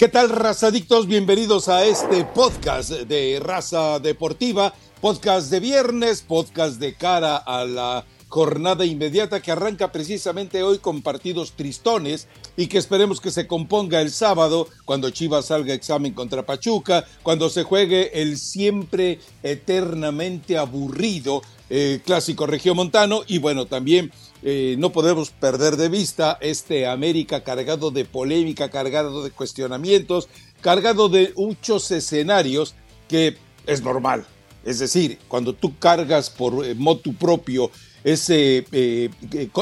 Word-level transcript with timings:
¿Qué 0.00 0.08
tal, 0.08 0.30
razadictos? 0.30 1.06
Bienvenidos 1.06 1.68
a 1.68 1.84
este 1.84 2.24
podcast 2.24 2.88
de 2.90 3.38
Raza 3.38 3.98
Deportiva, 3.98 4.72
podcast 4.98 5.50
de 5.50 5.60
viernes, 5.60 6.22
podcast 6.22 6.80
de 6.80 6.94
cara 6.94 7.36
a 7.36 7.66
la 7.66 8.06
jornada 8.30 8.86
inmediata 8.86 9.42
que 9.42 9.50
arranca 9.50 9.90
precisamente 9.90 10.62
hoy 10.62 10.78
con 10.78 11.02
partidos 11.02 11.52
tristones 11.52 12.28
y 12.56 12.68
que 12.68 12.78
esperemos 12.78 13.20
que 13.20 13.32
se 13.32 13.48
componga 13.48 14.00
el 14.00 14.12
sábado 14.12 14.68
cuando 14.84 15.10
Chivas 15.10 15.46
salga 15.46 15.74
examen 15.74 16.14
contra 16.14 16.46
Pachuca, 16.46 17.04
cuando 17.24 17.50
se 17.50 17.64
juegue 17.64 18.22
el 18.22 18.38
siempre 18.38 19.18
eternamente 19.42 20.56
aburrido 20.56 21.42
eh, 21.68 22.00
clásico 22.04 22.46
regiomontano 22.46 23.22
y 23.26 23.38
bueno, 23.38 23.66
también 23.66 24.12
eh, 24.44 24.76
no 24.78 24.92
podemos 24.92 25.30
perder 25.30 25.76
de 25.76 25.88
vista 25.88 26.38
este 26.40 26.86
América 26.86 27.42
cargado 27.42 27.90
de 27.90 28.04
polémica, 28.04 28.70
cargado 28.70 29.24
de 29.24 29.32
cuestionamientos, 29.32 30.28
cargado 30.60 31.08
de 31.08 31.32
muchos 31.36 31.90
escenarios 31.90 32.76
que 33.08 33.36
es 33.66 33.82
normal. 33.82 34.24
Es 34.64 34.78
decir, 34.78 35.18
cuando 35.26 35.52
tú 35.54 35.76
cargas 35.78 36.30
por 36.30 36.64
eh, 36.64 36.74
motu 36.74 37.14
propio 37.14 37.72
ese, 38.04 38.64
eh, 38.72 39.10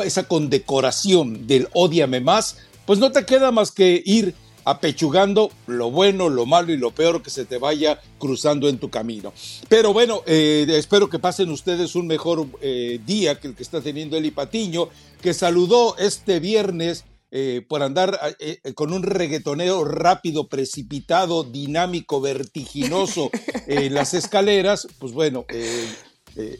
esa 0.04 0.28
condecoración 0.28 1.46
del 1.46 1.68
odiame 1.72 2.20
más, 2.20 2.58
pues 2.86 2.98
no 2.98 3.12
te 3.12 3.24
queda 3.24 3.50
más 3.50 3.70
que 3.70 4.02
ir 4.04 4.34
apechugando 4.68 5.50
lo 5.66 5.90
bueno, 5.90 6.28
lo 6.28 6.44
malo 6.44 6.72
y 6.72 6.76
lo 6.76 6.90
peor 6.90 7.22
que 7.22 7.30
se 7.30 7.46
te 7.46 7.56
vaya 7.56 8.00
cruzando 8.18 8.68
en 8.68 8.78
tu 8.78 8.90
camino. 8.90 9.32
Pero 9.70 9.94
bueno, 9.94 10.22
eh, 10.26 10.66
espero 10.68 11.08
que 11.08 11.18
pasen 11.18 11.50
ustedes 11.50 11.94
un 11.94 12.06
mejor 12.06 12.46
eh, 12.60 13.00
día 13.06 13.40
que 13.40 13.48
el 13.48 13.54
que 13.54 13.62
está 13.62 13.80
teniendo 13.80 14.18
Eli 14.18 14.30
Patiño, 14.30 14.90
que 15.22 15.32
saludó 15.32 15.96
este 15.96 16.38
viernes 16.38 17.06
eh, 17.30 17.64
por 17.66 17.82
andar 17.82 18.18
con 18.74 18.92
un 18.92 19.02
reggaetoneo 19.02 19.84
rápido, 19.86 20.48
precipitado, 20.48 21.44
dinámico, 21.44 22.20
vertiginoso 22.20 23.30
en 23.66 23.94
las 23.94 24.12
escaleras. 24.12 24.86
Pues 24.98 25.14
bueno, 25.14 25.46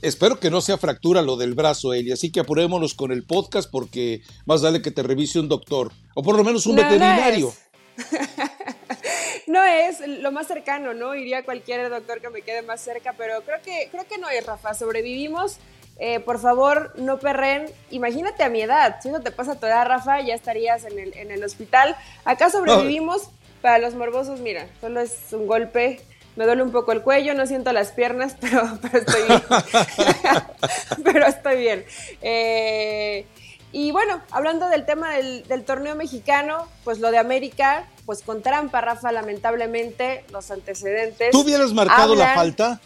espero 0.02 0.40
que 0.40 0.50
no 0.50 0.60
sea 0.60 0.78
fractura 0.78 1.22
lo 1.22 1.36
del 1.36 1.54
brazo, 1.54 1.92
Eli. 1.92 2.12
Así 2.12 2.30
que 2.30 2.40
apurémonos 2.40 2.94
con 2.94 3.12
el 3.12 3.24
podcast 3.24 3.70
porque 3.70 4.22
más 4.46 4.62
vale 4.62 4.82
que 4.82 4.90
te 4.90 5.02
revise 5.02 5.40
un 5.40 5.48
doctor 5.48 5.92
o 6.14 6.22
por 6.22 6.36
lo 6.36 6.44
menos 6.44 6.66
un 6.66 6.76
veterinario. 6.76 7.52
no 9.46 9.64
es 9.64 10.00
lo 10.06 10.32
más 10.32 10.46
cercano, 10.46 10.94
¿no? 10.94 11.14
Iría 11.14 11.38
a 11.38 11.44
cualquier 11.44 11.88
doctor 11.90 12.20
que 12.20 12.30
me 12.30 12.42
quede 12.42 12.62
más 12.62 12.80
cerca, 12.80 13.14
pero 13.16 13.42
creo 13.42 13.60
que, 13.62 13.88
creo 13.90 14.06
que 14.06 14.18
no 14.18 14.28
es, 14.28 14.44
Rafa. 14.44 14.74
Sobrevivimos. 14.74 15.58
Eh, 16.00 16.20
por 16.20 16.38
favor, 16.38 16.92
no 16.96 17.18
perren. 17.18 17.66
Imagínate 17.90 18.44
a 18.44 18.48
mi 18.48 18.62
edad. 18.62 19.00
Si 19.02 19.10
no 19.10 19.20
te 19.20 19.32
pasa 19.32 19.58
tu 19.58 19.66
edad, 19.66 19.86
Rafa, 19.86 20.20
ya 20.20 20.34
estarías 20.34 20.84
en 20.84 20.98
el, 20.98 21.16
en 21.16 21.30
el 21.30 21.42
hospital. 21.42 21.96
Acá 22.24 22.50
sobrevivimos. 22.50 23.30
Para 23.60 23.80
los 23.80 23.94
morbosos, 23.94 24.38
mira, 24.38 24.68
solo 24.80 25.00
es 25.00 25.32
un 25.32 25.48
golpe. 25.48 26.00
Me 26.38 26.46
duele 26.46 26.62
un 26.62 26.70
poco 26.70 26.92
el 26.92 27.02
cuello, 27.02 27.34
no 27.34 27.48
siento 27.48 27.72
las 27.72 27.90
piernas, 27.90 28.36
pero, 28.40 28.78
pero 28.80 28.98
estoy 28.98 29.22
bien. 29.26 29.42
pero 31.04 31.26
estoy 31.26 31.56
bien. 31.56 31.84
Eh, 32.22 33.26
y 33.72 33.90
bueno, 33.90 34.22
hablando 34.30 34.68
del 34.68 34.86
tema 34.86 35.16
del, 35.16 35.64
torneo 35.66 35.96
mexicano, 35.96 36.68
pues 36.84 37.00
lo 37.00 37.10
de 37.10 37.18
América, 37.18 37.86
pues 38.06 38.22
con 38.22 38.40
trampa, 38.40 38.80
Rafa, 38.80 39.10
lamentablemente, 39.10 40.24
los 40.30 40.52
antecedentes. 40.52 41.32
¿Tú 41.32 41.40
hubieras 41.40 41.72
marcado 41.72 42.14
la 42.14 42.36
falta? 42.36 42.80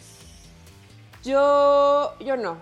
Yo, 1.23 2.15
yo 2.21 2.35
no. 2.35 2.57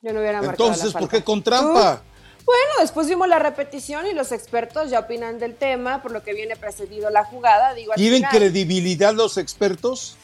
Yo 0.00 0.14
no 0.14 0.20
hubiera 0.20 0.40
marcado 0.40 0.70
Entonces, 0.70 0.94
¿por 0.94 1.06
qué 1.10 1.22
con 1.22 1.42
trampa? 1.42 2.00
Bueno, 2.44 2.72
después 2.80 3.08
vimos 3.08 3.26
la 3.28 3.38
repetición 3.38 4.06
y 4.06 4.12
los 4.12 4.30
expertos 4.32 4.90
ya 4.90 5.00
opinan 5.00 5.38
del 5.38 5.54
tema, 5.54 6.02
por 6.02 6.12
lo 6.12 6.22
que 6.22 6.34
viene 6.34 6.56
precedido 6.56 7.08
la 7.10 7.24
jugada. 7.24 7.72
Digo, 7.74 7.94
¿Tienen 7.94 8.22
credibilidad 8.24 9.14
los 9.14 9.38
expertos? 9.38 10.16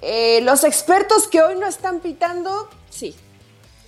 Eh, 0.00 0.40
los 0.42 0.64
expertos 0.64 1.28
que 1.28 1.42
hoy 1.42 1.54
no 1.54 1.66
están 1.66 2.00
pitando, 2.00 2.68
sí. 2.90 3.14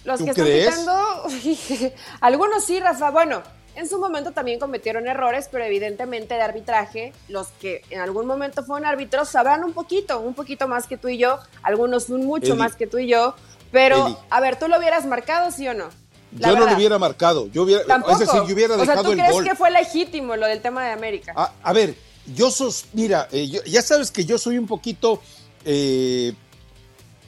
Los 0.05 0.23
que 0.23 0.31
están 0.31 0.47
pitando, 0.47 1.25
algunos 2.21 2.65
sí, 2.65 2.79
Rafa. 2.79 3.11
Bueno, 3.11 3.43
en 3.75 3.89
su 3.89 3.99
momento 3.99 4.31
también 4.31 4.61
cometieron 4.61 5.09
errores, 5.09 5.49
pero 5.51 5.65
evidentemente 5.65 6.35
de 6.35 6.43
arbitraje, 6.43 7.13
los 7.29 7.49
que 7.61 7.83
en 7.91 8.01
algún 8.01 8.27
momento 8.27 8.63
fueron 8.63 8.87
árbitros 8.87 9.29
sabrán 9.29 9.65
un 9.65 9.73
poquito, 9.73 10.21
un 10.21 10.35
poquito 10.35 10.69
más 10.69 10.87
que 10.87 10.97
tú 10.97 11.09
y 11.09 11.19
yo, 11.19 11.41
algunos 11.63 12.09
un 12.11 12.25
mucho 12.25 12.55
más 12.55 12.77
que 12.77 12.87
tú 12.87 12.99
y 12.99 13.09
yo, 13.09 13.35
pero 13.73 14.23
a 14.31 14.41
ver, 14.41 14.57
¿tú 14.57 14.69
lo 14.69 14.79
hubieras 14.79 15.07
marcado, 15.07 15.51
sí 15.51 15.67
o 15.67 15.75
no? 15.75 15.89
Yo 16.35 16.57
no 16.57 16.67
lo 16.67 16.77
hubiera 16.77 16.99
marcado, 16.99 17.49
yo 17.53 17.63
hubiera, 17.63 17.83
es 17.83 18.19
decir, 18.19 18.41
yo 18.47 18.55
hubiera 18.55 18.77
dejado 18.77 19.01
o 19.01 19.03
sea, 19.03 19.27
¿tú 19.27 19.33
crees 19.33 19.51
que 19.51 19.55
fue 19.55 19.71
legítimo 19.71 20.37
lo 20.37 20.47
del 20.47 20.61
tema 20.61 20.85
de 20.85 20.93
América? 20.93 21.33
A, 21.63 21.73
ver, 21.73 21.95
yo 22.35 22.51
sos, 22.51 22.87
mira, 22.93 23.29
eh, 23.33 23.49
ya 23.67 23.83
sabes 23.83 24.11
que 24.11 24.25
yo 24.25 24.39
soy 24.39 24.59
un 24.59 24.67
poquito 24.67 25.21
eh, 25.65 26.33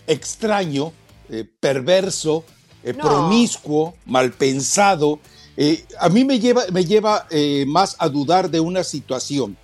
extraño, 0.06 0.92
eh, 1.28 1.44
perverso, 1.60 2.44
eh, 2.82 2.94
promiscuo, 2.94 3.94
mal 4.04 4.32
pensado, 4.32 5.18
eh, 5.56 5.84
a 5.98 6.08
mí 6.08 6.24
me 6.24 6.38
lleva, 6.38 6.64
me 6.70 6.84
lleva 6.84 7.26
eh, 7.30 7.64
más 7.66 7.96
a 7.98 8.08
dudar 8.08 8.50
de 8.50 8.60
una 8.60 8.84
situación. 8.84 9.56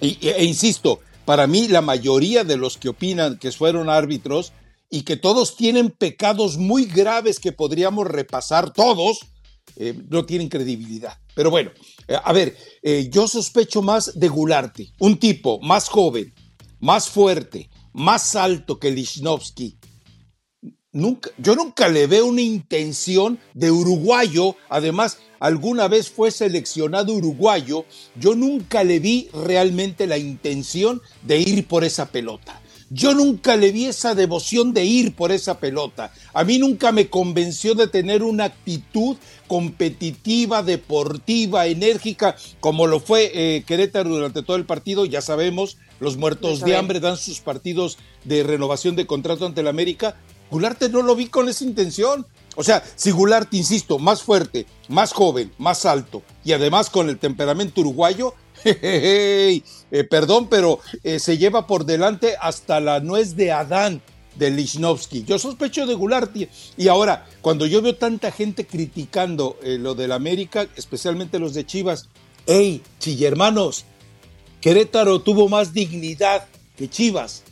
E, 0.00 0.18
e, 0.20 0.44
insisto, 0.44 1.00
para 1.24 1.46
mí 1.46 1.68
la 1.68 1.80
mayoría 1.80 2.44
de 2.44 2.56
los 2.56 2.76
que 2.76 2.88
opinan 2.88 3.38
que 3.38 3.52
fueron 3.52 3.88
árbitros 3.88 4.52
y 4.92 5.02
que 5.02 5.16
todos 5.16 5.56
tienen 5.56 5.90
pecados 5.90 6.58
muy 6.58 6.84
graves 6.84 7.40
que 7.40 7.50
podríamos 7.50 8.06
repasar 8.06 8.72
todos, 8.74 9.20
no 10.10 10.26
tienen 10.26 10.50
credibilidad. 10.50 11.18
Pero 11.34 11.50
bueno, 11.50 11.70
a 12.22 12.32
ver, 12.34 12.54
yo 13.10 13.26
sospecho 13.26 13.80
más 13.80 14.18
de 14.20 14.28
Gularte, 14.28 14.92
un 14.98 15.18
tipo 15.18 15.58
más 15.60 15.88
joven, 15.88 16.34
más 16.78 17.08
fuerte, 17.08 17.70
más 17.94 18.36
alto 18.36 18.78
que 18.78 18.90
Lichnowsky, 18.90 19.78
yo 21.38 21.56
nunca 21.56 21.88
le 21.88 22.06
veo 22.06 22.26
una 22.26 22.42
intención 22.42 23.38
de 23.54 23.70
uruguayo, 23.70 24.56
además 24.68 25.16
alguna 25.40 25.88
vez 25.88 26.10
fue 26.10 26.30
seleccionado 26.30 27.14
uruguayo, 27.14 27.86
yo 28.14 28.34
nunca 28.34 28.84
le 28.84 28.98
vi 28.98 29.30
realmente 29.32 30.06
la 30.06 30.18
intención 30.18 31.00
de 31.22 31.38
ir 31.38 31.66
por 31.66 31.82
esa 31.82 32.12
pelota. 32.12 32.60
Yo 32.94 33.14
nunca 33.14 33.56
le 33.56 33.72
vi 33.72 33.86
esa 33.86 34.14
devoción 34.14 34.74
de 34.74 34.84
ir 34.84 35.16
por 35.16 35.32
esa 35.32 35.58
pelota. 35.58 36.12
A 36.34 36.44
mí 36.44 36.58
nunca 36.58 36.92
me 36.92 37.08
convenció 37.08 37.74
de 37.74 37.86
tener 37.86 38.22
una 38.22 38.44
actitud 38.44 39.16
competitiva, 39.46 40.62
deportiva, 40.62 41.66
enérgica, 41.66 42.36
como 42.60 42.86
lo 42.86 43.00
fue 43.00 43.30
eh, 43.34 43.64
Querétaro 43.66 44.10
durante 44.10 44.42
todo 44.42 44.58
el 44.58 44.66
partido. 44.66 45.06
Ya 45.06 45.22
sabemos, 45.22 45.78
los 46.00 46.18
muertos 46.18 46.60
de 46.60 46.76
hambre 46.76 47.00
dan 47.00 47.16
sus 47.16 47.40
partidos 47.40 47.96
de 48.24 48.42
renovación 48.42 48.94
de 48.94 49.06
contrato 49.06 49.46
ante 49.46 49.62
el 49.62 49.68
América, 49.68 50.16
Gularte 50.52 50.90
no 50.90 51.00
lo 51.00 51.16
vi 51.16 51.28
con 51.28 51.48
esa 51.48 51.64
intención. 51.64 52.26
O 52.56 52.62
sea, 52.62 52.84
si 52.96 53.10
Gularte, 53.10 53.56
insisto, 53.56 53.98
más 53.98 54.22
fuerte, 54.22 54.66
más 54.86 55.14
joven, 55.14 55.50
más 55.56 55.86
alto 55.86 56.22
y 56.44 56.52
además 56.52 56.90
con 56.90 57.08
el 57.08 57.18
temperamento 57.18 57.80
uruguayo, 57.80 58.34
eh, 59.92 60.04
perdón, 60.08 60.48
pero 60.48 60.80
eh, 61.04 61.18
se 61.18 61.38
lleva 61.38 61.66
por 61.66 61.84
delante 61.84 62.34
hasta 62.40 62.80
la 62.80 63.00
nuez 63.00 63.36
de 63.36 63.52
Adán 63.52 64.02
de 64.36 64.50
Lichnowsky. 64.50 65.24
Yo 65.24 65.38
sospecho 65.38 65.86
de 65.86 65.94
Gularte. 65.94 66.48
Y 66.76 66.88
ahora, 66.88 67.26
cuando 67.40 67.66
yo 67.66 67.82
veo 67.82 67.96
tanta 67.96 68.30
gente 68.30 68.66
criticando 68.66 69.58
eh, 69.62 69.78
lo 69.78 69.94
del 69.94 70.12
América, 70.12 70.66
especialmente 70.76 71.38
los 71.38 71.54
de 71.54 71.66
Chivas, 71.66 72.08
hey, 72.46 72.82
chillermanos, 72.98 73.84
Querétaro 74.60 75.20
tuvo 75.20 75.48
más 75.48 75.72
dignidad 75.72 76.46
que 76.76 76.88
Chivas. 76.88 77.42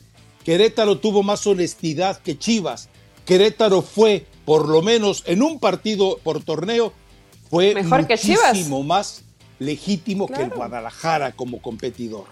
Querétaro 0.44 0.98
tuvo 0.98 1.22
más 1.22 1.46
honestidad 1.46 2.18
que 2.20 2.38
Chivas. 2.38 2.88
Querétaro 3.26 3.82
fue, 3.82 4.26
por 4.44 4.68
lo 4.68 4.82
menos 4.82 5.22
en 5.26 5.42
un 5.42 5.60
partido 5.60 6.18
por 6.22 6.42
torneo, 6.42 6.92
fue 7.50 7.74
Mejor 7.74 8.08
muchísimo 8.08 8.82
más 8.82 9.24
legítimo 9.60 10.26
que 10.26 10.42
el 10.42 10.50
Guadalajara 10.50 11.30
como 11.32 11.62
competidor. 11.62 12.24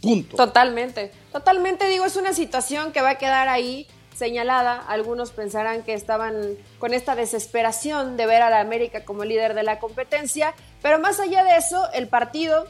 Punto. 0.00 0.36
Totalmente, 0.36 1.12
totalmente 1.30 1.86
digo, 1.88 2.06
es 2.06 2.16
una 2.16 2.32
situación 2.32 2.92
que 2.92 3.02
va 3.02 3.10
a 3.10 3.18
quedar 3.18 3.48
ahí 3.48 3.86
señalada. 4.16 4.82
Algunos 4.88 5.30
pensarán 5.32 5.82
que 5.82 5.92
estaban 5.92 6.56
con 6.78 6.94
esta 6.94 7.14
desesperación 7.14 8.16
de 8.16 8.24
ver 8.24 8.40
a 8.40 8.48
la 8.48 8.60
América 8.60 9.04
como 9.04 9.24
líder 9.24 9.52
de 9.52 9.62
la 9.62 9.78
competencia, 9.78 10.54
pero 10.80 10.98
más 10.98 11.20
allá 11.20 11.44
de 11.44 11.56
eso, 11.56 11.90
el 11.92 12.08
partido 12.08 12.66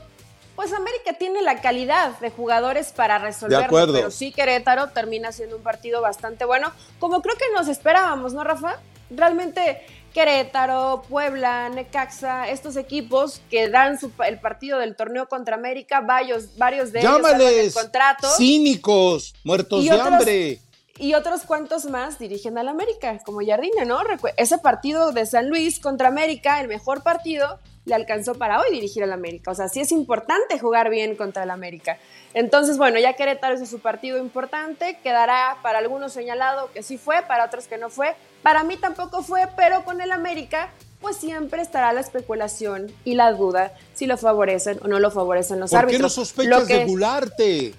pues 0.56 0.72
América 0.72 1.14
tiene 1.14 1.40
la 1.40 1.62
calidad 1.62 2.18
de 2.18 2.30
jugadores 2.30 2.92
para 2.92 3.18
resolverlo, 3.18 3.92
pero 3.94 4.10
sí 4.10 4.30
Querétaro 4.30 4.88
termina 4.88 5.32
siendo 5.32 5.56
un 5.56 5.62
partido 5.62 6.02
bastante 6.02 6.44
bueno, 6.44 6.70
como 6.98 7.22
creo 7.22 7.36
que 7.36 7.46
nos 7.54 7.68
esperábamos, 7.68 8.34
¿no, 8.34 8.44
Rafa? 8.44 8.78
Realmente 9.08 9.80
Querétaro, 10.12 11.02
Puebla, 11.08 11.68
Necaxa, 11.68 12.48
estos 12.48 12.76
equipos 12.76 13.40
que 13.50 13.68
dan 13.68 13.98
el 14.26 14.38
partido 14.40 14.78
del 14.78 14.96
torneo 14.96 15.28
contra 15.28 15.56
América, 15.56 16.00
varios, 16.00 16.56
varios 16.56 16.92
de 16.92 17.00
ellos 17.00 17.74
contrato. 17.74 18.28
Cínicos, 18.36 19.34
muertos 19.44 19.84
de 19.84 19.90
hambre. 19.90 20.60
Y 21.00 21.14
otros 21.14 21.44
cuantos 21.44 21.86
más 21.86 22.18
dirigen 22.18 22.58
al 22.58 22.68
América, 22.68 23.18
como 23.24 23.40
Jardine, 23.44 23.86
¿no? 23.86 24.00
Ese 24.36 24.58
partido 24.58 25.12
de 25.12 25.24
San 25.24 25.48
Luis 25.48 25.80
contra 25.80 26.08
América, 26.08 26.60
el 26.60 26.68
mejor 26.68 27.02
partido, 27.02 27.58
le 27.86 27.94
alcanzó 27.94 28.34
para 28.34 28.60
hoy 28.60 28.70
dirigir 28.70 29.02
al 29.02 29.12
América. 29.12 29.50
O 29.50 29.54
sea, 29.54 29.68
sí 29.68 29.80
es 29.80 29.92
importante 29.92 30.58
jugar 30.58 30.90
bien 30.90 31.16
contra 31.16 31.44
el 31.44 31.50
América. 31.50 31.98
Entonces, 32.34 32.76
bueno, 32.76 32.98
ya 32.98 33.14
Querétaro 33.14 33.54
es 33.54 33.68
su 33.70 33.80
partido 33.80 34.18
importante, 34.18 34.98
quedará 35.02 35.56
para 35.62 35.78
algunos 35.78 36.12
señalado 36.12 36.70
que 36.72 36.82
sí 36.82 36.98
fue, 36.98 37.22
para 37.22 37.46
otros 37.46 37.66
que 37.66 37.78
no 37.78 37.88
fue. 37.88 38.14
Para 38.42 38.62
mí 38.62 38.76
tampoco 38.76 39.22
fue, 39.22 39.48
pero 39.56 39.86
con 39.86 40.02
el 40.02 40.12
América, 40.12 40.68
pues 41.00 41.16
siempre 41.16 41.62
estará 41.62 41.94
la 41.94 42.00
especulación 42.00 42.92
y 43.04 43.14
la 43.14 43.32
duda 43.32 43.72
si 43.94 44.04
lo 44.04 44.18
favorecen 44.18 44.78
o 44.82 44.88
no 44.88 44.98
lo 44.98 45.10
favorecen 45.10 45.60
los 45.60 45.72
árbitros. 45.72 45.92
¿Por 45.92 45.98
qué 45.98 46.02
no 46.02 46.10
sospechas 46.10 46.68
de 46.68 46.84
Gularte? 46.84 47.74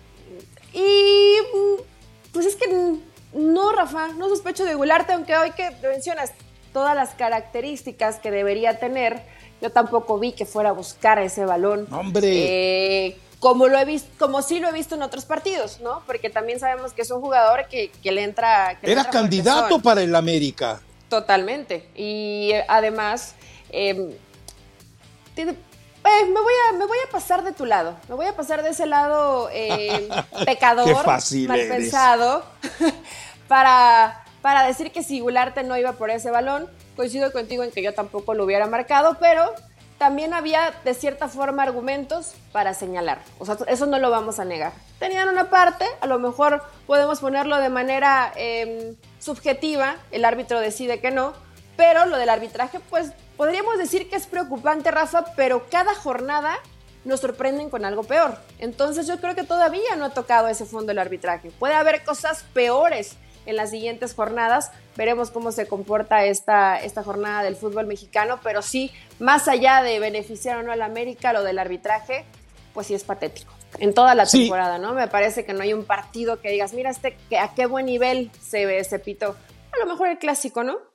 Y 0.74 1.35
pues 2.31 2.47
es 2.47 2.56
que 2.56 2.65
no, 3.33 3.71
Rafa, 3.71 4.09
no 4.09 4.29
sospecho 4.29 4.65
de 4.65 4.75
Gularte, 4.75 5.13
aunque 5.13 5.35
hoy 5.35 5.51
que 5.51 5.71
mencionas 5.83 6.31
todas 6.73 6.95
las 6.95 7.11
características 7.11 8.19
que 8.19 8.31
debería 8.31 8.79
tener, 8.79 9.21
yo 9.61 9.71
tampoco 9.71 10.19
vi 10.19 10.33
que 10.33 10.45
fuera 10.45 10.69
a 10.69 10.73
buscar 10.73 11.19
ese 11.19 11.45
balón. 11.45 11.87
¡Hombre! 11.91 12.29
Eh, 12.31 13.17
como 13.39 13.67
lo 13.67 13.77
he 13.79 13.85
visto, 13.85 14.09
como 14.19 14.41
sí 14.41 14.59
lo 14.59 14.69
he 14.69 14.71
visto 14.71 14.95
en 14.95 15.01
otros 15.01 15.25
partidos, 15.25 15.79
¿no? 15.81 16.03
Porque 16.05 16.29
también 16.29 16.59
sabemos 16.59 16.93
que 16.93 17.01
es 17.01 17.11
un 17.11 17.21
jugador 17.21 17.67
que, 17.67 17.91
le 18.03 18.23
entra. 18.23 18.77
Era 18.81 19.05
candidato 19.05 19.79
para 19.79 20.01
el 20.01 20.15
América. 20.15 20.81
Totalmente. 21.09 21.89
Y 21.95 22.51
eh, 22.53 22.65
además, 22.67 23.35
em, 23.71 24.11
eh, 26.03 26.25
me, 26.25 26.42
voy 26.42 26.53
a, 26.69 26.77
me 26.77 26.86
voy 26.86 26.98
a 27.07 27.12
pasar 27.12 27.44
de 27.44 27.51
tu 27.51 27.65
lado. 27.65 27.95
Me 28.09 28.15
voy 28.15 28.25
a 28.25 28.36
pasar 28.36 28.63
de 28.63 28.69
ese 28.69 28.86
lado 28.86 29.50
em, 29.53 30.09
pecador, 30.45 31.06
mal 31.06 31.59
pensado, 31.68 32.44
para, 33.48 34.24
para 34.42 34.65
decir 34.65 34.92
que 34.92 35.03
si 35.03 35.19
Gularte 35.19 35.63
no 35.63 35.77
iba 35.77 35.94
por 35.94 36.09
ese 36.09 36.31
balón, 36.31 36.69
coincido 36.95 37.31
contigo 37.31 37.63
en 37.63 37.71
que 37.71 37.81
yo 37.81 37.94
tampoco 37.94 38.33
lo 38.33 38.45
hubiera 38.45 38.68
marcado, 38.68 39.18
pero 39.19 39.53
también 40.01 40.33
había 40.33 40.74
de 40.83 40.95
cierta 40.95 41.27
forma 41.27 41.62
argumentos 41.62 42.33
para 42.51 42.74
señalar. 42.74 43.19
O 43.38 43.45
sea, 43.45 43.57
eso 43.68 43.86
no 43.86 44.00
lo 44.00 44.09
vamos 44.09 44.39
a 44.39 44.45
negar. 44.45 44.74
Tenían 44.98 45.30
una 45.30 45.51
parte, 45.51 45.86
a 46.00 46.07
lo 46.07 46.18
mejor 46.18 46.63
podemos 46.88 47.19
ponerlo 47.19 47.57
de 47.57 47.69
manera 47.69 48.33
em, 48.36 48.95
subjetiva, 49.19 49.98
el 50.09 50.25
árbitro 50.25 50.59
decide 50.59 51.00
que 51.00 51.12
no, 51.12 51.33
pero 51.77 52.07
lo 52.07 52.18
del 52.18 52.30
arbitraje, 52.30 52.80
pues 52.89 53.12
podríamos 53.41 53.79
decir 53.79 54.07
que 54.07 54.17
es 54.17 54.27
preocupante, 54.27 54.91
Rafa, 54.91 55.25
pero 55.35 55.65
cada 55.67 55.95
jornada 55.95 56.59
nos 57.05 57.21
sorprenden 57.21 57.71
con 57.71 57.85
algo 57.85 58.03
peor. 58.03 58.38
Entonces 58.59 59.07
yo 59.07 59.19
creo 59.19 59.33
que 59.33 59.43
todavía 59.43 59.95
no 59.97 60.05
ha 60.05 60.09
tocado 60.11 60.47
ese 60.47 60.63
fondo 60.63 60.91
el 60.91 60.99
arbitraje. 60.99 61.49
Puede 61.57 61.73
haber 61.73 62.03
cosas 62.03 62.45
peores 62.53 63.15
en 63.47 63.55
las 63.55 63.71
siguientes 63.71 64.13
jornadas. 64.13 64.71
Veremos 64.95 65.31
cómo 65.31 65.51
se 65.51 65.67
comporta 65.67 66.23
esta, 66.23 66.79
esta 66.79 67.01
jornada 67.01 67.41
del 67.41 67.55
fútbol 67.55 67.88
mexicano, 67.88 68.39
pero 68.43 68.61
sí, 68.61 68.91
más 69.17 69.47
allá 69.47 69.81
de 69.81 69.97
beneficiar 69.97 70.57
o 70.57 70.61
no 70.61 70.71
al 70.71 70.83
América, 70.83 71.33
lo 71.33 71.41
del 71.41 71.57
arbitraje, 71.57 72.25
pues 72.75 72.85
sí 72.85 72.93
es 72.93 73.03
patético. 73.03 73.51
En 73.79 73.95
toda 73.95 74.13
la 74.13 74.27
temporada, 74.27 74.77
¿no? 74.77 74.93
Me 74.93 75.07
parece 75.07 75.45
que 75.45 75.53
no 75.53 75.63
hay 75.63 75.73
un 75.73 75.85
partido 75.85 76.41
que 76.41 76.51
digas, 76.51 76.73
mira, 76.73 76.91
este, 76.91 77.17
a 77.39 77.55
qué 77.55 77.65
buen 77.65 77.88
nivel 77.88 78.29
se 78.39 78.67
ve 78.67 78.77
ese 78.77 78.99
pito. 78.99 79.35
A 79.71 79.79
lo 79.79 79.88
mejor 79.88 80.09
el 80.09 80.19
clásico, 80.19 80.63
¿no? 80.63 80.90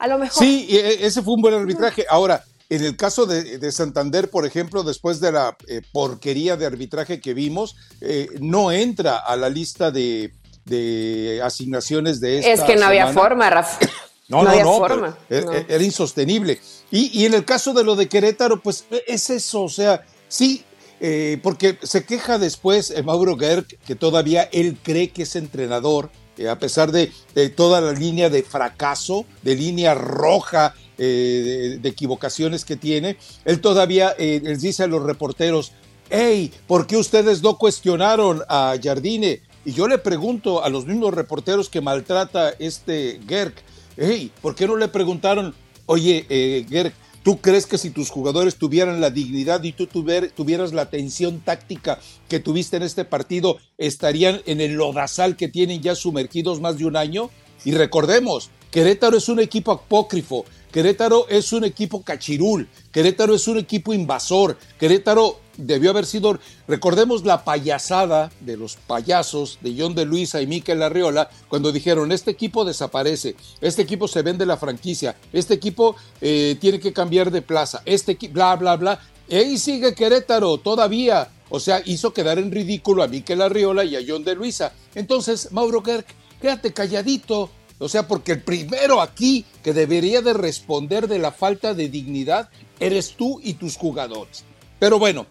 A 0.00 0.08
lo 0.08 0.18
mejor. 0.18 0.42
Sí, 0.42 0.66
e, 0.68 1.06
ese 1.06 1.22
fue 1.22 1.34
un 1.34 1.42
buen 1.42 1.54
arbitraje. 1.54 2.04
Ahora, 2.10 2.42
en 2.68 2.84
el 2.84 2.96
caso 2.96 3.26
de, 3.26 3.70
Santander, 3.70 4.28
por 4.30 4.44
ejemplo, 4.44 4.82
después 4.82 5.20
de 5.20 5.30
la 5.30 5.56
eh, 5.68 5.82
porquería 5.92 6.56
de 6.56 6.66
arbitraje 6.66 7.20
que 7.20 7.34
vimos, 7.34 7.76
eh, 8.00 8.28
no 8.40 8.72
entra 8.72 9.18
a 9.18 9.36
la 9.36 9.48
lista 9.48 9.92
de 9.92 10.32
de 10.64 11.40
asignaciones 11.42 12.20
de 12.20 12.38
esta 12.38 12.52
Es 12.52 12.60
que 12.62 12.76
no 12.76 12.86
había 12.86 13.12
forma, 13.12 13.50
Rafa. 13.50 13.78
No, 14.28 14.44
no, 14.44 14.62
no, 14.62 14.78
forma. 14.78 15.18
Era, 15.28 15.82
insostenible. 15.82 16.60
Y, 16.92 17.24
en 17.24 17.34
el 17.34 17.44
caso 17.44 17.72
de 17.72 17.82
lo 17.82 17.96
de 17.96 18.08
Querétaro, 18.08 18.62
pues 18.62 18.84
es 19.08 19.28
eso, 19.28 19.64
o 19.64 19.68
sea, 19.68 20.04
sí, 20.28 20.62
eh, 21.00 21.40
porque 21.42 21.78
se 21.82 22.04
queja 22.04 22.38
después 22.38 22.92
eh, 22.92 23.02
Mauro 23.02 23.36
Gerg, 23.36 23.66
que 23.66 23.96
todavía 23.96 24.48
él 24.52 24.78
cree 24.80 25.10
que 25.10 25.24
es 25.24 25.34
entrenador, 25.34 26.12
eh, 26.38 26.48
a 26.48 26.58
pesar 26.58 26.92
de, 26.92 27.12
toda 27.56 27.80
la 27.80 27.92
línea 27.92 28.30
de 28.30 28.42
fracaso, 28.42 29.26
de 29.42 29.54
línea 29.54 29.94
roja, 29.94 30.74
de, 30.96 31.80
equivocaciones 31.84 32.64
que 32.64 32.76
tiene, 32.76 33.16
él 33.46 33.60
todavía 33.60 34.14
les 34.18 34.60
dice 34.60 34.82
a 34.82 34.86
los 34.86 35.02
reporteros, 35.02 35.72
hey, 36.10 36.52
¿por 36.66 36.86
qué 36.86 36.96
ustedes 36.96 37.42
no 37.42 37.56
cuestionaron 37.56 38.42
a 38.48 38.74
Jardine? 38.82 39.40
Y 39.64 39.72
yo 39.72 39.88
le 39.88 39.98
pregunto 39.98 40.64
a 40.64 40.68
los 40.68 40.86
mismos 40.86 41.14
reporteros 41.14 41.68
que 41.68 41.80
maltrata 41.80 42.50
este 42.58 43.20
Gerg, 43.28 43.54
hey, 43.96 44.32
¿por 44.40 44.54
qué 44.54 44.66
no 44.66 44.76
le 44.76 44.88
preguntaron, 44.88 45.54
oye, 45.86 46.26
eh, 46.28 46.66
Gerg, 46.68 46.92
¿tú 47.22 47.40
crees 47.40 47.66
que 47.66 47.78
si 47.78 47.90
tus 47.90 48.10
jugadores 48.10 48.56
tuvieran 48.56 49.00
la 49.00 49.10
dignidad 49.10 49.62
y 49.62 49.72
tú 49.72 49.86
tuvieras 49.86 50.72
la 50.72 50.82
atención 50.82 51.40
táctica 51.40 51.98
que 52.28 52.40
tuviste 52.40 52.76
en 52.76 52.82
este 52.82 53.04
partido, 53.04 53.58
estarían 53.78 54.40
en 54.46 54.60
el 54.60 54.74
lodazal 54.74 55.36
que 55.36 55.48
tienen 55.48 55.82
ya 55.82 55.94
sumergidos 55.94 56.60
más 56.60 56.78
de 56.78 56.86
un 56.86 56.96
año? 56.96 57.30
Y 57.64 57.72
recordemos, 57.72 58.50
Querétaro 58.70 59.18
es 59.18 59.28
un 59.28 59.40
equipo 59.40 59.72
apócrifo, 59.72 60.44
Querétaro 60.72 61.26
es 61.28 61.52
un 61.52 61.64
equipo 61.64 62.02
cachirul, 62.02 62.68
Querétaro 62.92 63.34
es 63.34 63.48
un 63.48 63.58
equipo 63.58 63.92
invasor, 63.92 64.56
Querétaro 64.78 65.40
debió 65.56 65.90
haber 65.90 66.06
sido, 66.06 66.38
recordemos 66.68 67.24
la 67.24 67.44
payasada 67.44 68.30
de 68.40 68.56
los 68.56 68.76
payasos 68.76 69.58
de 69.62 69.74
John 69.76 69.94
de 69.94 70.04
Luisa 70.04 70.40
y 70.40 70.46
Miquel 70.46 70.82
Arriola 70.82 71.28
cuando 71.48 71.72
dijeron, 71.72 72.12
este 72.12 72.30
equipo 72.30 72.64
desaparece, 72.64 73.34
este 73.60 73.82
equipo 73.82 74.06
se 74.06 74.22
vende 74.22 74.46
la 74.46 74.56
franquicia, 74.56 75.16
este 75.32 75.54
equipo 75.54 75.96
eh, 76.20 76.56
tiene 76.60 76.78
que 76.78 76.92
cambiar 76.92 77.30
de 77.30 77.42
plaza, 77.42 77.82
este 77.84 78.12
equipo, 78.12 78.34
bla, 78.34 78.56
bla, 78.56 78.76
bla. 78.76 79.00
Y 79.28 79.58
sigue 79.58 79.94
Querétaro 79.94 80.58
todavía. 80.58 81.30
O 81.50 81.60
sea, 81.60 81.82
hizo 81.84 82.12
quedar 82.12 82.38
en 82.38 82.50
ridículo 82.50 83.02
a 83.02 83.08
Miquel 83.08 83.42
Arriola 83.42 83.84
y 83.84 83.96
a 83.96 84.00
John 84.06 84.24
de 84.24 84.34
Luisa. 84.34 84.72
Entonces, 84.94 85.52
Mauro 85.52 85.82
Kerk, 85.82 86.06
quédate 86.40 86.72
calladito. 86.72 87.50
O 87.80 87.88
sea, 87.88 88.06
porque 88.06 88.32
el 88.32 88.42
primero 88.42 89.00
aquí 89.00 89.44
que 89.64 89.72
debería 89.72 90.22
de 90.22 90.34
responder 90.34 91.08
de 91.08 91.18
la 91.18 91.32
falta 91.32 91.74
de 91.74 91.88
dignidad 91.88 92.48
eres 92.78 93.14
tú 93.16 93.40
y 93.42 93.54
tus 93.54 93.76
jugadores. 93.76 94.44
Pero 94.78 94.98
bueno, 94.98 95.26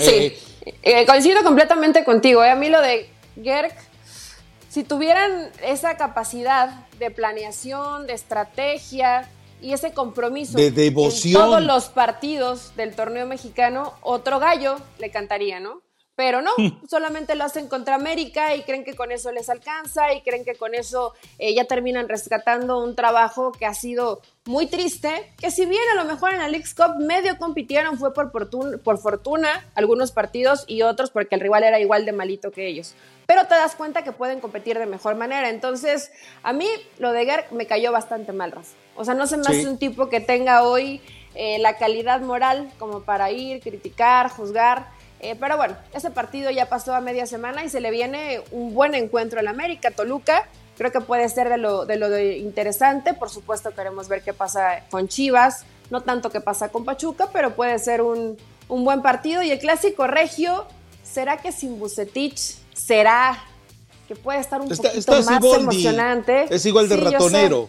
Sí, 0.00 0.10
eh, 0.10 0.74
eh, 0.82 1.06
coincido 1.06 1.42
completamente 1.42 2.04
contigo. 2.04 2.42
¿eh? 2.44 2.50
A 2.50 2.54
mí 2.54 2.68
lo 2.68 2.80
de 2.80 3.08
Gerg, 3.42 3.74
si 4.68 4.84
tuvieran 4.84 5.50
esa 5.62 5.96
capacidad 5.96 6.86
de 6.98 7.10
planeación, 7.10 8.06
de 8.06 8.14
estrategia 8.14 9.28
y 9.60 9.72
ese 9.72 9.92
compromiso 9.92 10.56
de 10.56 10.70
devoción. 10.70 11.42
en 11.42 11.48
todos 11.48 11.62
los 11.62 11.86
partidos 11.86 12.74
del 12.76 12.94
torneo 12.94 13.26
mexicano, 13.26 13.94
otro 14.00 14.38
gallo 14.38 14.76
le 14.98 15.10
cantaría, 15.10 15.60
¿no? 15.60 15.82
Pero 16.20 16.42
no, 16.42 16.50
solamente 16.86 17.34
lo 17.34 17.44
hacen 17.44 17.66
contra 17.66 17.94
América 17.94 18.54
y 18.54 18.60
creen 18.60 18.84
que 18.84 18.94
con 18.94 19.10
eso 19.10 19.32
les 19.32 19.48
alcanza 19.48 20.12
y 20.12 20.20
creen 20.20 20.44
que 20.44 20.54
con 20.54 20.74
eso 20.74 21.14
eh, 21.38 21.54
ya 21.54 21.64
terminan 21.64 22.10
rescatando 22.10 22.84
un 22.84 22.94
trabajo 22.94 23.52
que 23.52 23.64
ha 23.64 23.72
sido 23.72 24.20
muy 24.44 24.66
triste, 24.66 25.32
que 25.38 25.50
si 25.50 25.64
bien 25.64 25.80
a 25.92 25.94
lo 25.94 26.04
mejor 26.04 26.34
en 26.34 26.40
la 26.40 26.48
League 26.48 26.66
Cup 26.76 26.96
medio 26.98 27.38
compitieron 27.38 27.96
fue 27.96 28.12
por, 28.12 28.30
por 28.30 28.98
fortuna 28.98 29.66
algunos 29.74 30.12
partidos 30.12 30.64
y 30.66 30.82
otros 30.82 31.10
porque 31.10 31.36
el 31.36 31.40
rival 31.40 31.64
era 31.64 31.80
igual 31.80 32.04
de 32.04 32.12
malito 32.12 32.50
que 32.50 32.66
ellos. 32.66 32.94
Pero 33.24 33.46
te 33.46 33.54
das 33.54 33.74
cuenta 33.74 34.04
que 34.04 34.12
pueden 34.12 34.40
competir 34.40 34.78
de 34.78 34.84
mejor 34.84 35.14
manera. 35.14 35.48
Entonces, 35.48 36.12
a 36.42 36.52
mí 36.52 36.66
lo 36.98 37.12
de 37.12 37.24
Gerg 37.24 37.50
me 37.50 37.64
cayó 37.64 37.92
bastante 37.92 38.34
mal, 38.34 38.52
Rafa. 38.52 38.74
O 38.94 39.06
sea, 39.06 39.14
no 39.14 39.26
se 39.26 39.38
me 39.38 39.46
hace 39.46 39.66
un 39.66 39.78
tipo 39.78 40.10
que 40.10 40.20
tenga 40.20 40.64
hoy 40.64 41.00
eh, 41.34 41.58
la 41.60 41.78
calidad 41.78 42.20
moral 42.20 42.70
como 42.78 43.04
para 43.04 43.30
ir, 43.30 43.60
criticar, 43.60 44.28
juzgar. 44.28 44.99
Eh, 45.22 45.36
pero 45.38 45.56
bueno, 45.56 45.76
ese 45.94 46.10
partido 46.10 46.50
ya 46.50 46.68
pasó 46.68 46.94
a 46.94 47.00
media 47.00 47.26
semana 47.26 47.64
y 47.64 47.68
se 47.68 47.80
le 47.80 47.90
viene 47.90 48.42
un 48.50 48.74
buen 48.74 48.94
encuentro 48.94 49.40
al 49.40 49.48
América, 49.48 49.90
Toluca. 49.90 50.48
Creo 50.78 50.90
que 50.92 51.00
puede 51.00 51.28
ser 51.28 51.50
de 51.50 51.58
lo, 51.58 51.84
de 51.84 51.96
lo 51.96 52.18
interesante. 52.18 53.12
Por 53.12 53.28
supuesto, 53.28 53.72
queremos 53.74 54.08
ver 54.08 54.22
qué 54.22 54.32
pasa 54.32 54.84
con 54.90 55.08
Chivas. 55.08 55.64
No 55.90 56.02
tanto 56.02 56.30
qué 56.30 56.40
pasa 56.40 56.70
con 56.70 56.84
Pachuca, 56.84 57.28
pero 57.32 57.54
puede 57.54 57.78
ser 57.78 58.00
un, 58.00 58.38
un 58.68 58.84
buen 58.84 59.02
partido. 59.02 59.42
Y 59.42 59.50
el 59.50 59.58
clásico 59.58 60.06
regio, 60.06 60.66
¿será 61.02 61.36
que 61.36 61.52
sin 61.52 61.78
Bucetich 61.78 62.56
será 62.72 63.44
que 64.08 64.16
puede 64.16 64.38
estar 64.38 64.60
un 64.60 64.68
poquito 64.68 65.22
más 65.22 65.44
emocionante? 65.44 66.46
Es 66.48 66.64
igual 66.64 66.88
de 66.88 66.96
ratonero. 66.96 67.68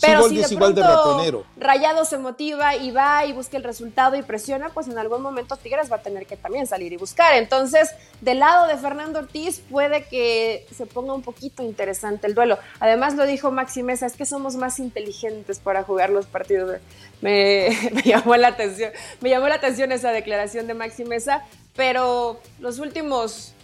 Pero 0.00 0.28
si 0.28 0.36
de 0.36 0.56
pronto 0.56 1.44
Rayado 1.56 2.04
se 2.04 2.18
motiva 2.18 2.76
y 2.76 2.90
va 2.90 3.24
y 3.24 3.32
busca 3.32 3.56
el 3.56 3.64
resultado 3.64 4.16
y 4.16 4.22
presiona, 4.22 4.70
pues 4.70 4.88
en 4.88 4.98
algún 4.98 5.22
momento 5.22 5.56
Tigres 5.56 5.90
va 5.90 5.96
a 5.96 6.02
tener 6.02 6.26
que 6.26 6.36
también 6.36 6.66
salir 6.66 6.92
y 6.92 6.96
buscar. 6.96 7.34
Entonces, 7.34 7.90
del 8.20 8.40
lado 8.40 8.66
de 8.66 8.76
Fernando 8.76 9.18
Ortiz 9.18 9.60
puede 9.70 10.04
que 10.04 10.66
se 10.74 10.86
ponga 10.86 11.14
un 11.14 11.22
poquito 11.22 11.62
interesante 11.62 12.26
el 12.26 12.34
duelo. 12.34 12.58
Además 12.80 13.14
lo 13.14 13.26
dijo 13.26 13.50
Maxi 13.50 13.82
Mesa, 13.82 14.06
es 14.06 14.14
que 14.14 14.26
somos 14.26 14.56
más 14.56 14.78
inteligentes 14.78 15.58
para 15.58 15.82
jugar 15.82 16.10
los 16.10 16.26
partidos. 16.26 16.80
Me, 17.20 17.68
me 17.92 18.02
llamó 18.02 18.36
la 18.36 18.48
atención, 18.48 18.92
me 19.20 19.30
llamó 19.30 19.48
la 19.48 19.56
atención 19.56 19.92
esa 19.92 20.12
declaración 20.12 20.66
de 20.66 20.74
Maxi 20.74 21.04
Mesa, 21.04 21.44
pero 21.74 22.40
los 22.60 22.78
últimos 22.78 23.54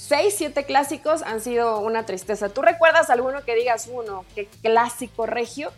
seis, 0.00 0.34
siete 0.36 0.64
clásicos 0.64 1.22
han 1.22 1.40
sido 1.40 1.80
una 1.80 2.06
tristeza. 2.06 2.48
¿Tú 2.48 2.62
recuerdas 2.62 3.10
alguno 3.10 3.44
que 3.44 3.54
digas 3.54 3.88
uno, 3.92 4.24
qué 4.34 4.48
clásico 4.62 5.26
regio? 5.26 5.70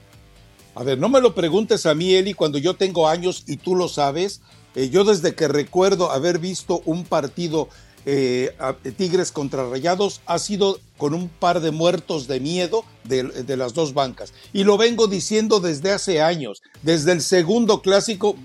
A 0.75 0.85
ver, 0.85 0.99
no 0.99 1.09
me 1.09 1.21
lo 1.21 1.35
preguntes 1.35 1.85
a 1.87 1.95
mí, 1.95 2.15
Eli, 2.15 2.33
cuando 2.33 2.59
yo 2.59 2.75
tengo 2.75 3.09
años 3.09 3.45
y 3.47 3.57
tú 3.57 3.75
lo 3.75 3.89
sabes. 3.89 4.41
Eh, 4.75 4.89
yo 4.89 5.05
desde 5.05 5.35
que 5.35 5.49
recuerdo 5.49 6.11
haber 6.11 6.39
visto 6.39 6.81
un 6.87 7.05
partido 7.05 7.69
eh, 8.05 8.55
Tigres 8.97 9.31
contra 9.31 9.69
Rayados 9.69 10.23
ha 10.27 10.39
sido 10.39 10.81
con 10.97 11.15
un 11.15 11.29
par 11.29 11.61
de 11.61 11.71
muertos 11.71 12.27
de 12.27 12.41
miedo 12.41 12.85
de, 13.05 13.57
las 13.57 13.75
dos 13.75 13.93
bancas. 13.93 14.33
Y 14.53 14.65
lo 14.65 14.79
vengo 14.79 15.09
diciendo 15.09 15.61
desde 15.61 15.93
hace 15.93 16.23
años, 16.23 16.63
desde 16.83 17.13
el 17.13 17.23
segundo 17.23 17.83
clásico, 17.83 18.37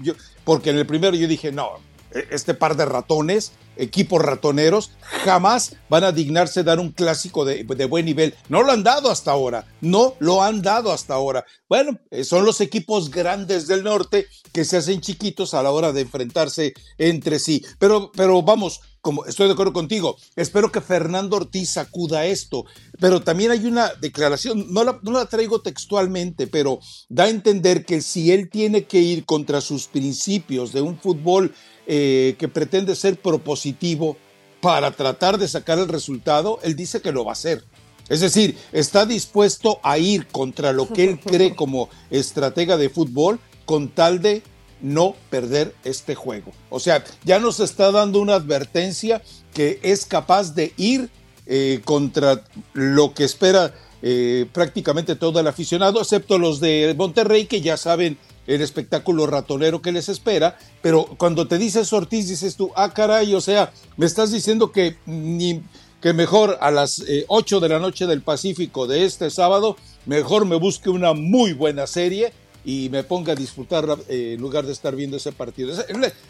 porque 0.44 0.72
en 0.72 0.78
el 0.78 0.86
primero 0.86 1.16
yo 1.16 1.28
dije, 1.28 1.52
no, 1.52 1.70
e, 2.12 2.28
este 2.32 2.54
par 2.54 2.76
de 2.76 2.86
ratones, 2.86 3.54
equipos 3.78 4.22
ratoneros, 4.22 4.92
jamás 5.24 5.76
van 5.90 6.04
a 6.04 6.12
dignarse 6.12 6.64
dar 6.64 6.80
un 6.80 6.92
clásico 6.92 7.46
de, 7.46 7.64
buen 7.86 8.06
nivel. 8.06 8.34
No 8.50 8.64
lo 8.64 8.72
han 8.72 8.84
dado 8.84 9.10
hasta 9.10 9.32
ahora, 9.32 9.66
no 9.82 10.16
lo 10.20 10.44
han 10.44 10.62
dado 10.62 10.92
hasta 10.92 11.14
ahora. 11.14 11.46
Bueno, 11.70 12.00
eh, 12.12 12.24
son 12.24 12.46
los 12.46 12.62
equipos 12.62 13.12
grandes 13.12 13.68
del 13.68 13.84
norte 13.84 14.28
que 14.52 14.66
se 14.66 14.78
hacen 14.78 15.02
chiquitos 15.02 15.54
a 15.54 15.64
la 15.64 15.72
hora 15.72 15.92
de 15.92 16.02
enfrentarse 16.02 16.74
entre 16.98 17.40
sí. 17.40 17.64
Pero, 17.80 18.12
pero 18.16 18.42
vamos, 18.42 18.82
como 19.02 19.26
estoy 19.26 19.48
de 19.48 19.54
acuerdo 19.54 19.74
contigo, 19.74 20.18
espero 20.36 20.72
que 20.72 20.82
Fernando 20.82 21.38
Ortiz 21.38 21.72
sacuda 21.72 22.26
esto, 22.26 22.66
pero 23.00 23.22
también 23.22 23.52
hay 23.52 23.66
una 23.66 23.94
declaración, 24.02 24.74
no 24.74 24.84
la, 24.84 25.00
no 25.02 25.12
la 25.12 25.28
traigo 25.28 25.62
textualmente, 25.62 26.48
pero 26.48 26.80
da 27.08 27.24
a 27.24 27.30
entender 27.30 27.86
que 27.86 28.02
si 28.02 28.32
él 28.32 28.50
tiene 28.50 28.84
que 28.84 29.00
ir 29.00 29.26
contra 29.26 29.62
sus 29.62 29.88
principios 29.88 30.74
de 30.74 30.82
un 30.82 31.00
fútbol 31.00 31.54
eh, 31.88 32.36
que 32.38 32.48
pretende 32.48 32.96
ser 32.96 33.18
propositivo 33.18 34.18
para 34.62 34.92
tratar 34.92 35.38
de 35.38 35.48
sacar 35.48 35.80
el 35.80 35.88
resultado, 35.88 36.60
él 36.64 36.76
dice 36.76 37.02
que 37.02 37.12
lo 37.12 37.24
va 37.24 37.32
a 37.32 37.34
hacer. 37.34 37.64
Es 38.10 38.20
decir, 38.22 38.58
está 38.72 39.06
dispuesto 39.06 39.80
a 39.84 39.98
ir 39.98 40.28
contra 40.28 40.74
lo 40.74 40.92
que 40.92 41.06
él 41.06 41.20
cree 41.26 41.56
como 41.56 41.90
estratega 42.10 42.78
de 42.78 42.90
fútbol 42.90 43.40
con 43.66 43.90
tal 43.90 44.22
de 44.22 44.44
no 44.82 45.16
perder 45.30 45.74
este 45.84 46.16
juego. 46.16 46.52
O 46.70 46.80
sea, 46.80 47.04
ya 47.24 47.40
nos 47.40 47.60
está 47.60 47.92
dando 47.92 48.20
una 48.20 48.36
advertencia 48.36 49.22
que 49.54 49.80
es 49.82 50.06
capaz 50.06 50.54
de 50.56 50.74
ir 50.78 51.10
eh, 51.46 51.82
contra 51.86 52.44
lo 52.74 53.14
que 53.14 53.24
espera 53.24 53.74
eh, 54.02 54.46
prácticamente 54.54 55.16
todo 55.16 55.40
el 55.40 55.48
aficionado, 55.48 56.02
excepto 56.02 56.38
los 56.38 56.60
de 56.60 56.94
Monterrey, 56.98 57.46
que 57.46 57.62
ya 57.62 57.78
saben 57.78 58.18
el 58.48 58.62
espectáculo 58.62 59.28
ratonero 59.28 59.82
que 59.82 59.92
les 59.92 60.10
espera, 60.10 60.58
pero 60.82 61.06
cuando 61.18 61.48
te 61.48 61.58
dices 61.58 61.92
Ortiz, 61.94 62.28
dices 62.28 62.56
tú, 62.56 62.72
ah, 62.76 62.94
caray, 62.94 63.36
o 63.36 63.42
sea, 63.42 63.72
me 63.98 64.06
estás 64.06 64.32
diciendo 64.32 64.72
que, 64.72 64.96
ni, 65.06 65.62
que 66.02 66.14
mejor 66.14 66.58
a 66.62 66.72
las 66.72 67.04
8 67.28 67.58
eh, 67.58 67.60
de 67.60 67.70
la 67.70 67.80
noche 67.80 68.08
del 68.08 68.22
Pacífico 68.22 68.88
de 68.88 69.06
este 69.06 69.30
sábado, 69.30 69.76
mejor 70.06 70.46
me 70.46 70.56
busque 70.56 70.90
una 70.90 71.14
muy 71.14 71.54
buena 71.54 71.86
serie 71.88 72.32
y 72.68 72.90
me 72.90 73.04
ponga 73.04 73.32
a 73.32 73.36
disfrutar 73.36 73.86
eh, 74.10 74.34
en 74.34 74.42
lugar 74.42 74.66
de 74.66 74.74
estar 74.74 74.94
viendo 74.94 75.16
ese 75.16 75.32
partido. 75.32 75.74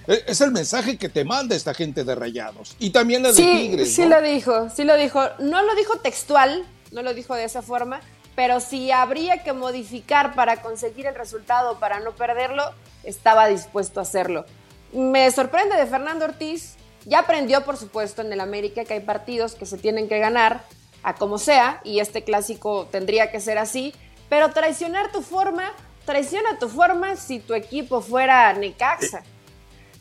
Es, 0.08 0.42
el 0.42 0.52
mensaje 0.52 0.98
que 0.98 1.10
te 1.10 1.26
manda 1.26 1.56
esta 1.56 1.74
gente 1.74 2.04
de 2.04 2.14
Rayados. 2.14 2.76
Y 2.78 2.92
también 2.92 3.24
la 3.24 3.32
de 3.32 3.42
Tigres. 3.42 3.94
Sí, 3.94 4.06
lo 4.06 4.22
dijo, 4.22 4.70
sí 4.70 4.84
lo 4.84 4.96
dijo. 4.98 5.22
No 5.40 5.64
lo 5.64 5.76
dijo 5.76 5.98
textual, 5.98 6.64
no 6.92 7.02
lo 7.02 7.16
dijo 7.16 7.34
de 7.34 7.44
esa 7.44 7.64
forma, 7.64 8.02
pero 8.38 8.60
si 8.60 8.91
habría 8.91 9.41
que 9.41 9.51
modificar 9.51 10.36
para 10.36 10.62
conseguir 10.62 11.08
el 11.08 11.15
resultado, 11.15 11.79
para 11.79 12.01
no 12.01 12.12
perderlo, 12.12 12.72
estaba 13.03 13.48
dispuesto 13.48 14.00
a 14.00 14.03
hacerlo. 14.03 14.46
Me 14.94 15.32
sorprende 15.32 15.75
de 15.75 15.88
Fernando 15.88 16.25
Ortiz, 16.25 16.75
ya 17.06 17.22
aprendió 17.22 17.65
por 17.65 17.77
supuesto 17.77 18.22
en 18.22 18.32
el 18.32 18.39
América 18.39 18.86
que 18.86 18.94
hay 18.94 19.00
partidos 19.00 19.56
que 19.56 19.65
se 19.65 19.79
tienen 19.79 20.08
que 20.08 20.20
ganar 20.20 20.62
a 21.01 21.15
como 21.15 21.39
sea, 21.39 21.82
y 21.84 22.00
este 22.00 22.24
clásico 22.24 22.88
tendría 22.91 23.32
que 23.32 23.39
ser 23.39 23.58
así, 23.58 23.96
pero 24.29 24.51
traicionar 24.51 25.12
tu 25.12 25.24
forma, 25.24 25.74
traiciona 26.06 26.60
tu 26.60 26.70
forma 26.70 27.15
si 27.15 27.39
tu 27.39 27.56
equipo 27.56 28.01
fuera 28.01 28.53
Necaxa. 28.53 29.24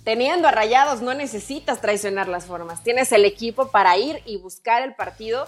Teniendo 0.04 0.46
a 0.46 0.50
rayados 0.50 1.00
no 1.00 1.14
necesitas 1.14 1.80
traicionar 1.80 2.28
las 2.28 2.44
formas, 2.44 2.82
tienes 2.82 3.12
el 3.12 3.24
equipo 3.24 3.70
para 3.70 3.96
ir 3.96 4.20
y 4.26 4.36
buscar 4.36 4.82
el 4.82 4.94
partido 4.94 5.46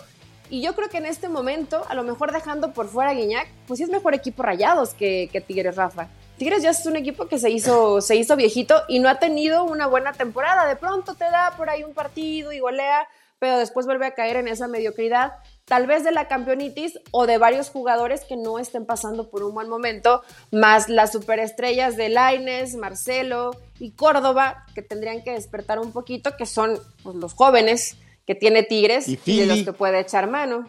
y 0.51 0.63
yo 0.63 0.75
creo 0.75 0.89
que 0.89 0.99
en 0.99 1.07
este 1.07 1.29
momento, 1.29 1.85
a 1.89 1.95
lo 1.95 2.03
mejor 2.03 2.33
dejando 2.33 2.73
por 2.73 2.89
fuera 2.89 3.11
a 3.11 3.15
Guiñac, 3.15 3.49
pues 3.67 3.79
sí 3.79 3.85
es 3.85 3.91
mejor 3.91 4.15
equipo 4.15 4.43
rayados 4.43 4.95
que, 4.95 5.31
Tigres, 5.47 5.77
Rafa. 5.77 6.09
Tigres 6.37 6.63
ya 6.63 6.71
es 6.71 6.87
un 6.87 6.97
equipo 6.97 7.27
que 7.27 7.39
se 7.39 7.51
hizo, 7.51 8.01
se 8.03 8.17
hizo 8.17 8.37
viejito 8.37 8.83
y 8.89 9.01
no 9.01 9.09
ha 9.09 9.19
tenido 9.19 9.65
una 9.65 9.87
buena 9.87 10.13
temporada. 10.13 10.67
De 10.67 10.77
pronto 10.77 11.15
te 11.15 11.25
da 11.25 11.55
por 11.57 11.69
ahí 11.69 11.85
un 11.85 11.95
partido 11.95 12.53
y 12.53 12.61
golea, 12.61 13.07
pero 13.39 13.59
después 13.59 13.87
vuelve 13.87 14.07
a 14.07 14.15
caer 14.15 14.37
en 14.37 14.49
esa 14.49 14.67
mediocridad, 14.67 15.35
tal 15.65 15.87
vez 15.87 16.03
de 16.03 16.11
la 16.11 16.27
campeonitis 16.27 16.99
o 17.13 17.27
de 17.27 17.39
varios 17.39 17.71
jugadores 17.71 18.25
que 18.25 18.37
no 18.37 18.59
estén 18.59 18.85
pasando 18.85 19.31
por 19.31 19.45
un 19.45 19.55
buen 19.55 19.69
momento, 19.69 20.23
más 20.51 20.89
las 20.89 21.13
superestrellas 21.13 21.97
de 21.97 22.09
Laines, 22.09 22.75
Marcelo 22.75 23.51
y 23.79 23.93
Córdoba, 23.93 24.65
que 24.75 24.83
tendrían 24.83 25.23
que 25.23 25.33
despertar 25.33 25.79
un 25.79 25.93
poquito, 25.93 26.37
que 26.37 26.47
son 26.47 26.81
pues, 27.05 27.15
los 27.17 27.35
jóvenes 27.35 27.97
que 28.29 28.35
tiene 28.35 28.63
Tigres 28.63 29.09
y, 29.09 29.17
de 29.17 29.47
los 29.47 29.63
que 29.63 29.73
puede 29.73 30.01
echar 30.01 30.29
mano. 30.29 30.69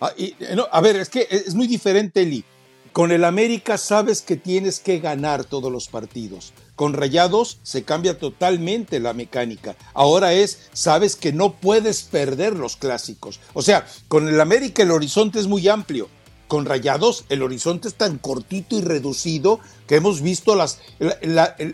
Ah, 0.00 0.12
y, 0.16 0.36
eh, 0.38 0.56
a 0.70 0.80
ver, 0.80 0.94
es 0.94 1.08
que 1.08 1.26
es 1.28 1.52
muy 1.52 1.66
diferente, 1.66 2.22
Eli. 2.22 2.44
Con 2.92 3.10
el 3.10 3.24
América 3.24 3.76
sabes 3.76 4.22
que 4.22 4.36
tienes 4.36 4.78
que 4.78 5.00
ganar 5.00 5.42
todos 5.44 5.72
los 5.72 5.88
partidos. 5.88 6.52
Con 6.76 6.92
Rayados 6.92 7.58
se 7.64 7.82
cambia 7.82 8.18
totalmente 8.18 9.00
la 9.00 9.14
mecánica. 9.14 9.74
Ahora 9.94 10.32
es, 10.32 10.68
sabes 10.74 11.16
que 11.16 11.32
no 11.32 11.54
puedes 11.54 12.02
perder 12.02 12.52
los 12.52 12.76
clásicos. 12.76 13.40
O 13.52 13.62
sea, 13.62 13.84
con 14.06 14.28
el 14.28 14.40
América 14.40 14.84
el 14.84 14.92
horizonte 14.92 15.40
es 15.40 15.48
muy 15.48 15.66
amplio. 15.66 16.08
Con 16.46 16.66
Rayados 16.66 17.24
el 17.30 17.42
horizonte 17.42 17.88
es 17.88 17.94
tan 17.94 18.18
cortito 18.18 18.76
y 18.76 18.82
reducido 18.82 19.58
que 19.88 19.96
hemos 19.96 20.20
visto 20.20 20.54
las, 20.54 20.78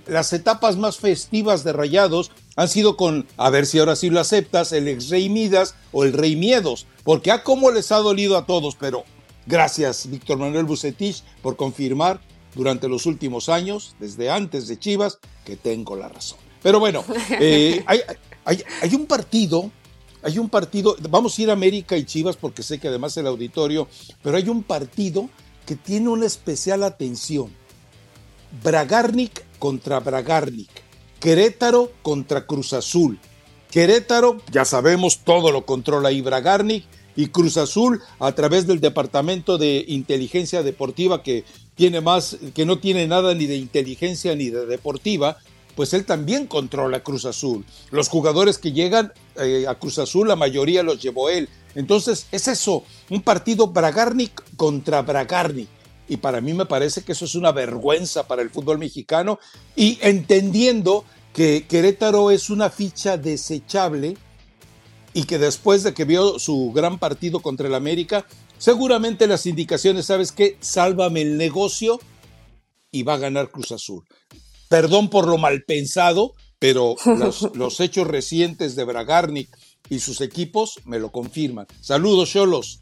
las 0.06 0.32
etapas 0.32 0.78
más 0.78 0.96
festivas 0.96 1.64
de 1.64 1.74
Rayados 1.74 2.30
han 2.58 2.68
sido 2.68 2.96
con, 2.96 3.24
a 3.36 3.50
ver 3.50 3.66
si 3.66 3.78
ahora 3.78 3.94
sí 3.94 4.10
lo 4.10 4.18
aceptas, 4.18 4.72
el 4.72 4.88
ex 4.88 5.10
Rey 5.10 5.28
Midas 5.28 5.76
o 5.92 6.02
el 6.02 6.12
Rey 6.12 6.34
Miedos, 6.34 6.88
porque 7.04 7.30
a 7.30 7.44
cómo 7.44 7.70
les 7.70 7.92
ha 7.92 7.98
dolido 7.98 8.36
a 8.36 8.46
todos, 8.46 8.74
pero 8.74 9.04
gracias 9.46 10.10
Víctor 10.10 10.38
Manuel 10.38 10.64
Bucetich 10.64 11.22
por 11.40 11.54
confirmar 11.54 12.20
durante 12.56 12.88
los 12.88 13.06
últimos 13.06 13.48
años, 13.48 13.94
desde 14.00 14.28
antes 14.28 14.66
de 14.66 14.76
Chivas, 14.76 15.20
que 15.44 15.54
tengo 15.54 15.94
la 15.94 16.08
razón. 16.08 16.40
Pero 16.60 16.80
bueno, 16.80 17.04
eh, 17.38 17.84
hay, 17.86 18.00
hay, 18.44 18.94
un 18.96 19.06
partido, 19.06 19.70
hay 20.24 20.40
un 20.40 20.48
partido, 20.48 20.96
vamos 21.10 21.38
a 21.38 21.42
ir 21.42 21.50
a 21.50 21.52
América 21.52 21.96
y 21.96 22.06
Chivas 22.06 22.36
porque 22.36 22.64
sé 22.64 22.80
que 22.80 22.88
además 22.88 23.16
el 23.18 23.28
auditorio, 23.28 23.86
pero 24.20 24.36
hay 24.36 24.48
un 24.48 24.64
partido 24.64 25.30
que 25.64 25.76
tiene 25.76 26.08
una 26.08 26.26
especial 26.26 26.82
atención. 26.82 27.52
Bragarnik 28.64 29.44
contra 29.60 30.00
Bragarnik. 30.00 30.87
Querétaro 31.20 31.92
contra 32.02 32.46
Cruz 32.46 32.72
Azul. 32.72 33.18
Querétaro, 33.70 34.38
ya 34.50 34.64
sabemos, 34.64 35.18
todo 35.24 35.50
lo 35.50 35.66
controla 35.66 36.12
Ibra 36.12 36.40
y 37.16 37.26
Cruz 37.28 37.56
Azul 37.56 38.00
a 38.20 38.32
través 38.32 38.66
del 38.66 38.80
Departamento 38.80 39.58
de 39.58 39.84
Inteligencia 39.88 40.62
Deportiva 40.62 41.22
que 41.22 41.44
tiene 41.74 42.00
más, 42.00 42.38
que 42.54 42.64
no 42.64 42.78
tiene 42.78 43.06
nada 43.06 43.34
ni 43.34 43.46
de 43.46 43.56
inteligencia 43.56 44.34
ni 44.34 44.50
de 44.50 44.66
deportiva, 44.66 45.36
pues 45.74 45.92
él 45.94 46.04
también 46.04 46.46
controla 46.46 47.02
Cruz 47.02 47.24
Azul. 47.24 47.64
Los 47.90 48.08
jugadores 48.08 48.58
que 48.58 48.72
llegan 48.72 49.12
eh, 49.36 49.66
a 49.68 49.74
Cruz 49.74 49.98
Azul, 49.98 50.28
la 50.28 50.36
mayoría 50.36 50.82
los 50.82 51.02
llevó 51.02 51.28
él. 51.28 51.48
Entonces, 51.74 52.26
es 52.32 52.48
eso, 52.48 52.84
un 53.10 53.22
partido 53.22 53.68
Bragarnik 53.68 54.42
contra 54.56 55.02
Bragarnik 55.02 55.68
y 56.08 56.16
para 56.18 56.40
mí 56.40 56.54
me 56.54 56.66
parece 56.66 57.02
que 57.02 57.12
eso 57.12 57.24
es 57.24 57.34
una 57.34 57.52
vergüenza 57.52 58.26
para 58.26 58.42
el 58.42 58.50
fútbol 58.50 58.78
mexicano 58.78 59.38
y 59.76 59.98
entendiendo 60.00 61.04
que 61.32 61.66
Querétaro 61.68 62.30
es 62.30 62.50
una 62.50 62.70
ficha 62.70 63.16
desechable 63.16 64.16
y 65.12 65.24
que 65.24 65.38
después 65.38 65.82
de 65.82 65.94
que 65.94 66.04
vio 66.04 66.38
su 66.38 66.72
gran 66.74 66.98
partido 66.98 67.40
contra 67.40 67.68
el 67.68 67.74
América, 67.74 68.26
seguramente 68.58 69.26
las 69.26 69.46
indicaciones, 69.46 70.06
¿sabes 70.06 70.32
qué? 70.32 70.56
Sálvame 70.60 71.22
el 71.22 71.36
negocio 71.36 72.00
y 72.90 73.02
va 73.02 73.14
a 73.14 73.18
ganar 73.18 73.50
Cruz 73.50 73.72
Azul. 73.72 74.04
Perdón 74.68 75.10
por 75.10 75.26
lo 75.26 75.38
mal 75.38 75.62
pensado, 75.64 76.34
pero 76.58 76.96
los, 77.54 77.80
hechos 77.80 78.06
recientes 78.06 78.76
de 78.76 78.84
Bragarnik 78.84 79.48
y 79.88 80.00
sus 80.00 80.20
equipos 80.20 80.80
me 80.84 80.98
lo 80.98 81.10
confirman. 81.10 81.66
Saludos, 81.80 82.30
Cholos. 82.30 82.80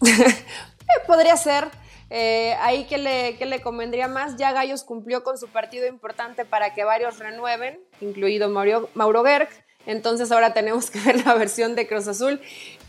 Podría 1.06 1.36
ser, 1.36 1.70
eh, 2.14 2.54
ahí 2.60 2.84
que 2.84 2.98
le, 2.98 3.38
que 3.38 3.46
le 3.46 3.62
convendría 3.62 4.06
más, 4.06 4.36
ya 4.36 4.52
Gallos 4.52 4.84
cumplió 4.84 5.24
con 5.24 5.38
su 5.38 5.48
partido 5.48 5.86
importante 5.86 6.44
para 6.44 6.74
que 6.74 6.84
varios 6.84 7.18
renueven, 7.18 7.80
incluido 8.02 8.50
Mauro, 8.50 8.90
Mauro 8.92 9.22
Berg. 9.22 9.48
Entonces 9.86 10.30
ahora 10.30 10.52
tenemos 10.52 10.90
que 10.90 11.00
ver 11.06 11.24
la 11.24 11.32
versión 11.32 11.74
de 11.74 11.88
Cruz 11.88 12.06
Azul. 12.08 12.38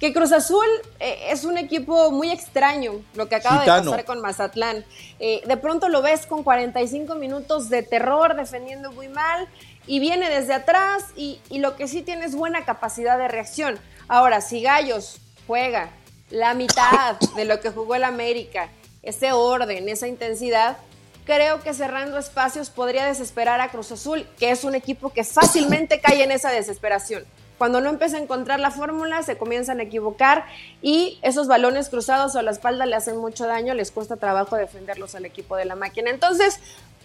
Que 0.01 0.11
Cruz 0.11 0.33
Azul 0.33 0.65
eh, 0.99 1.27
es 1.29 1.45
un 1.45 1.57
equipo 1.57 2.11
muy 2.11 2.31
extraño, 2.31 3.01
lo 3.15 3.29
que 3.29 3.35
acaba 3.35 3.61
de 3.61 3.67
pasar 3.67 4.03
con 4.03 4.19
Mazatlán. 4.19 4.83
Eh, 5.19 5.41
de 5.47 5.55
pronto 5.55 5.87
lo 5.87 6.01
ves 6.01 6.25
con 6.25 6.43
45 6.43 7.15
minutos 7.15 7.69
de 7.69 7.81
terror, 7.81 8.35
defendiendo 8.35 8.91
muy 8.91 9.07
mal. 9.07 9.47
y 9.87 10.01
viene 10.01 10.29
desde 10.29 10.53
atrás 10.53 11.05
y, 11.15 11.39
y 11.49 11.59
lo 11.59 11.77
que 11.77 11.87
sí 11.87 12.01
tiene 12.01 12.25
es 12.25 12.35
buena 12.35 12.65
capacidad 12.65 13.17
de 13.17 13.29
reacción. 13.29 13.79
Ahora, 14.09 14.41
si 14.41 14.61
Gallos 14.61 15.21
juega 15.47 15.91
la 16.29 16.53
mitad 16.55 17.17
de 17.37 17.45
lo 17.45 17.61
que 17.61 17.69
jugó 17.69 17.95
el 17.95 18.03
América, 18.03 18.69
ese 19.03 19.31
orden, 19.33 19.87
esa 19.89 20.07
intensidad, 20.07 20.77
creo 21.25 21.61
que 21.61 21.73
cerrando 21.73 22.17
espacios 22.17 22.69
podría 22.69 23.05
desesperar 23.05 23.61
a 23.61 23.69
Cruz 23.69 23.91
Azul, 23.91 24.25
que 24.39 24.51
es 24.51 24.63
un 24.63 24.75
equipo 24.75 25.11
que 25.11 25.23
fácilmente 25.23 26.01
cae 26.01 26.23
en 26.23 26.31
esa 26.31 26.51
desesperación. 26.51 27.23
Cuando 27.57 27.79
no 27.79 27.89
empieza 27.89 28.17
a 28.17 28.19
encontrar 28.19 28.59
la 28.59 28.71
fórmula, 28.71 29.23
se 29.23 29.37
comienzan 29.37 29.79
a 29.79 29.83
equivocar 29.83 30.45
y 30.81 31.19
esos 31.21 31.47
balones 31.47 31.89
cruzados 31.89 32.35
a 32.35 32.41
la 32.41 32.51
espalda 32.51 32.85
le 32.85 32.95
hacen 32.95 33.17
mucho 33.17 33.45
daño, 33.45 33.73
les 33.73 33.91
cuesta 33.91 34.17
trabajo 34.17 34.55
defenderlos 34.55 35.15
al 35.15 35.25
equipo 35.25 35.55
de 35.55 35.65
la 35.65 35.75
máquina. 35.75 36.09
Entonces, 36.09 36.59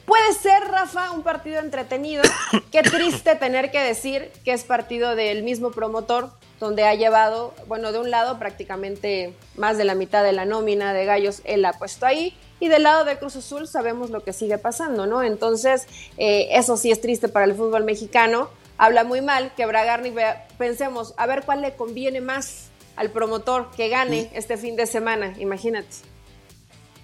puede 0.09 0.33
ser, 0.33 0.65
Rafa, 0.65 1.13
un 1.13 1.23
partido 1.23 1.61
entretenido. 1.61 2.23
Qué 2.73 2.83
triste 2.83 3.37
tener 3.37 3.71
que 3.71 3.79
decir 3.79 4.33
que 4.43 4.53
es 4.53 4.65
partido 4.65 5.15
del 5.15 5.43
mismo 5.45 5.71
promotor, 5.71 6.31
donde 6.59 6.85
ha 6.85 6.95
llevado, 6.95 7.55
bueno, 7.69 7.93
de 7.93 8.01
un 8.01 8.11
lado 8.11 8.39
prácticamente 8.39 9.35
más 9.57 9.77
de 9.77 9.85
la 9.85 9.95
mitad 9.95 10.25
de 10.25 10.33
la 10.33 10.47
nómina 10.47 10.93
de 10.93 11.05
Gallos, 11.05 11.43
él 11.45 11.65
ha 11.67 11.75
puesto 11.75 12.07
ahí, 12.07 12.35
y 12.59 12.69
del 12.69 12.83
lado 12.83 13.05
de 13.05 13.19
Cruz 13.19 13.37
Azul 13.37 13.69
sabemos 13.69 14.11
lo 14.11 14.25
que 14.25 14.33
sigue 14.33 14.59
pasando, 14.59 15.07
¿no? 15.07 15.23
Entonces, 15.23 15.87
eh, 16.17 16.49
eso 16.53 16.77
sí 16.77 16.91
es 16.91 17.01
triste 17.01 17.29
para 17.29 17.45
el 17.45 17.55
fútbol 17.55 17.85
mexicano, 17.85 18.49
habla 18.79 19.05
muy 19.05 19.21
mal 19.21 19.53
que 19.55 19.67
Bragarni, 19.67 20.13
pensemos, 20.57 21.15
a 21.19 21.27
ver 21.27 21.45
cuál 21.45 21.61
le 21.61 21.77
conviene 21.77 22.21
más 22.21 22.71
al 22.97 23.11
promotor 23.11 23.71
que 23.77 23.89
gane 23.89 24.31
este 24.33 24.57
fin 24.57 24.75
de 24.75 24.87
semana, 24.87 25.35
imagínate. 25.39 25.97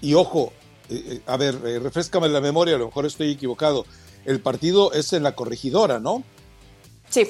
Y 0.00 0.14
ojo, 0.14 0.52
eh, 0.90 1.02
eh, 1.06 1.20
a 1.26 1.36
ver, 1.36 1.60
refrescame 1.82 2.28
la 2.28 2.40
memoria, 2.40 2.76
a 2.76 2.78
lo 2.78 2.86
mejor 2.86 3.06
estoy 3.06 3.32
equivocado, 3.32 3.86
el 4.24 4.40
partido 4.40 4.92
es 4.92 5.12
en 5.12 5.22
la 5.22 5.34
corregidora, 5.34 6.00
¿no? 6.00 6.22
Sí. 7.10 7.28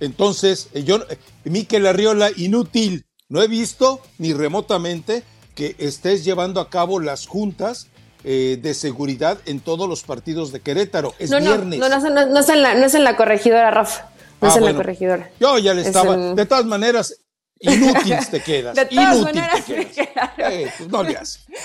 Entonces, 0.00 0.68
eh, 0.72 0.82
yo, 0.82 0.96
eh, 1.08 1.18
Miquel 1.44 1.86
Arriola, 1.86 2.30
inútil, 2.36 3.04
no 3.28 3.42
he 3.42 3.48
visto 3.48 4.00
ni 4.18 4.32
remotamente 4.32 5.22
que 5.54 5.76
estés 5.78 6.24
llevando 6.24 6.60
a 6.60 6.70
cabo 6.70 7.00
las 7.00 7.26
juntas 7.26 7.88
eh, 8.24 8.58
de 8.60 8.74
seguridad 8.74 9.38
en 9.46 9.60
todos 9.60 9.88
los 9.88 10.02
partidos 10.02 10.52
de 10.52 10.60
Querétaro. 10.60 11.14
Es 11.18 11.30
viernes. 11.30 11.78
No, 11.78 11.88
no, 11.88 11.98
no, 11.98 12.26
no, 12.26 12.40
es 12.40 12.48
en 12.48 12.62
la, 12.62 12.74
no 12.74 12.86
es 12.86 12.94
en 12.94 13.04
la 13.04 13.16
corregidora, 13.16 13.70
Rafa. 13.70 14.10
No 14.40 14.48
es 14.48 14.54
ah, 14.54 14.58
en 14.58 14.64
la 14.64 14.74
corregidora. 14.74 15.30
Yo 15.38 15.58
ya 15.58 15.74
le 15.74 15.82
estaba. 15.82 16.16
De 16.16 16.46
todas 16.46 16.64
maneras, 16.64 17.19
Inútil 17.60 18.16
te 18.30 18.42
quedas. 18.42 18.74
De 18.74 18.86
todas 18.86 19.20
maneras 19.20 19.66
te 19.66 19.86
quedas. 19.86 20.30
Eh, 20.38 20.72
pues 20.78 20.88
no 20.88 21.02
le 21.02 21.18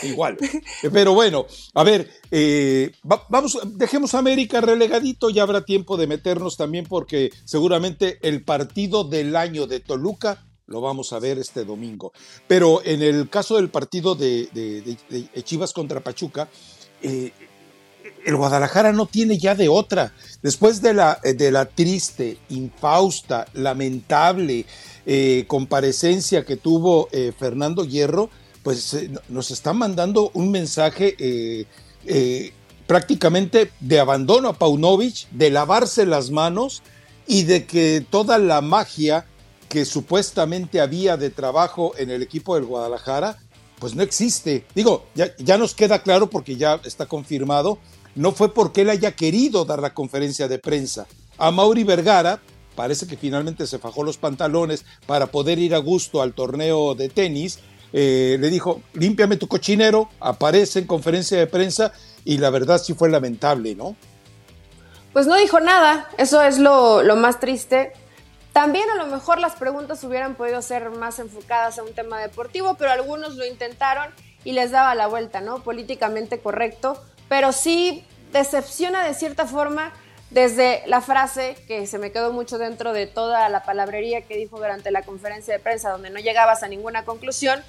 igual. 0.03 0.37
Pero 0.91 1.13
bueno, 1.13 1.45
a 1.73 1.83
ver, 1.83 2.09
eh, 2.31 2.91
vamos, 3.03 3.57
dejemos 3.65 4.13
a 4.13 4.19
América 4.19 4.59
relegadito, 4.59 5.29
ya 5.29 5.43
habrá 5.43 5.63
tiempo 5.63 5.95
de 5.95 6.07
meternos 6.07 6.57
también 6.57 6.85
porque 6.85 7.31
seguramente 7.45 8.19
el 8.21 8.43
partido 8.43 9.05
del 9.05 9.35
año 9.35 9.67
de 9.67 9.79
Toluca 9.79 10.45
lo 10.67 10.81
vamos 10.81 11.13
a 11.13 11.19
ver 11.19 11.37
este 11.37 11.63
domingo. 11.63 12.11
Pero 12.47 12.81
en 12.83 13.01
el 13.01 13.29
caso 13.29 13.55
del 13.55 13.69
partido 13.69 14.15
de, 14.15 14.97
Chivas 15.43 15.73
contra 15.73 16.01
Pachuca, 16.01 16.49
eh, 17.01 17.31
el 18.25 18.35
Guadalajara 18.35 18.91
no 18.91 19.05
tiene 19.05 19.37
ya 19.37 19.55
de 19.55 19.69
otra. 19.69 20.11
Después 20.41 20.81
de 20.81 20.93
la, 20.93 21.19
de 21.23 21.51
la 21.51 21.65
triste, 21.65 22.37
infausta, 22.49 23.45
lamentable, 23.53 24.65
eh, 25.05 25.45
comparecencia 25.47 26.43
que 26.43 26.57
tuvo 26.57 27.07
eh, 27.11 27.31
Fernando 27.37 27.85
Hierro, 27.85 28.31
pues 28.63 28.95
eh, 28.95 29.11
nos 29.29 29.51
está 29.51 29.73
mandando 29.73 30.31
un 30.33 30.49
mensaje 30.49 31.15
prácticamente 32.87 33.71
de 33.79 33.99
abandono 33.99 34.49
a 34.49 34.53
Paunovic, 34.53 35.29
de 35.29 35.51
lavarse 35.51 36.05
las 36.05 36.31
manos 36.31 36.81
y 37.27 37.43
de 37.43 37.65
que 37.65 38.05
toda 38.09 38.37
la 38.39 38.61
magia 38.61 39.25
que 39.69 39.85
supuestamente 39.85 40.81
había 40.81 41.17
de 41.17 41.29
trabajo 41.29 41.93
en 41.97 42.09
el 42.09 42.21
equipo 42.21 42.55
del 42.55 42.65
Guadalajara, 42.65 43.37
pues 43.79 43.95
no 43.95 44.03
existe. 44.03 44.65
Digo, 44.73 45.05
ya 45.15 45.57
nos 45.57 45.75
queda 45.75 46.01
claro 46.01 46.29
porque 46.29 46.55
ya 46.55 46.79
está 46.83 47.07
confirmado, 47.07 47.79
no 48.15 48.31
fue 48.31 48.53
porque 48.53 48.81
él 48.81 48.89
haya 48.89 49.11
querido 49.11 49.65
dar 49.65 49.79
la 49.79 49.93
conferencia 49.93 50.47
de 50.47 50.59
prensa. 50.59 51.05
A 51.37 51.51
Mauri 51.51 51.83
Vergara, 51.83 52.39
parece 52.75 53.07
que 53.07 53.17
finalmente 53.17 53.67
se 53.67 53.79
fajó 53.79 54.03
los 54.03 54.17
pantalones 54.17 54.85
para 55.05 55.27
poder 55.27 55.59
ir 55.59 55.75
a 55.75 55.79
gusto 55.79 56.21
al 56.21 56.33
torneo 56.33 56.95
de 56.95 57.09
tenis. 57.09 57.59
Eh, 57.93 58.37
le 58.39 58.49
dijo, 58.49 58.81
límpiame 58.93 59.37
tu 59.37 59.47
cochinero, 59.47 60.09
aparece 60.19 60.79
en 60.79 60.87
conferencia 60.87 61.37
de 61.37 61.47
prensa 61.47 61.91
y 62.23 62.37
la 62.37 62.49
verdad 62.49 62.81
sí 62.81 62.93
fue 62.93 63.09
lamentable, 63.09 63.75
¿no? 63.75 63.95
Pues 65.13 65.27
no 65.27 65.35
dijo 65.37 65.59
nada, 65.61 66.09
eso 66.17 66.41
es 66.41 66.57
lo, 66.57 67.03
lo 67.03 67.15
más 67.15 67.39
triste. 67.39 67.93
También 68.51 68.89
a 68.89 68.95
lo 68.95 69.07
mejor 69.07 69.39
las 69.39 69.55
preguntas 69.55 70.03
hubieran 70.03 70.35
podido 70.35 70.61
ser 70.61 70.89
más 70.89 71.19
enfocadas 71.19 71.77
a 71.77 71.83
un 71.83 71.93
tema 71.93 72.19
deportivo, 72.19 72.75
pero 72.75 72.91
algunos 72.91 73.35
lo 73.35 73.45
intentaron 73.45 74.07
y 74.45 74.53
les 74.53 74.71
daba 74.71 74.95
la 74.95 75.07
vuelta, 75.07 75.41
¿no? 75.41 75.61
Políticamente 75.63 76.39
correcto, 76.39 77.01
pero 77.29 77.51
sí 77.51 78.03
decepciona 78.31 79.05
de 79.05 79.13
cierta 79.13 79.45
forma 79.45 79.93
desde 80.29 80.83
la 80.87 81.01
frase 81.01 81.55
que 81.67 81.87
se 81.87 81.97
me 81.97 82.11
quedó 82.11 82.33
mucho 82.33 82.57
dentro 82.57 82.93
de 82.93 83.07
toda 83.07 83.47
la 83.49 83.63
palabrería 83.63 84.21
que 84.21 84.35
dijo 84.35 84.57
durante 84.57 84.91
la 84.91 85.03
conferencia 85.03 85.53
de 85.53 85.59
prensa, 85.59 85.91
donde 85.91 86.09
no 86.09 86.19
llegabas 86.19 86.63
a 86.63 86.67
ninguna 86.67 87.05
conclusión, 87.05 87.61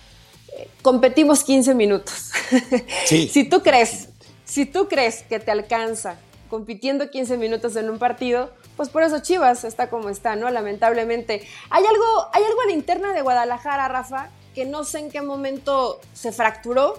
eh, 0.53 0.69
competimos 0.83 1.45
15 1.45 1.75
minutos. 1.75 2.33
si 3.07 3.45
tú 3.45 3.63
crees, 3.63 4.09
si 4.45 4.67
tú 4.67 4.89
crees 4.89 5.23
que 5.23 5.39
te 5.39 5.51
alcanza 5.51 6.17
compitiendo 6.49 7.11
15 7.11 7.37
minutos 7.37 7.77
en 7.77 7.91
un 7.91 7.99
partido, 7.99 8.51
pues 8.77 8.89
por 8.89 9.03
eso 9.03 9.21
Chivas 9.21 9.65
está 9.65 9.89
como 9.89 10.09
está, 10.09 10.37
¿no? 10.37 10.51
Lamentablemente. 10.51 11.47
Hay 11.71 11.85
algo, 11.85 12.29
hay 12.33 12.45
algo 12.45 12.63
en 12.63 12.69
la 12.69 12.75
interna 12.75 13.13
de 13.13 13.23
Guadalajara, 13.23 13.89
Rafa, 13.89 14.31
que 14.55 14.65
no 14.65 14.85
sé 14.85 15.01
en 15.01 15.11
qué 15.11 15.23
momento 15.23 16.01
se 16.15 16.33
fracturó 16.33 16.99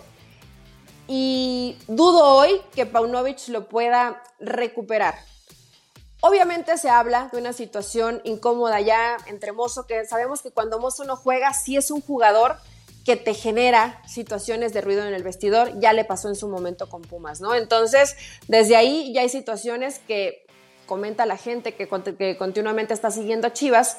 y 1.07 1.77
dudo 1.87 2.25
hoy 2.35 2.61
que 2.75 2.85
Paunovic 2.85 3.47
lo 3.47 3.67
pueda 3.67 4.21
recuperar. 4.39 5.15
Obviamente 6.21 6.77
se 6.77 6.89
habla 6.89 7.29
de 7.31 7.39
una 7.39 7.53
situación 7.53 8.21
incómoda 8.23 8.81
ya 8.81 9.17
entre 9.27 9.51
Mozo, 9.51 9.85
que 9.85 10.05
sabemos 10.05 10.41
que 10.41 10.51
cuando 10.51 10.79
Mozo 10.79 11.03
no 11.03 11.15
juega, 11.15 11.53
sí 11.53 11.77
es 11.77 11.91
un 11.91 12.01
jugador 12.01 12.57
que 13.05 13.15
te 13.15 13.33
genera 13.33 14.01
situaciones 14.05 14.73
de 14.73 14.81
ruido 14.81 15.05
en 15.05 15.13
el 15.13 15.23
vestidor, 15.23 15.79
ya 15.79 15.93
le 15.93 16.03
pasó 16.03 16.27
en 16.27 16.35
su 16.35 16.49
momento 16.49 16.89
con 16.89 17.03
Pumas, 17.03 17.39
¿no? 17.39 17.55
Entonces, 17.55 18.17
desde 18.49 18.75
ahí 18.75 19.13
ya 19.13 19.21
hay 19.21 19.29
situaciones 19.29 19.99
que 19.99 20.45
comenta 20.87 21.25
la 21.25 21.37
gente 21.37 21.75
que, 21.75 21.87
que 22.17 22.37
continuamente 22.37 22.93
está 22.93 23.09
siguiendo 23.11 23.47
a 23.47 23.53
Chivas, 23.53 23.97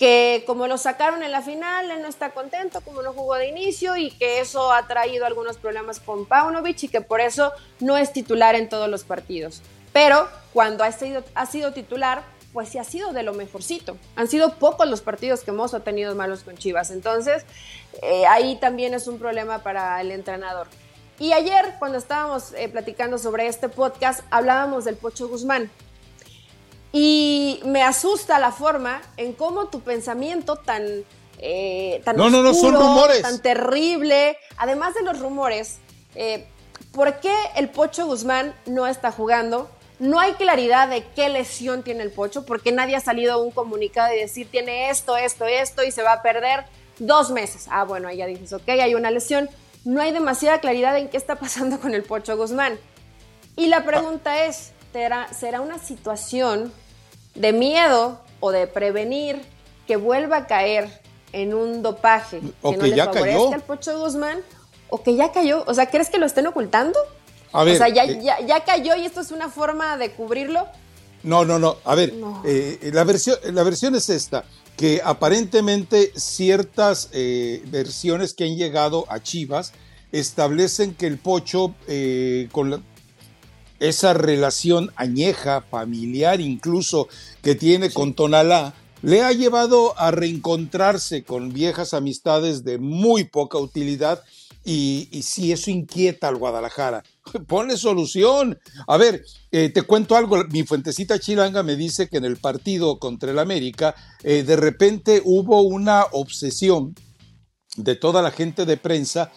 que 0.00 0.44
como 0.46 0.66
lo 0.66 0.78
sacaron 0.78 1.22
en 1.22 1.30
la 1.30 1.42
final, 1.42 1.90
él 1.90 2.00
no 2.00 2.08
está 2.08 2.30
contento, 2.30 2.80
como 2.80 3.02
no 3.02 3.12
jugó 3.12 3.34
de 3.34 3.48
inicio 3.48 3.98
y 3.98 4.10
que 4.10 4.40
eso 4.40 4.72
ha 4.72 4.88
traído 4.88 5.26
algunos 5.26 5.58
problemas 5.58 6.00
con 6.00 6.24
Paunovic 6.24 6.84
y 6.84 6.88
que 6.88 7.02
por 7.02 7.20
eso 7.20 7.52
no 7.80 7.98
es 7.98 8.10
titular 8.10 8.54
en 8.54 8.70
todos 8.70 8.88
los 8.88 9.04
partidos. 9.04 9.60
Pero 9.92 10.26
cuando 10.54 10.84
ha 10.84 10.92
sido, 10.92 11.22
ha 11.34 11.44
sido 11.44 11.74
titular, 11.74 12.22
pues 12.54 12.70
sí 12.70 12.78
ha 12.78 12.84
sido 12.84 13.12
de 13.12 13.22
lo 13.22 13.34
mejorcito. 13.34 13.98
Han 14.16 14.26
sido 14.26 14.54
pocos 14.54 14.88
los 14.88 15.02
partidos 15.02 15.40
que 15.40 15.50
ha 15.50 15.80
tenido 15.80 16.14
malos 16.14 16.44
con 16.44 16.56
Chivas. 16.56 16.90
Entonces, 16.90 17.44
eh, 18.00 18.24
ahí 18.26 18.56
también 18.56 18.94
es 18.94 19.06
un 19.06 19.18
problema 19.18 19.58
para 19.58 20.00
el 20.00 20.12
entrenador. 20.12 20.68
Y 21.18 21.34
ayer, 21.34 21.74
cuando 21.78 21.98
estábamos 21.98 22.54
eh, 22.54 22.70
platicando 22.70 23.18
sobre 23.18 23.48
este 23.48 23.68
podcast, 23.68 24.20
hablábamos 24.30 24.86
del 24.86 24.96
Pocho 24.96 25.28
Guzmán. 25.28 25.70
Y 26.92 27.60
me 27.64 27.82
asusta 27.82 28.38
la 28.38 28.52
forma 28.52 29.00
en 29.16 29.32
cómo 29.32 29.66
tu 29.66 29.80
pensamiento 29.80 30.56
tan, 30.56 30.84
eh, 31.38 32.02
tan 32.04 32.16
no, 32.16 32.30
no, 32.30 32.42
no, 32.42 32.52
son 32.52 32.74
rumores. 32.74 33.22
tan 33.22 33.40
terrible, 33.40 34.36
además 34.56 34.94
de 34.94 35.02
los 35.02 35.20
rumores, 35.20 35.78
¿por 36.92 37.20
qué 37.20 37.34
el 37.56 37.68
Pocho 37.68 38.06
Guzmán 38.06 38.54
no 38.66 38.86
está 38.88 39.12
jugando? 39.12 39.70
No 40.00 40.18
hay 40.18 40.32
claridad 40.32 40.88
de 40.88 41.04
qué 41.14 41.28
lesión 41.28 41.82
tiene 41.82 42.02
el 42.02 42.10
Pocho, 42.10 42.46
porque 42.46 42.72
nadie 42.72 42.96
ha 42.96 43.00
salido 43.00 43.34
a 43.34 43.36
un 43.36 43.50
comunicado 43.50 44.14
y 44.14 44.18
decir 44.18 44.48
tiene 44.50 44.88
esto, 44.88 45.16
esto, 45.16 45.44
esto 45.44 45.84
y 45.84 45.92
se 45.92 46.02
va 46.02 46.14
a 46.14 46.22
perder 46.22 46.64
dos 46.98 47.30
meses. 47.30 47.66
Ah, 47.70 47.84
bueno, 47.84 48.08
ahí 48.08 48.16
ya 48.16 48.26
dices, 48.26 48.52
ok, 48.52 48.68
hay 48.68 48.94
una 48.94 49.10
lesión. 49.10 49.50
No 49.84 50.00
hay 50.00 50.12
demasiada 50.12 50.60
claridad 50.60 50.96
en 50.96 51.08
qué 51.08 51.18
está 51.18 51.36
pasando 51.36 51.78
con 51.80 51.94
el 51.94 52.02
Pocho 52.02 52.36
Guzmán. 52.36 52.78
Y 53.56 53.66
la 53.66 53.84
pregunta 53.84 54.44
es, 54.44 54.72
¿será 54.92 55.60
una 55.60 55.78
situación 55.78 56.72
de 57.34 57.52
miedo 57.52 58.20
o 58.40 58.52
de 58.52 58.66
prevenir 58.66 59.40
que 59.86 59.96
vuelva 59.96 60.38
a 60.38 60.46
caer 60.46 61.00
en 61.32 61.54
un 61.54 61.82
dopaje 61.82 62.40
que 62.40 62.76
no 62.76 62.82
le 62.82 62.96
ya 62.96 63.06
favorezca 63.06 63.54
al 63.54 63.62
Pocho 63.62 63.98
Guzmán 63.98 64.40
o 64.88 65.02
que 65.02 65.14
ya 65.14 65.32
cayó? 65.32 65.64
O 65.66 65.74
sea, 65.74 65.86
¿crees 65.90 66.10
que 66.10 66.18
lo 66.18 66.26
estén 66.26 66.46
ocultando? 66.46 66.98
o 67.52 67.64
sea, 67.66 67.88
eh, 67.88 68.20
ya, 68.46 68.64
cayó 68.64 68.94
y 68.96 69.04
esto 69.04 69.20
es 69.20 69.30
una 69.30 69.48
forma 69.48 69.96
de 69.96 70.12
cubrirlo. 70.12 70.66
No, 71.22 71.44
no, 71.44 71.58
no. 71.58 71.76
A 71.84 71.94
ver, 71.94 72.14
eh, 72.44 72.90
la, 72.92 73.04
versión, 73.04 73.36
la 73.52 73.62
versión 73.62 73.94
es 73.94 74.08
esta, 74.08 74.44
que 74.76 75.00
aparentemente 75.04 76.12
ciertas 76.16 77.10
eh, 77.12 77.62
versiones 77.66 78.34
que 78.34 78.44
han 78.44 78.56
llegado 78.56 79.04
a 79.08 79.20
Chivas 79.20 79.72
establecen 80.12 80.94
que 80.94 81.06
el 81.06 81.18
Pocho 81.18 81.74
con 82.52 82.82
esa 83.80 84.14
relación 84.14 84.92
añeja, 84.94 85.62
familiar 85.62 86.40
incluso, 86.40 87.08
que 87.42 87.54
tiene 87.54 87.90
con 87.90 88.14
Tonalá, 88.14 88.74
le 89.02 89.22
ha 89.22 89.32
llevado 89.32 89.98
a 89.98 90.10
reencontrarse 90.10 91.24
con 91.24 91.52
viejas 91.52 91.94
amistades 91.94 92.64
de 92.64 92.78
muy 92.78 93.24
poca 93.24 93.58
utilidad 93.58 94.22
y, 94.62 95.08
y 95.10 95.22
sí, 95.22 95.52
eso 95.52 95.70
inquieta 95.70 96.28
al 96.28 96.36
Guadalajara. 96.36 97.02
Ponle 97.46 97.78
solución. 97.78 98.58
A 98.86 98.98
ver, 98.98 99.24
eh, 99.50 99.70
te 99.70 99.82
cuento 99.82 100.16
algo. 100.16 100.44
Mi 100.50 100.64
fuentecita 100.64 101.18
chilanga 101.18 101.62
me 101.62 101.76
dice 101.76 102.08
que 102.08 102.18
en 102.18 102.26
el 102.26 102.36
partido 102.36 102.98
contra 102.98 103.30
el 103.30 103.38
América, 103.38 103.94
eh, 104.22 104.42
de 104.42 104.56
repente 104.56 105.22
hubo 105.24 105.62
una 105.62 106.04
obsesión 106.12 106.94
de 107.76 107.96
toda 107.96 108.20
la 108.20 108.30
gente 108.30 108.66
de 108.66 108.76
prensa 108.76 109.32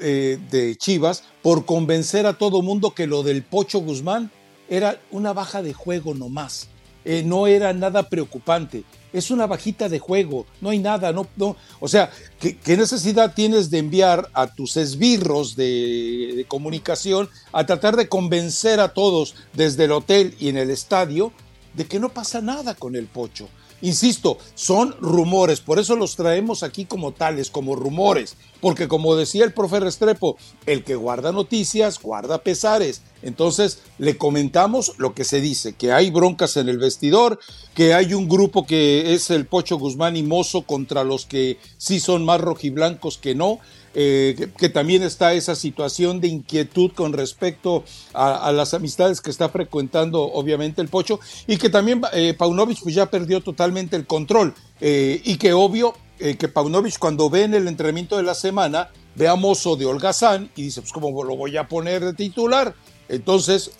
eh, 0.00 0.38
de 0.50 0.76
Chivas 0.76 1.24
por 1.42 1.64
convencer 1.64 2.26
a 2.26 2.38
todo 2.38 2.62
mundo 2.62 2.94
que 2.94 3.06
lo 3.06 3.22
del 3.24 3.42
Pocho 3.42 3.80
Guzmán 3.80 4.30
era 4.68 5.00
una 5.10 5.32
baja 5.32 5.60
de 5.62 5.72
juego 5.72 6.14
nomás. 6.14 6.68
Eh, 7.04 7.22
no 7.24 7.46
era 7.46 7.72
nada 7.72 8.08
preocupante. 8.08 8.84
Es 9.12 9.30
una 9.30 9.46
bajita 9.46 9.88
de 9.88 9.98
juego, 9.98 10.46
no 10.60 10.70
hay 10.70 10.78
nada, 10.78 11.12
no, 11.12 11.26
no. 11.36 11.56
O 11.80 11.88
sea, 11.88 12.10
¿qué, 12.38 12.76
necesidad 12.76 13.34
tienes 13.34 13.70
de 13.70 13.78
enviar 13.78 14.28
a 14.34 14.46
tus 14.46 14.76
esbirros 14.76 15.56
de 15.56 16.44
comunicación 16.48 17.28
a 17.52 17.64
tratar 17.64 17.96
de 17.96 18.08
convencer 18.08 18.78
a 18.78 18.92
todos 18.92 19.34
desde 19.52 19.84
el 19.84 19.92
hotel 19.92 20.34
y 20.38 20.48
en 20.48 20.58
el 20.58 20.70
estadio 20.70 21.32
de 21.74 21.86
que 21.86 21.98
no 21.98 22.10
pasa 22.10 22.40
nada 22.40 22.74
con 22.74 22.94
el 22.94 23.06
pocho? 23.06 23.48
Insisto, 23.82 24.38
son 24.54 24.96
rumores, 25.00 25.60
por 25.60 25.78
eso 25.78 25.96
los 25.96 26.16
traemos 26.16 26.62
aquí 26.62 26.86
como 26.86 27.12
tales, 27.12 27.50
como 27.50 27.76
rumores, 27.76 28.36
porque 28.60 28.88
como 28.88 29.16
decía 29.16 29.44
el 29.44 29.52
profe 29.52 29.80
Restrepo, 29.80 30.38
el 30.64 30.82
que 30.82 30.96
guarda 30.96 31.30
noticias 31.30 32.00
guarda 32.00 32.38
pesares. 32.38 33.02
Entonces 33.22 33.80
le 33.98 34.16
comentamos 34.16 34.94
lo 34.96 35.14
que 35.14 35.24
se 35.24 35.40
dice, 35.40 35.74
que 35.74 35.92
hay 35.92 36.10
broncas 36.10 36.56
en 36.56 36.68
el 36.68 36.78
vestidor, 36.78 37.38
que 37.74 37.92
hay 37.92 38.14
un 38.14 38.28
grupo 38.28 38.66
que 38.66 39.14
es 39.14 39.30
el 39.30 39.46
Pocho 39.46 39.78
Guzmán 39.78 40.16
y 40.16 40.22
Mozo 40.22 40.62
contra 40.62 41.04
los 41.04 41.26
que 41.26 41.58
sí 41.76 42.00
son 42.00 42.24
más 42.24 42.40
rojiblancos 42.40 43.18
que 43.18 43.34
no, 43.34 43.58
eh, 43.98 44.50
que, 44.58 44.68
también 44.68 45.02
está 45.02 45.32
esa 45.32 45.54
situación 45.54 46.20
de 46.20 46.28
inquietud 46.28 46.92
con 46.92 47.14
respecto 47.14 47.82
a, 48.12 48.52
las 48.52 48.74
amistades 48.74 49.22
que 49.22 49.30
está 49.30 49.48
frecuentando 49.48 50.22
obviamente 50.22 50.82
el 50.82 50.88
Pocho 50.88 51.18
y 51.46 51.56
que 51.56 51.70
también 51.70 52.02
eh, 52.12 52.34
Paunovic 52.36 52.82
pues 52.82 52.94
ya 52.94 53.10
perdió 53.10 53.40
totalmente 53.40 53.96
el 53.96 54.06
control 54.06 54.54
eh, 54.82 55.22
y 55.24 55.38
que 55.38 55.54
obvio 55.54 55.94
eh, 56.18 56.36
que 56.36 56.48
Paunovic 56.48 56.98
cuando 56.98 57.30
ve 57.30 57.44
en 57.44 57.54
el 57.54 57.68
entrenamiento 57.68 58.18
de 58.18 58.22
la 58.22 58.34
semana 58.34 58.90
ve 59.14 59.28
a 59.28 59.34
Mozo 59.34 59.76
de 59.76 59.86
Holgazán 59.86 60.50
y 60.56 60.64
dice 60.64 60.82
pues 60.82 60.92
cómo 60.92 61.24
lo 61.24 61.34
voy 61.34 61.56
a 61.56 61.66
poner 61.66 62.04
de 62.04 62.12
titular 62.12 62.74
entonces, 63.08 63.70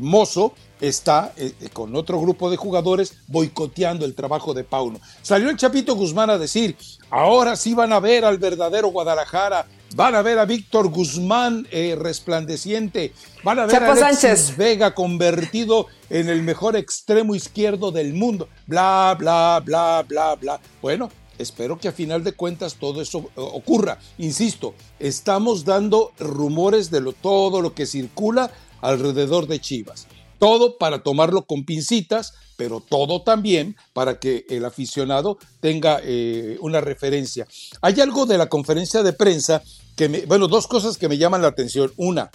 Mozo 0.00 0.52
está 0.80 1.32
con 1.72 1.96
otro 1.96 2.20
grupo 2.20 2.50
de 2.50 2.56
jugadores 2.56 3.14
boicoteando 3.26 4.04
el 4.04 4.14
trabajo 4.14 4.54
de 4.54 4.64
Pauno. 4.64 5.00
Salió 5.22 5.50
el 5.50 5.56
Chapito 5.56 5.94
Guzmán 5.96 6.30
a 6.30 6.38
decir, 6.38 6.76
Ahora 7.10 7.56
sí 7.56 7.74
van 7.74 7.92
a 7.92 8.00
ver 8.00 8.24
al 8.24 8.38
verdadero 8.38 8.88
Guadalajara. 8.88 9.66
Van 9.94 10.14
a 10.14 10.20
ver 10.20 10.38
a 10.38 10.44
Víctor 10.44 10.88
Guzmán 10.88 11.66
eh, 11.70 11.96
resplandeciente. 11.98 13.12
Van 13.42 13.58
a 13.58 13.66
ver 13.66 13.82
a 13.82 13.92
Alexis 13.92 14.54
Vega 14.56 14.94
convertido 14.94 15.86
en 16.10 16.28
el 16.28 16.42
mejor 16.42 16.76
extremo 16.76 17.34
izquierdo 17.34 17.90
del 17.90 18.12
mundo. 18.12 18.48
Bla, 18.66 19.16
bla, 19.18 19.62
bla, 19.64 20.04
bla, 20.06 20.34
bla. 20.34 20.60
Bueno, 20.82 21.10
espero 21.38 21.78
que 21.78 21.88
a 21.88 21.92
final 21.92 22.24
de 22.24 22.32
cuentas 22.32 22.74
todo 22.74 23.00
eso 23.00 23.18
eh, 23.20 23.30
ocurra. 23.36 23.98
Insisto, 24.18 24.74
estamos 24.98 25.64
dando 25.64 26.12
rumores 26.18 26.90
de 26.90 27.00
todo 27.20 27.60
lo 27.60 27.74
que 27.74 27.86
circula 27.86 28.50
alrededor 28.80 29.46
de 29.46 29.60
Chivas. 29.60 30.06
Todo 30.38 30.78
para 30.78 31.02
tomarlo 31.02 31.46
con 31.46 31.64
pincitas, 31.64 32.34
pero 32.56 32.80
todo 32.80 33.22
también 33.22 33.76
para 33.92 34.20
que 34.20 34.46
el 34.48 34.64
aficionado 34.64 35.38
tenga 35.60 36.00
eh, 36.02 36.58
una 36.60 36.80
referencia. 36.80 37.46
Hay 37.80 38.00
algo 38.00 38.26
de 38.26 38.38
la 38.38 38.48
conferencia 38.48 39.02
de 39.02 39.12
prensa 39.12 39.62
que, 39.96 40.08
me, 40.08 40.26
bueno, 40.26 40.46
dos 40.46 40.66
cosas 40.66 40.96
que 40.96 41.08
me 41.08 41.18
llaman 41.18 41.42
la 41.42 41.48
atención. 41.48 41.92
Una, 41.96 42.30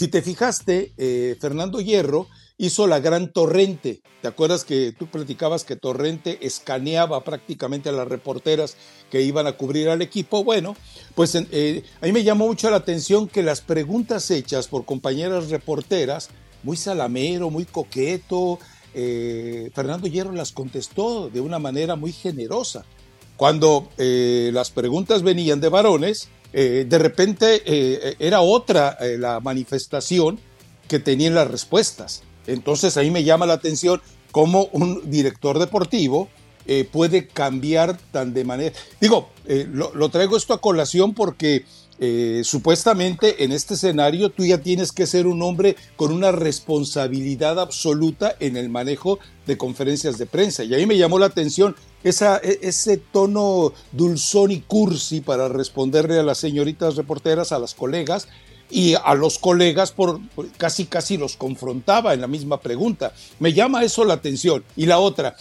si 0.00 0.08
te 0.08 0.22
fijaste, 0.22 0.92
eh, 0.96 1.36
Fernando 1.38 1.78
Hierro 1.78 2.26
hizo 2.60 2.86
la 2.86 3.00
gran 3.00 3.32
torrente. 3.32 4.02
¿Te 4.20 4.28
acuerdas 4.28 4.64
que 4.64 4.92
tú 4.92 5.06
platicabas 5.06 5.64
que 5.64 5.76
Torrente 5.76 6.38
escaneaba 6.42 7.24
prácticamente 7.24 7.88
a 7.88 7.92
las 7.92 8.06
reporteras 8.06 8.76
que 9.10 9.22
iban 9.22 9.46
a 9.46 9.52
cubrir 9.52 9.88
al 9.88 10.02
equipo? 10.02 10.44
Bueno, 10.44 10.76
pues 11.14 11.34
eh, 11.34 11.82
a 12.02 12.06
mí 12.06 12.12
me 12.12 12.22
llamó 12.22 12.46
mucho 12.46 12.68
la 12.68 12.76
atención 12.76 13.28
que 13.28 13.42
las 13.42 13.62
preguntas 13.62 14.30
hechas 14.30 14.68
por 14.68 14.84
compañeras 14.84 15.48
reporteras, 15.48 16.28
muy 16.62 16.76
salamero, 16.76 17.48
muy 17.48 17.64
coqueto, 17.64 18.58
eh, 18.92 19.70
Fernando 19.74 20.06
Hierro 20.06 20.32
las 20.32 20.52
contestó 20.52 21.30
de 21.30 21.40
una 21.40 21.58
manera 21.58 21.96
muy 21.96 22.12
generosa. 22.12 22.84
Cuando 23.38 23.88
eh, 23.96 24.50
las 24.52 24.70
preguntas 24.70 25.22
venían 25.22 25.62
de 25.62 25.70
varones, 25.70 26.28
eh, 26.52 26.84
de 26.86 26.98
repente 26.98 28.16
era 28.18 28.42
otra 28.42 28.98
la 29.00 29.40
manifestación 29.40 30.38
que 30.88 30.98
tenían 30.98 31.34
las 31.34 31.50
respuestas. 31.50 32.22
Entonces 32.46 32.96
ahí 32.96 33.10
me 33.10 33.24
llama 33.24 33.46
la 33.46 33.54
atención 33.54 34.00
cómo 34.30 34.68
un 34.72 35.10
director 35.10 35.58
deportivo 35.58 36.28
puede 36.92 37.26
cambiar 37.26 37.98
tan 38.12 38.32
de 38.32 38.44
manera... 38.44 38.76
Digo, 39.00 39.30
lo, 39.72 40.08
traigo 40.08 40.36
esto 40.36 40.54
a 40.54 40.60
colación 40.60 41.14
porque 41.14 41.64
eh, 42.02 42.40
supuestamente 42.44 43.44
en 43.44 43.52
este 43.52 43.74
escenario 43.74 44.30
tú 44.30 44.46
ya 44.46 44.56
tienes 44.56 44.90
que 44.90 45.06
ser 45.06 45.26
un 45.26 45.42
hombre 45.42 45.76
con 45.96 46.12
una 46.12 46.32
responsabilidad 46.32 47.60
absoluta 47.60 48.34
en 48.40 48.56
el 48.56 48.70
manejo 48.70 49.18
de 49.46 49.58
conferencias 49.58 50.16
de 50.16 50.24
prensa. 50.24 50.64
Y 50.64 50.72
ahí 50.72 50.86
me 50.86 50.96
llamó 50.96 51.18
la 51.18 51.26
atención 51.26 51.76
e, 52.02 52.08
ese 52.62 52.96
tono 52.96 53.74
dulzón 53.92 54.50
y 54.50 54.60
cursi 54.60 55.20
para 55.20 55.48
responderle 55.48 56.18
a 56.18 56.22
las 56.22 56.38
señoritas 56.38 56.96
reporteras, 56.96 57.52
a 57.52 57.58
las 57.58 57.74
colegas, 57.74 58.28
y 58.70 58.94
a 58.94 59.14
los 59.14 59.38
colegas 59.38 59.92
por, 59.92 60.20
casi 60.56 60.86
casi 60.86 61.16
los 61.16 61.36
confrontaba 61.36 62.14
en 62.14 62.20
la 62.20 62.26
misma 62.26 62.60
pregunta. 62.60 63.12
Me 63.38 63.52
llama 63.52 63.84
eso 63.84 64.04
la 64.04 64.14
atención. 64.14 64.64
Y 64.76 64.86
la 64.86 64.98
otra, 64.98 65.36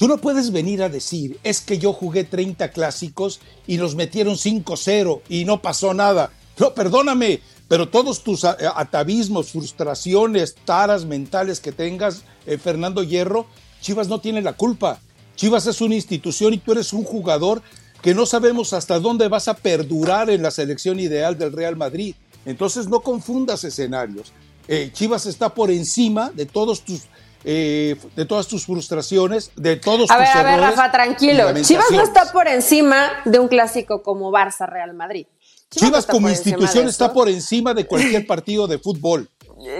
Tú 0.00 0.08
no 0.08 0.16
puedes 0.16 0.50
venir 0.50 0.82
a 0.82 0.88
decir, 0.88 1.38
es 1.44 1.60
que 1.60 1.76
yo 1.76 1.92
jugué 1.92 2.24
30 2.24 2.70
clásicos 2.70 3.38
y 3.66 3.76
nos 3.76 3.96
metieron 3.96 4.36
5-0 4.36 5.20
y 5.28 5.44
no 5.44 5.60
pasó 5.60 5.92
nada. 5.92 6.30
No, 6.58 6.72
perdóname, 6.72 7.42
pero 7.68 7.90
todos 7.90 8.24
tus 8.24 8.44
atavismos, 8.44 9.50
frustraciones, 9.50 10.54
taras 10.64 11.04
mentales 11.04 11.60
que 11.60 11.70
tengas, 11.70 12.22
eh, 12.46 12.56
Fernando 12.56 13.02
Hierro, 13.02 13.44
Chivas 13.82 14.08
no 14.08 14.22
tiene 14.22 14.40
la 14.40 14.54
culpa. 14.54 14.98
Chivas 15.36 15.66
es 15.66 15.82
una 15.82 15.96
institución 15.96 16.54
y 16.54 16.58
tú 16.58 16.72
eres 16.72 16.94
un 16.94 17.04
jugador 17.04 17.60
que 18.00 18.14
no 18.14 18.24
sabemos 18.24 18.72
hasta 18.72 18.98
dónde 19.00 19.28
vas 19.28 19.48
a 19.48 19.54
perdurar 19.54 20.30
en 20.30 20.42
la 20.42 20.50
selección 20.50 20.98
ideal 20.98 21.36
del 21.36 21.52
Real 21.52 21.76
Madrid. 21.76 22.14
Entonces 22.44 22.88
no 22.88 23.00
confundas 23.00 23.64
escenarios. 23.64 24.32
Eh, 24.68 24.90
Chivas 24.92 25.26
está 25.26 25.54
por 25.54 25.70
encima 25.70 26.30
de 26.30 26.46
todos 26.46 26.82
tus 26.82 27.02
eh, 27.42 27.96
de 28.16 28.24
todas 28.26 28.46
tus 28.48 28.66
frustraciones, 28.66 29.50
de 29.56 29.76
todos 29.76 30.10
a 30.10 30.18
tus 30.18 30.26
ver, 30.26 30.36
A 30.36 30.42
ver, 30.42 30.60
Rafa, 30.60 30.90
tranquilo. 30.92 31.54
Chivas 31.62 31.90
no 31.90 32.02
está 32.02 32.30
por 32.32 32.46
encima 32.48 33.10
de 33.24 33.38
un 33.38 33.48
clásico 33.48 34.02
como 34.02 34.30
Barça 34.30 34.68
Real 34.68 34.92
Madrid. 34.92 35.26
Chivas, 35.70 36.04
como 36.04 36.28
institución 36.28 36.88
está 36.88 37.12
por 37.12 37.28
encima 37.28 37.72
de 37.74 37.86
cualquier 37.86 38.26
partido 38.26 38.66
de 38.66 38.78
fútbol. 38.78 39.30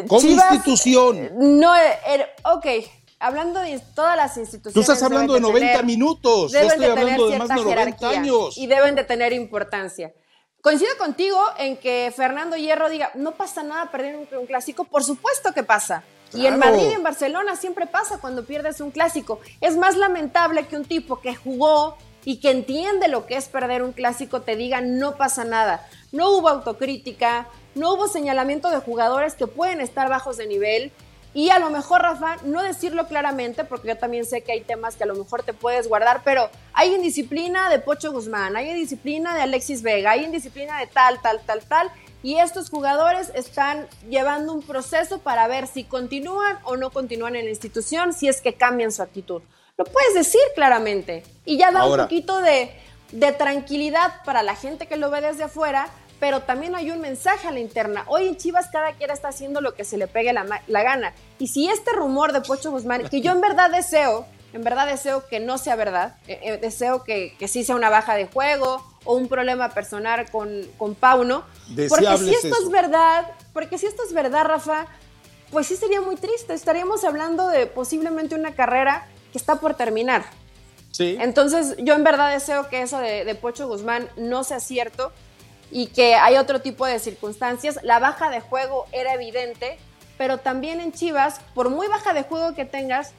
Como 0.06 0.28
institución. 0.28 1.30
No, 1.38 1.74
er, 1.74 1.98
er, 2.06 2.26
ok. 2.44 2.66
Hablando 3.18 3.60
de 3.60 3.78
todas 3.94 4.16
las 4.16 4.36
instituciones. 4.38 4.74
Tú 4.74 4.80
estás 4.80 5.02
hablando 5.02 5.34
de 5.34 5.40
90 5.40 5.82
minutos. 5.82 6.52
Yo 6.52 6.58
estoy 6.60 6.86
hablando 6.86 7.28
de 7.28 7.38
más 7.38 7.48
de 7.48 7.54
90 7.56 8.08
años. 8.08 8.56
Y 8.56 8.66
deben 8.66 8.94
de 8.94 9.04
tener 9.04 9.32
importancia. 9.32 10.12
Coincido 10.62 10.90
contigo 10.98 11.40
en 11.58 11.78
que 11.78 12.12
Fernando 12.14 12.56
Hierro 12.56 12.90
diga, 12.90 13.10
no 13.14 13.32
pasa 13.32 13.62
nada 13.62 13.90
perder 13.90 14.16
un 14.16 14.46
clásico. 14.46 14.84
Por 14.84 15.02
supuesto 15.02 15.54
que 15.54 15.62
pasa. 15.62 16.02
Y 16.34 16.46
en 16.46 16.58
Madrid 16.58 16.88
y 16.90 16.92
en 16.92 17.02
Barcelona 17.02 17.56
siempre 17.56 17.86
pasa 17.86 18.18
cuando 18.20 18.44
pierdes 18.44 18.80
un 18.80 18.90
clásico. 18.90 19.40
Es 19.60 19.76
más 19.76 19.96
lamentable 19.96 20.66
que 20.66 20.76
un 20.76 20.84
tipo 20.84 21.20
que 21.20 21.34
jugó 21.34 21.96
y 22.24 22.36
que 22.40 22.50
entiende 22.50 23.08
lo 23.08 23.26
que 23.26 23.36
es 23.36 23.48
perder 23.48 23.82
un 23.82 23.92
clásico 23.92 24.42
te 24.42 24.54
diga 24.54 24.80
no 24.80 25.16
pasa 25.16 25.44
nada. 25.44 25.88
No 26.12 26.30
hubo 26.30 26.48
autocrítica, 26.48 27.48
no 27.74 27.94
hubo 27.94 28.06
señalamiento 28.06 28.70
de 28.70 28.78
jugadores 28.78 29.34
que 29.34 29.46
pueden 29.46 29.80
estar 29.80 30.08
bajos 30.08 30.36
de 30.36 30.46
nivel. 30.46 30.92
Y 31.32 31.50
a 31.50 31.60
lo 31.60 31.70
mejor, 31.70 32.02
Rafa, 32.02 32.38
no 32.44 32.62
decirlo 32.62 33.06
claramente, 33.06 33.64
porque 33.64 33.88
yo 33.88 33.96
también 33.96 34.24
sé 34.24 34.42
que 34.42 34.52
hay 34.52 34.62
temas 34.62 34.96
que 34.96 35.04
a 35.04 35.06
lo 35.06 35.14
mejor 35.14 35.44
te 35.44 35.52
puedes 35.52 35.88
guardar, 35.88 36.22
pero 36.24 36.50
hay 36.72 36.94
indisciplina 36.94 37.70
de 37.70 37.78
Pocho 37.78 38.10
Guzmán, 38.10 38.56
hay 38.56 38.70
indisciplina 38.70 39.34
de 39.34 39.42
Alexis 39.42 39.82
Vega, 39.82 40.10
hay 40.10 40.24
indisciplina 40.24 40.78
de 40.80 40.88
tal, 40.88 41.20
tal, 41.22 41.40
tal, 41.46 41.60
tal, 41.62 41.90
y 42.22 42.36
estos 42.36 42.68
jugadores 42.68 43.30
están 43.34 43.86
llevando 44.08 44.52
un 44.52 44.62
proceso 44.62 45.18
para 45.18 45.46
ver 45.48 45.66
si 45.66 45.84
continúan 45.84 46.58
o 46.64 46.76
no 46.76 46.90
continúan 46.90 47.36
en 47.36 47.44
la 47.44 47.50
institución, 47.50 48.12
si 48.12 48.28
es 48.28 48.40
que 48.40 48.54
cambian 48.54 48.92
su 48.92 49.02
actitud. 49.02 49.42
Lo 49.78 49.84
puedes 49.84 50.14
decir 50.14 50.40
claramente 50.54 51.22
y 51.46 51.56
ya 51.56 51.70
da 51.70 51.86
un 51.86 51.96
poquito 51.96 52.40
de, 52.40 52.74
tranquilidad 53.38 54.22
para 54.24 54.42
la 54.42 54.54
gente 54.54 54.86
que 54.86 54.96
lo 54.96 55.10
ve 55.10 55.20
desde 55.22 55.44
afuera, 55.44 55.88
pero 56.20 56.42
también 56.42 56.76
hay 56.76 56.90
un 56.90 57.00
mensaje 57.00 57.48
a 57.48 57.50
la 57.50 57.58
interna. 57.58 58.04
Hoy 58.06 58.28
en 58.28 58.36
Chivas 58.36 58.68
cada 58.70 58.92
quien 58.92 59.10
está 59.10 59.28
haciendo 59.28 59.62
lo 59.62 59.74
que 59.74 59.84
se 59.84 59.96
le 59.96 60.06
pegue 60.06 60.32
la, 60.32 60.82
gana. 60.82 61.14
Y 61.38 61.48
si 61.48 61.68
este 61.68 61.92
rumor 61.92 62.32
de 62.32 62.42
Pocho 62.42 62.70
Guzmán, 62.70 63.08
que 63.08 63.22
yo 63.22 63.32
en 63.32 63.40
verdad 63.40 63.70
deseo, 63.70 64.26
en 64.52 64.62
verdad 64.62 64.86
deseo 64.86 65.26
que 65.26 65.40
no 65.40 65.56
sea 65.56 65.76
verdad, 65.76 66.16
eh, 66.28 66.38
eh, 66.42 66.56
deseo 66.58 67.02
que, 67.04 67.34
que, 67.38 67.48
sí 67.48 67.64
sea 67.64 67.74
una 67.74 67.88
baja 67.88 68.14
de 68.14 68.26
juego 68.26 68.84
o 69.04 69.14
un 69.14 69.28
problema 69.28 69.70
personal 69.70 70.30
con, 70.30 70.62
con 70.76 70.94
Pauno, 70.94 71.44
porque 71.88 72.18
si 72.18 72.34
esto 72.34 72.54
es 72.62 72.70
verdad, 72.70 73.26
porque 73.54 73.78
si 73.78 73.86
esto 73.86 74.02
es 74.06 74.12
verdad, 74.12 74.44
Rafa, 74.44 74.86
pues 75.50 75.68
sí 75.68 75.76
sería 75.76 76.02
muy 76.02 76.16
triste. 76.16 76.52
Estaríamos 76.52 77.02
hablando 77.04 77.48
de 77.48 77.66
posiblemente 77.66 78.34
una 78.34 78.54
carrera 78.54 79.06
que 79.32 79.38
está 79.38 79.56
por 79.56 79.74
terminar. 79.74 80.24
Sí. 80.90 81.16
Entonces, 81.18 81.76
yo 81.78 81.94
en 81.94 82.04
verdad 82.04 82.30
deseo 82.30 82.68
que 82.68 82.82
eso 82.82 82.98
de, 82.98 83.24
de 83.24 83.34
Pocho 83.34 83.68
Guzmán 83.68 84.10
no 84.16 84.44
sea 84.44 84.60
cierto 84.60 85.12
y 85.70 85.86
que 85.88 86.14
hay 86.14 86.36
otro 86.36 86.60
tipo 86.60 86.86
de 86.86 86.98
circunstancias. 86.98 87.78
La 87.82 87.98
baja 87.98 88.30
de 88.30 88.40
juego 88.40 88.86
era 88.92 89.14
evidente, 89.14 89.78
pero 90.18 90.38
también 90.38 90.80
en 90.80 90.92
Chivas, 90.92 91.40
por 91.54 91.70
muy 91.70 91.86
baja 91.88 92.12
de 92.12 92.22
juego 92.22 92.54
que 92.54 92.64
tengas, 92.64 93.12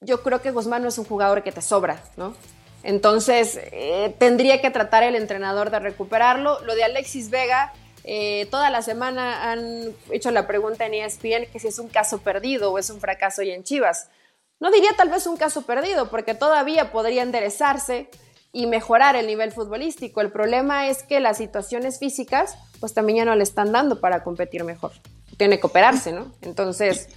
yo 0.00 0.22
creo 0.22 0.42
que 0.42 0.50
Guzmán 0.50 0.82
no 0.82 0.88
es 0.88 0.98
un 0.98 1.04
jugador 1.04 1.42
que 1.42 1.52
te 1.52 1.62
sobra, 1.62 2.02
¿no? 2.16 2.34
Entonces, 2.82 3.58
eh, 3.72 4.14
tendría 4.18 4.60
que 4.60 4.70
tratar 4.70 5.02
el 5.02 5.16
entrenador 5.16 5.70
de 5.70 5.80
recuperarlo. 5.80 6.60
Lo 6.60 6.74
de 6.74 6.84
Alexis 6.84 7.30
Vega, 7.30 7.72
eh, 8.04 8.46
toda 8.50 8.70
la 8.70 8.82
semana 8.82 9.50
han 9.50 9.92
hecho 10.12 10.30
la 10.30 10.46
pregunta 10.46 10.86
en 10.86 10.94
ESPN 10.94 11.46
que 11.52 11.58
si 11.58 11.66
es 11.66 11.80
un 11.80 11.88
caso 11.88 12.18
perdido 12.18 12.72
o 12.72 12.78
es 12.78 12.88
un 12.90 13.00
fracaso 13.00 13.42
y 13.42 13.50
en 13.50 13.64
Chivas. 13.64 14.08
No 14.60 14.70
diría 14.70 14.90
tal 14.96 15.08
vez 15.10 15.26
un 15.26 15.36
caso 15.36 15.62
perdido, 15.62 16.08
porque 16.10 16.34
todavía 16.34 16.92
podría 16.92 17.22
enderezarse 17.22 18.08
y 18.56 18.64
mejorar 18.64 19.16
el 19.16 19.26
nivel 19.26 19.52
futbolístico. 19.52 20.22
El 20.22 20.32
problema 20.32 20.88
es 20.88 21.02
que 21.02 21.20
las 21.20 21.36
situaciones 21.36 21.98
físicas, 21.98 22.56
pues 22.80 22.94
también 22.94 23.18
ya 23.18 23.24
no 23.26 23.36
le 23.36 23.42
están 23.42 23.70
dando 23.70 24.00
para 24.00 24.24
competir 24.24 24.64
mejor. 24.64 24.92
Tiene 25.36 25.60
que 25.60 25.66
operarse, 25.66 26.10
¿no? 26.10 26.32
Entonces. 26.40 27.08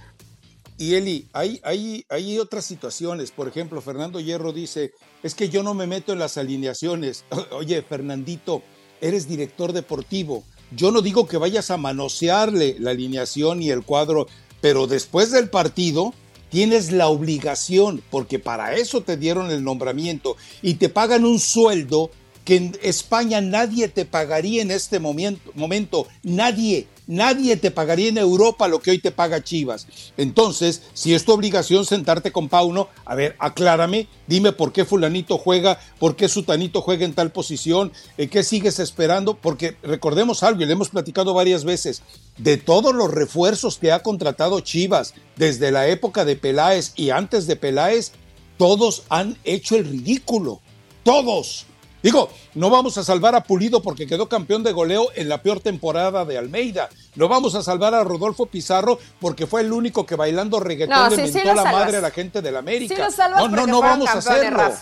Y 0.76 0.96
Eli, 0.96 1.30
hay, 1.32 1.58
hay, 1.64 2.04
hay 2.10 2.38
otras 2.38 2.66
situaciones. 2.66 3.30
Por 3.30 3.48
ejemplo, 3.48 3.80
Fernando 3.80 4.20
Hierro 4.20 4.52
dice: 4.52 4.92
Es 5.22 5.34
que 5.34 5.48
yo 5.48 5.62
no 5.62 5.72
me 5.72 5.86
meto 5.86 6.12
en 6.12 6.18
las 6.18 6.36
alineaciones. 6.36 7.24
Oye, 7.52 7.80
Fernandito, 7.80 8.62
eres 9.00 9.26
director 9.26 9.72
deportivo. 9.72 10.44
Yo 10.76 10.90
no 10.90 11.00
digo 11.00 11.26
que 11.26 11.38
vayas 11.38 11.70
a 11.70 11.78
manosearle 11.78 12.76
la 12.78 12.90
alineación 12.90 13.62
y 13.62 13.70
el 13.70 13.82
cuadro, 13.82 14.26
pero 14.60 14.86
después 14.86 15.30
del 15.30 15.48
partido 15.48 16.12
tienes 16.50 16.92
la 16.92 17.08
obligación, 17.08 18.02
porque 18.10 18.38
para 18.38 18.74
eso 18.74 19.02
te 19.02 19.16
dieron 19.16 19.50
el 19.50 19.64
nombramiento 19.64 20.36
y 20.62 20.74
te 20.74 20.88
pagan 20.88 21.24
un 21.24 21.38
sueldo 21.38 22.10
que 22.44 22.56
en 22.56 22.78
España 22.82 23.40
nadie 23.40 23.88
te 23.88 24.04
pagaría 24.04 24.62
en 24.62 24.70
este 24.70 24.98
momento, 24.98 26.06
nadie, 26.22 26.86
Nadie 27.10 27.56
te 27.56 27.72
pagaría 27.72 28.08
en 28.08 28.18
Europa 28.18 28.68
lo 28.68 28.78
que 28.78 28.92
hoy 28.92 29.00
te 29.00 29.10
paga 29.10 29.42
Chivas. 29.42 29.88
Entonces, 30.16 30.82
si 30.92 31.12
es 31.12 31.24
tu 31.24 31.32
obligación 31.32 31.84
sentarte 31.84 32.30
con 32.30 32.48
Pauno, 32.48 32.86
a 33.04 33.16
ver, 33.16 33.34
aclárame, 33.40 34.06
dime 34.28 34.52
por 34.52 34.72
qué 34.72 34.84
fulanito 34.84 35.36
juega, 35.36 35.80
por 35.98 36.14
qué 36.14 36.28
sutanito 36.28 36.82
juega 36.82 37.04
en 37.04 37.14
tal 37.14 37.32
posición, 37.32 37.92
¿en 38.16 38.28
qué 38.28 38.44
sigues 38.44 38.78
esperando, 38.78 39.34
porque 39.34 39.76
recordemos 39.82 40.44
algo, 40.44 40.62
y 40.62 40.66
le 40.66 40.74
hemos 40.74 40.90
platicado 40.90 41.34
varias 41.34 41.64
veces, 41.64 42.02
de 42.38 42.58
todos 42.58 42.94
los 42.94 43.10
refuerzos 43.10 43.78
que 43.78 43.90
ha 43.90 44.04
contratado 44.04 44.60
Chivas 44.60 45.14
desde 45.34 45.72
la 45.72 45.88
época 45.88 46.24
de 46.24 46.36
Peláez 46.36 46.92
y 46.94 47.10
antes 47.10 47.48
de 47.48 47.56
Peláez, 47.56 48.12
todos 48.56 49.02
han 49.08 49.36
hecho 49.42 49.74
el 49.74 49.84
ridículo. 49.84 50.60
Todos. 51.02 51.66
Digo, 52.02 52.30
no 52.54 52.70
vamos 52.70 52.96
a 52.98 53.04
salvar 53.04 53.34
a 53.34 53.42
Pulido 53.42 53.82
porque 53.82 54.06
quedó 54.06 54.28
campeón 54.28 54.62
de 54.62 54.72
goleo 54.72 55.08
en 55.14 55.28
la 55.28 55.42
peor 55.42 55.60
temporada 55.60 56.24
de 56.24 56.38
Almeida. 56.38 56.88
No 57.14 57.28
vamos 57.28 57.54
a 57.54 57.62
salvar 57.62 57.94
a 57.94 58.02
Rodolfo 58.04 58.46
Pizarro 58.46 58.98
porque 59.20 59.46
fue 59.46 59.60
el 59.60 59.72
único 59.72 60.06
que 60.06 60.16
bailando 60.16 60.60
reggaetón 60.60 61.10
le 61.10 61.30
mentó 61.30 61.54
la 61.54 61.64
madre 61.64 61.98
a 61.98 62.00
la 62.00 62.10
gente 62.10 62.40
de 62.40 62.50
la 62.50 62.60
América. 62.60 63.08
no, 63.36 63.48
no, 63.48 63.66
no 63.66 63.80
vamos 63.80 64.08
a 64.08 64.18
hacerlo. 64.18 64.72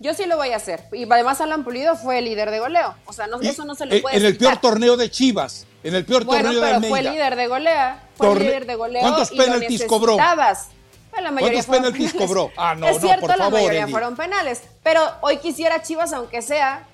Yo 0.00 0.12
sí 0.12 0.26
lo 0.26 0.36
voy 0.36 0.50
a 0.50 0.56
hacer. 0.56 0.84
Y 0.92 1.10
además 1.10 1.40
Alan 1.40 1.64
Pulido 1.64 1.96
fue 1.96 2.18
el 2.18 2.26
líder 2.26 2.50
de 2.50 2.58
goleo. 2.58 2.94
O 3.06 3.12
sea, 3.12 3.26
eso 3.42 3.64
no 3.64 3.74
se 3.74 3.86
le 3.86 4.00
puede 4.00 4.16
En 4.16 4.24
el 4.24 4.36
peor 4.36 4.58
torneo 4.58 4.96
de 4.96 5.10
Chivas. 5.10 5.66
En 5.82 5.94
el 5.94 6.04
peor 6.04 6.24
torneo 6.24 6.60
de 6.60 6.66
Almeida. 6.66 6.88
fue 6.88 7.02
líder 7.02 7.36
de 7.36 7.46
golea. 7.46 8.08
Fue 8.16 8.38
líder 8.38 8.66
de 8.66 8.74
goleo. 8.74 9.02
¿Cuántos 9.02 9.30
penaltis 9.30 9.84
cobró? 9.84 10.16
La 11.22 11.30
mayoría 11.30 11.62
¿Cuántos 11.64 11.92
penaltis 11.92 12.14
cobró? 12.14 12.50
Ah, 12.56 12.74
no, 12.74 12.88
es 12.88 13.00
cierto, 13.00 13.26
la 13.26 13.50
mayoría 13.50 13.88
fueron 13.88 14.16
penales. 14.16 14.62
Pero 14.82 15.00
hoy 15.22 15.38
quisiera 15.38 15.82
Chivas, 15.82 16.12
aunque 16.12 16.42
sea, 16.42 16.86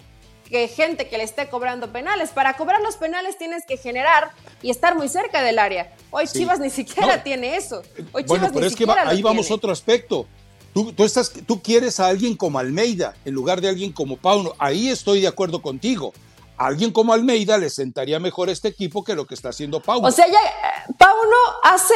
que 0.51 0.69
gente 0.69 1.09
que 1.09 1.17
le 1.17 1.25
esté 1.25 1.49
cobrando 1.49 1.91
penales. 1.93 2.31
Para 2.31 2.57
cobrar 2.57 2.83
los 2.83 2.97
penales 2.97 3.39
tienes 3.39 3.65
que 3.65 3.77
generar 3.77 4.33
y 4.63 4.71
estar 4.71 4.97
muy 4.97 5.09
cerca 5.09 5.43
del 5.43 5.59
área. 5.59 5.95
Hoy 6.11 6.27
Chivas 6.27 6.59
ni 6.59 6.71
siquiera 6.71 7.23
tiene 7.23 7.57
eso. 7.57 7.83
Hoy 8.13 8.25
bueno, 8.25 8.49
Chivas 8.49 8.51
pero 8.53 8.67
es 8.67 8.77
que 8.77 8.87
ahí 9.07 9.23
vamos 9.23 9.51
a 9.51 9.55
otro 9.55 9.73
aspecto. 9.73 10.27
Tú, 10.75 10.93
tú, 10.93 11.05
estás, 11.05 11.33
tú 11.47 11.63
quieres 11.63 11.99
a 11.99 12.07
alguien 12.07 12.37
como 12.37 12.59
Almeida 12.59 13.15
en 13.25 13.35
lugar 13.35 13.61
de 13.61 13.69
alguien 13.69 13.93
como 13.93 14.17
Pauno. 14.17 14.53
Ahí 14.59 14.89
estoy 14.89 15.21
de 15.21 15.29
acuerdo 15.29 15.63
contigo. 15.63 16.13
alguien 16.57 16.93
como 16.93 17.13
Almeida 17.13 17.57
le 17.57 17.71
sentaría 17.71 18.21
mejor 18.21 18.51
este 18.51 18.69
equipo 18.69 19.03
que 19.03 19.15
lo 19.15 19.27
que 19.27 19.35
está 19.35 19.49
haciendo 19.49 19.81
Pauno. 19.81 20.07
O 20.07 20.11
sea, 20.11 20.27
ya, 20.27 20.39
eh, 20.39 20.93
Pauno 20.99 21.37
hace 21.65 21.95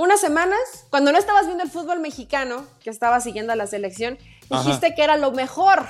unas 0.00 0.20
semanas, 0.20 0.58
cuando 0.88 1.12
no 1.12 1.18
estabas 1.18 1.44
viendo 1.44 1.62
el 1.62 1.70
fútbol 1.70 2.00
mexicano, 2.00 2.64
que 2.82 2.88
estaba 2.88 3.20
siguiendo 3.20 3.52
a 3.52 3.56
la 3.56 3.66
selección, 3.66 4.18
dijiste 4.48 4.94
que 4.94 5.02
era 5.02 5.18
lo 5.18 5.30
mejor 5.32 5.86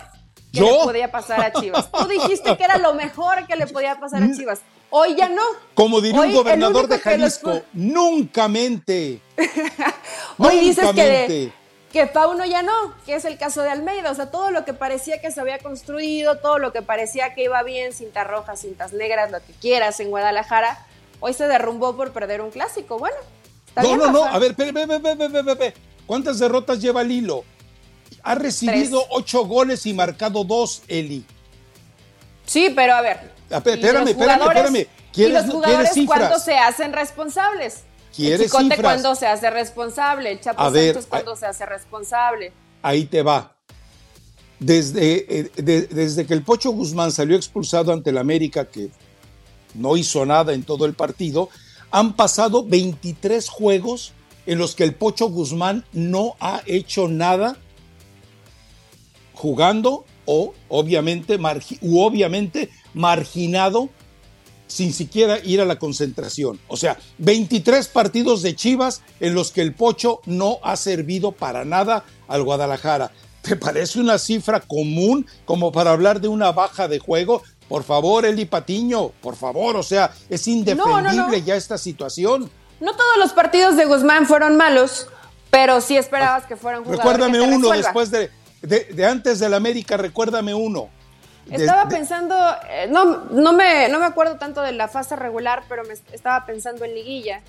que 0.53 0.61
le 0.63 0.79
podía 0.83 1.13
pasar 1.13 1.41
a 1.41 1.53
Chivas. 1.53 1.91
Tú 1.93 2.09
dijiste 2.09 2.57
que 2.57 2.65
era 2.65 2.79
lo 2.79 2.95
mejor 2.95 3.47
que 3.47 3.55
le 3.55 3.69
podía 3.69 4.01
pasar 4.01 4.25
a 4.25 4.33
Chivas. 4.33 4.61
Hoy 4.91 5.15
ya 5.15 5.29
no. 5.29 5.43
Como 5.75 6.01
diría 6.01 6.23
un 6.23 6.33
gobernador 6.33 6.89
de 6.89 6.99
Jalisco, 6.99 7.63
nunca 7.73 8.49
mente. 8.49 9.23
Hoy 10.39 10.59
dices 10.59 10.91
que, 10.93 11.53
que 11.93 12.07
Pauno 12.09 12.45
ya 12.45 12.63
no, 12.63 12.95
que 13.07 13.15
es 13.15 13.25
el 13.25 13.39
caso 13.39 13.63
de 13.63 13.71
Almeida. 13.71 14.11
O 14.11 14.15
sea, 14.17 14.33
todo 14.33 14.51
lo 14.51 14.65
que 14.65 14.75
parecía 14.75 15.21
que 15.21 15.31
se 15.31 15.41
había 15.41 15.61
construido, 15.61 16.39
todo 16.39 16.59
lo 16.59 16.73
que 16.73 16.83
parecía 16.83 17.35
que 17.35 17.45
iba 17.45 17.63
bien, 17.63 17.93
cintas 17.93 18.27
rojas, 18.27 18.61
cintas 18.61 18.93
negras, 18.93 19.31
lo 19.31 19.39
que 19.39 19.53
quieras 19.53 20.01
en 20.01 20.11
Guadalajara, 20.11 20.85
hoy 21.21 21.33
se 21.33 21.47
derrumbó 21.47 21.95
por 21.95 22.13
perder 22.13 22.41
un 22.41 22.51
clásico. 22.51 22.99
Bueno, 22.99 23.17
no, 23.77 23.97
no, 23.97 24.11
no. 24.11 24.25
A 24.25 24.39
ver, 24.39 24.55
ve, 24.55 24.73
ve, 24.73 24.87
ve, 24.87 25.75
¿cuántas 26.07 26.39
derrotas 26.39 26.81
lleva 26.81 27.03
Lilo? 27.03 27.45
Ha 28.23 28.35
recibido 28.35 29.05
ocho 29.11 29.47
goles 29.47 29.87
y 29.87 29.95
marcado 29.95 30.45
dos, 30.45 30.83
Eli. 30.89 31.25
Sí, 32.45 32.73
pero 32.75 32.95
a 32.95 33.01
ver. 33.01 33.33
espérame, 33.49 34.09
espérame, 34.09 34.43
espérame. 34.43 34.87
¿Y 35.15 35.29
los 35.29 35.47
jugadores 35.47 35.93
cuándo 36.07 36.39
se 36.39 36.57
hacen 36.57 36.93
responsables? 36.93 37.85
¿Quieres 38.15 38.41
el 38.41 38.47
Chicote 38.47 38.83
cuándo 38.83 39.15
se 39.15 39.27
hace 39.27 39.51
responsable, 39.51 40.33
el 40.33 40.41
Chapo 40.41 40.63
Santos 40.63 41.07
cuándo 41.07 41.37
se 41.37 41.47
hace 41.47 41.67
responsable. 41.67 42.53
Ahí 42.83 43.05
te 43.05 43.23
va. 43.23 43.55
Desde, 44.59 45.27
eh, 45.39 45.51
desde 45.57 46.27
que 46.27 46.35
el 46.35 46.43
Pocho 46.43 46.71
Guzmán 46.71 47.13
salió 47.13 47.37
expulsado 47.37 47.93
ante 47.93 48.11
el 48.11 48.19
América, 48.19 48.67
que 48.67 48.91
no 49.75 49.97
hizo 49.97 50.27
nada 50.27 50.53
en 50.53 50.65
todo 50.65 50.85
el 50.87 50.95
partido, 50.95 51.49
han 51.91 52.15
pasado 52.15 52.65
23 52.65 53.49
juegos 53.49 54.13
en 54.47 54.59
los 54.59 54.75
que 54.75 54.85
el 54.85 54.95
Pocho 54.95 55.29
Guzmán 55.29 55.85
no 55.93 56.37
ha 56.41 56.63
hecho 56.67 57.09
nada 57.09 57.57
jugando 59.35 60.05
o 60.25 60.55
obviamente, 60.69 61.39
u 61.81 62.01
obviamente 62.01 62.71
marginado 62.95 63.89
sin 64.67 64.93
siquiera 64.93 65.41
ir 65.41 65.61
a 65.61 65.65
la 65.65 65.79
concentración. 65.79 66.61
O 66.69 66.77
sea, 66.77 66.99
23 67.19 67.89
partidos 67.89 68.43
de 68.43 68.55
Chivas 68.55 69.03
en 69.19 69.35
los 69.35 69.51
que 69.51 69.63
el 69.63 69.75
Pocho 69.75 70.21
no 70.27 70.59
ha 70.63 70.77
servido 70.77 71.33
para 71.33 71.65
nada 71.65 72.05
al 72.29 72.45
Guadalajara. 72.45 73.11
¿Te 73.43 73.57
parece 73.57 73.99
una 73.99 74.19
cifra 74.19 74.61
común 74.61 75.27
como 75.45 75.73
para 75.73 75.91
hablar 75.91 76.21
de 76.21 76.29
una 76.29 76.53
baja 76.53 76.87
de 76.87 76.99
juego? 76.99 77.43
Por 77.71 77.85
favor, 77.85 78.27
Eli 78.27 78.47
Patiño, 78.47 79.11
por 79.23 79.37
favor, 79.37 79.77
o 79.77 79.85
sea, 79.85 80.11
es 80.29 80.49
indefendible 80.49 81.41
ya 81.45 81.55
esta 81.55 81.79
situación. 81.79 82.51
No 82.81 82.97
todos 82.97 83.17
los 83.17 83.33
partidos 83.33 83.77
de 83.77 83.85
Guzmán 83.85 84.27
fueron 84.27 84.57
malos, 84.57 85.07
pero 85.51 85.81
sí 85.81 85.97
esperabas 85.97 86.47
que 86.47 86.57
fueran 86.57 86.83
jugadores 86.83 87.05
Recuérdame 87.05 87.41
uno 87.41 87.71
después 87.71 88.11
de, 88.11 88.29
de, 88.63 89.07
antes 89.07 89.39
del 89.39 89.55
América, 89.55 89.97
recuérdame 89.97 90.53
uno. 90.53 90.89
Estaba 91.49 91.89
pensando, 91.89 92.35
eh, 92.69 92.89
no, 92.91 93.27
no, 93.31 93.53
me, 93.53 93.89
no 93.89 94.01
me 94.01 94.07
acuerdo 94.07 94.35
tanto 94.35 94.63
de 94.63 94.73
la 94.73 94.89
fase 94.89 95.15
regular, 95.15 95.63
pero 95.69 95.85
me 95.85 95.95
estaba 96.13 96.45
pensando 96.47 96.85
en 96.85 96.97
Liguilla. 96.97 97.41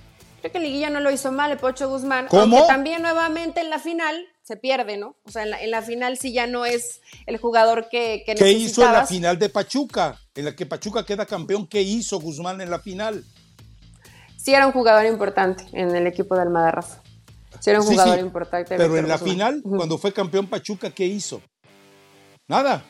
Creo 0.41 0.51
que 0.51 0.59
Liguilla 0.59 0.91
no 0.91 0.99
lo 0.99 1.09
hizo 1.09 1.31
mal, 1.31 1.49
el 1.51 1.57
Pocho 1.57 1.89
Guzmán. 1.89 2.27
¿Cómo? 2.27 2.57
Aunque 2.57 2.71
también 2.71 3.01
nuevamente 3.01 3.59
en 3.59 3.71
la 3.71 3.79
final 3.79 4.27
se 4.41 4.57
pierde, 4.57 4.97
¿no? 4.97 5.15
O 5.23 5.31
sea, 5.31 5.43
en 5.43 5.71
la, 5.71 5.81
final 5.81 6.17
sí 6.17 6.33
ya 6.33 6.47
no 6.47 6.65
es 6.65 7.01
el 7.25 7.37
jugador 7.37 7.87
que, 7.89 8.23
que 8.25 8.35
¿Qué 8.35 8.51
hizo 8.51 8.85
en 8.85 8.93
la 8.93 9.05
final 9.05 9.37
de 9.37 9.49
Pachuca? 9.49 10.19
En 10.35 10.45
la 10.45 10.55
que 10.55 10.65
Pachuca 10.65 11.05
queda 11.05 11.25
campeón, 11.25 11.67
¿qué 11.67 11.81
hizo 11.81 12.19
Guzmán 12.19 12.61
en 12.61 12.69
la 12.69 12.79
final? 12.79 13.23
Sí 14.37 14.53
era 14.53 14.65
un 14.65 14.73
jugador 14.73 15.05
importante 15.05 15.65
en 15.73 15.95
el 15.95 16.07
equipo 16.07 16.35
del 16.35 16.47
Almada 16.47 16.81
Sí 17.59 17.69
era 17.69 17.79
un 17.79 17.85
jugador 17.85 18.19
importante. 18.19 18.75
Pero 18.75 18.97
en 18.97 19.07
la 19.07 19.19
final, 19.19 19.61
cuando 19.63 19.99
fue 19.99 20.11
campeón 20.11 20.47
Pachuca, 20.47 20.89
¿qué 20.89 21.05
hizo? 21.05 21.41
Nada. 22.47 22.83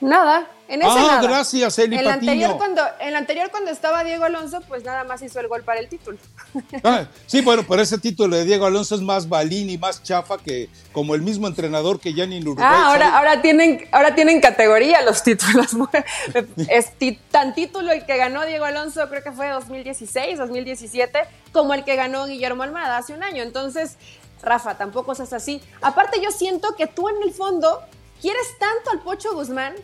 Nada. 0.00 0.50
En 0.70 0.80
ese 0.82 0.90
ah, 0.92 1.18
gracias, 1.20 1.80
Eli 1.80 1.96
en 1.96 2.04
la 2.04 2.12
anterior 2.14 2.56
cuando 2.56 2.80
En 3.00 3.12
la 3.12 3.18
anterior 3.18 3.50
cuando 3.50 3.72
estaba 3.72 4.04
Diego 4.04 4.22
Alonso, 4.22 4.60
pues 4.68 4.84
nada 4.84 5.02
más 5.02 5.20
hizo 5.20 5.40
el 5.40 5.48
gol 5.48 5.64
para 5.64 5.80
el 5.80 5.88
título. 5.88 6.16
Ah, 6.84 7.06
sí, 7.26 7.40
bueno, 7.40 7.64
pero 7.68 7.82
ese 7.82 7.98
título 7.98 8.36
de 8.36 8.44
Diego 8.44 8.66
Alonso 8.66 8.94
es 8.94 9.00
más 9.00 9.28
balín 9.28 9.68
y 9.68 9.78
más 9.78 10.02
chafa 10.02 10.38
que 10.38 10.68
como 10.92 11.14
el 11.16 11.22
mismo 11.22 11.48
entrenador 11.48 11.98
que 11.98 12.14
ya 12.14 12.24
ni 12.24 12.36
en 12.36 12.46
Uruguay. 12.46 12.66
Ah, 12.68 12.86
ahora, 12.86 13.18
ahora, 13.18 13.42
tienen, 13.42 13.88
ahora 13.90 14.14
tienen 14.14 14.40
categoría 14.40 15.02
los 15.02 15.24
títulos. 15.24 15.76
es 16.68 16.92
tan 17.30 17.54
título 17.54 17.90
el 17.90 18.06
que 18.06 18.16
ganó 18.16 18.46
Diego 18.46 18.64
Alonso, 18.64 19.08
creo 19.08 19.24
que 19.24 19.32
fue 19.32 19.48
2016, 19.48 20.38
2017, 20.38 21.18
como 21.52 21.74
el 21.74 21.82
que 21.84 21.96
ganó 21.96 22.26
Guillermo 22.26 22.62
Almada 22.62 22.96
hace 22.96 23.12
un 23.12 23.24
año. 23.24 23.42
Entonces, 23.42 23.96
Rafa, 24.40 24.78
tampoco 24.78 25.16
seas 25.16 25.32
así. 25.32 25.60
Aparte, 25.82 26.20
yo 26.22 26.30
siento 26.30 26.76
que 26.76 26.86
tú 26.86 27.08
en 27.08 27.22
el 27.24 27.32
fondo 27.32 27.80
quieres 28.20 28.56
tanto 28.58 28.90
al 28.92 29.00
Pocho 29.00 29.34
Guzmán 29.34 29.74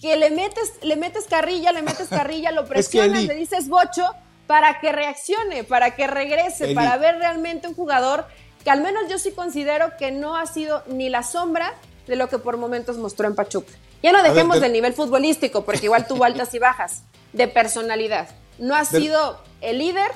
que 0.00 0.16
le 0.16 0.30
metes, 0.30 0.74
le 0.82 0.96
metes 0.96 1.24
carrilla, 1.24 1.72
le 1.72 1.82
metes 1.82 2.08
carrilla, 2.08 2.50
lo 2.50 2.64
presionas, 2.68 3.24
le 3.24 3.34
dices 3.34 3.68
bocho 3.68 4.04
para 4.46 4.80
que 4.80 4.92
reaccione, 4.92 5.64
para 5.64 5.96
que 5.96 6.06
regrese, 6.06 6.74
para 6.74 6.96
ver 6.96 7.16
realmente 7.16 7.66
un 7.68 7.74
jugador 7.74 8.26
que 8.62 8.70
al 8.70 8.80
menos 8.80 9.04
yo 9.08 9.18
sí 9.18 9.30
considero 9.30 9.96
que 9.96 10.10
no 10.10 10.36
ha 10.36 10.46
sido 10.46 10.82
ni 10.86 11.08
la 11.08 11.22
sombra 11.22 11.74
de 12.06 12.16
lo 12.16 12.28
que 12.28 12.38
por 12.38 12.56
momentos 12.56 12.96
mostró 12.96 13.26
en 13.28 13.34
Pachuca. 13.34 13.72
Ya 14.02 14.12
no 14.12 14.22
dejemos 14.22 14.60
del 14.60 14.72
nivel 14.72 14.92
futbolístico, 14.92 15.64
porque 15.64 15.86
igual 15.86 16.06
tuvo 16.06 16.24
altas 16.24 16.54
y 16.54 16.58
bajas, 16.58 17.02
de 17.32 17.48
personalidad. 17.48 18.28
No 18.58 18.74
ha 18.74 18.84
sido 18.84 19.40
el 19.60 19.78
líder, 19.78 20.10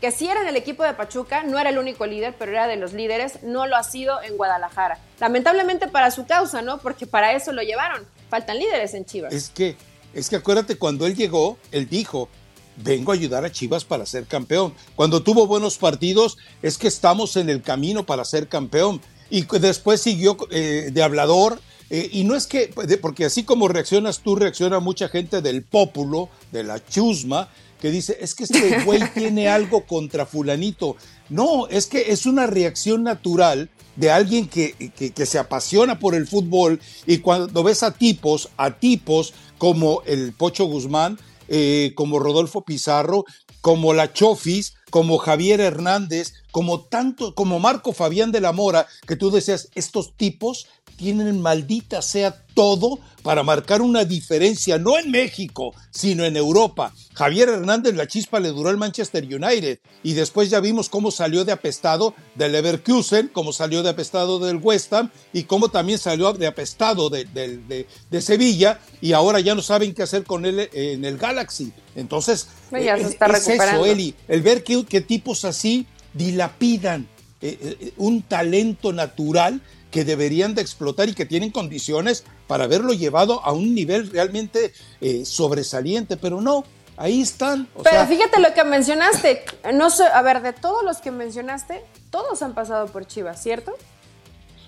que 0.00 0.10
sí 0.12 0.28
era 0.28 0.40
en 0.40 0.48
el 0.48 0.56
equipo 0.56 0.82
de 0.82 0.94
Pachuca, 0.94 1.42
no 1.42 1.58
era 1.58 1.70
el 1.70 1.78
único 1.78 2.06
líder, 2.06 2.34
pero 2.38 2.52
era 2.52 2.66
de 2.66 2.76
los 2.76 2.92
líderes, 2.92 3.42
no 3.42 3.66
lo 3.66 3.76
ha 3.76 3.82
sido 3.82 4.22
en 4.22 4.36
Guadalajara. 4.36 4.98
Lamentablemente 5.18 5.88
para 5.88 6.10
su 6.10 6.26
causa, 6.26 6.62
¿no? 6.62 6.78
Porque 6.78 7.06
para 7.06 7.32
eso 7.32 7.52
lo 7.52 7.62
llevaron. 7.62 8.06
Faltan 8.30 8.58
líderes 8.58 8.94
en 8.94 9.04
Chivas. 9.04 9.32
Es 9.34 9.50
que, 9.50 9.76
es 10.14 10.30
que 10.30 10.36
acuérdate, 10.36 10.76
cuando 10.76 11.06
él 11.06 11.16
llegó, 11.16 11.58
él 11.72 11.88
dijo, 11.88 12.28
vengo 12.76 13.12
a 13.12 13.14
ayudar 13.14 13.44
a 13.44 13.52
Chivas 13.52 13.84
para 13.84 14.06
ser 14.06 14.26
campeón. 14.26 14.72
Cuando 14.94 15.22
tuvo 15.22 15.46
buenos 15.46 15.76
partidos, 15.78 16.38
es 16.62 16.78
que 16.78 16.88
estamos 16.88 17.36
en 17.36 17.50
el 17.50 17.62
camino 17.62 18.06
para 18.06 18.24
ser 18.24 18.48
campeón. 18.48 19.00
Y 19.30 19.42
después 19.58 20.00
siguió 20.00 20.36
eh, 20.50 20.90
de 20.92 21.02
hablador. 21.02 21.60
Eh, 21.90 22.08
y 22.12 22.24
no 22.24 22.36
es 22.36 22.46
que, 22.46 22.72
porque 23.00 23.24
así 23.24 23.42
como 23.42 23.66
reaccionas 23.66 24.20
tú, 24.20 24.36
reacciona 24.36 24.78
mucha 24.78 25.08
gente 25.08 25.42
del 25.42 25.62
pópulo, 25.64 26.28
de 26.52 26.62
la 26.62 26.84
chusma, 26.84 27.48
que 27.80 27.90
dice, 27.90 28.18
es 28.20 28.34
que 28.34 28.44
este 28.44 28.82
güey 28.84 29.02
tiene 29.14 29.48
algo 29.48 29.86
contra 29.86 30.26
fulanito. 30.26 30.96
No, 31.28 31.66
es 31.68 31.86
que 31.86 32.12
es 32.12 32.26
una 32.26 32.46
reacción 32.46 33.02
natural 33.02 33.70
de 33.96 34.10
alguien 34.10 34.48
que, 34.48 34.74
que, 34.94 35.26
se 35.26 35.38
apasiona 35.38 35.98
por 35.98 36.14
el 36.14 36.26
fútbol 36.26 36.80
y 37.06 37.18
cuando 37.18 37.62
ves 37.62 37.82
a 37.82 37.92
tipos, 37.92 38.48
a 38.56 38.78
tipos 38.78 39.34
como 39.58 40.02
el 40.06 40.32
Pocho 40.32 40.64
Guzmán, 40.64 41.18
eh, 41.48 41.92
como 41.96 42.18
Rodolfo 42.18 42.62
Pizarro, 42.62 43.24
como 43.60 43.92
la 43.92 44.12
Chofis, 44.12 44.74
como 44.90 45.18
Javier 45.18 45.60
Hernández, 45.60 46.32
como 46.50 46.80
tanto, 46.80 47.34
como 47.34 47.58
Marco 47.58 47.92
Fabián 47.92 48.32
de 48.32 48.40
la 48.40 48.52
Mora, 48.52 48.86
que 49.06 49.16
tú 49.16 49.30
decías, 49.30 49.68
estos 49.74 50.16
tipos 50.16 50.66
tienen 51.00 51.40
maldita 51.40 52.02
sea 52.02 52.44
todo 52.52 52.98
para 53.22 53.42
marcar 53.42 53.80
una 53.80 54.04
diferencia, 54.04 54.76
no 54.76 54.98
en 54.98 55.10
México, 55.10 55.74
sino 55.90 56.26
en 56.26 56.36
Europa. 56.36 56.92
Javier 57.14 57.48
Hernández, 57.48 57.94
la 57.94 58.06
chispa 58.06 58.38
le 58.38 58.50
duró 58.50 58.68
al 58.68 58.76
Manchester 58.76 59.24
United 59.24 59.78
y 60.02 60.12
después 60.12 60.50
ya 60.50 60.60
vimos 60.60 60.90
cómo 60.90 61.10
salió 61.10 61.46
de 61.46 61.52
apestado 61.52 62.14
del 62.34 62.52
Leverkusen, 62.52 63.28
cómo 63.28 63.54
salió 63.54 63.82
de 63.82 63.88
apestado 63.88 64.38
del 64.38 64.56
West 64.56 64.92
Ham 64.92 65.10
y 65.32 65.44
cómo 65.44 65.70
también 65.70 65.98
salió 65.98 66.34
de 66.34 66.46
apestado 66.46 67.08
de, 67.08 67.24
de, 67.24 68.20
Sevilla 68.20 68.78
y 69.00 69.14
ahora 69.14 69.40
ya 69.40 69.54
no 69.54 69.62
saben 69.62 69.94
qué 69.94 70.02
hacer 70.02 70.24
con 70.24 70.44
él 70.44 70.68
en 70.74 71.06
el 71.06 71.16
Galaxy. 71.16 71.72
Entonces, 71.96 72.46
pues 72.68 72.86
es, 72.86 73.48
eso, 73.48 73.86
Eli, 73.86 74.14
el 74.28 74.42
ver 74.42 74.62
qué, 74.64 75.00
tipos 75.00 75.46
así 75.46 75.86
dilapidan 76.12 77.08
eh, 77.40 77.76
eh, 77.80 77.92
un 77.96 78.20
talento 78.20 78.92
natural 78.92 79.62
que 79.90 80.04
deberían 80.04 80.54
de 80.54 80.62
explotar 80.62 81.08
y 81.08 81.14
que 81.14 81.26
tienen 81.26 81.50
condiciones 81.50 82.24
para 82.46 82.64
haberlo 82.64 82.92
llevado 82.92 83.44
a 83.44 83.52
un 83.52 83.74
nivel 83.74 84.10
realmente 84.10 84.72
eh, 85.00 85.24
sobresaliente, 85.24 86.16
pero 86.16 86.40
no, 86.40 86.64
ahí 86.96 87.20
están. 87.20 87.68
pero 87.82 88.06
fíjate 88.06 88.40
lo 88.40 88.52
que 88.54 88.64
mencionaste, 88.64 89.44
no 89.74 89.90
sé, 89.90 90.04
a 90.04 90.22
ver, 90.22 90.42
de 90.42 90.52
todos 90.52 90.84
los 90.84 90.98
que 90.98 91.10
mencionaste, 91.10 91.82
todos 92.10 92.42
han 92.42 92.54
pasado 92.54 92.86
por 92.86 93.06
Chivas, 93.06 93.42
¿cierto? 93.42 93.74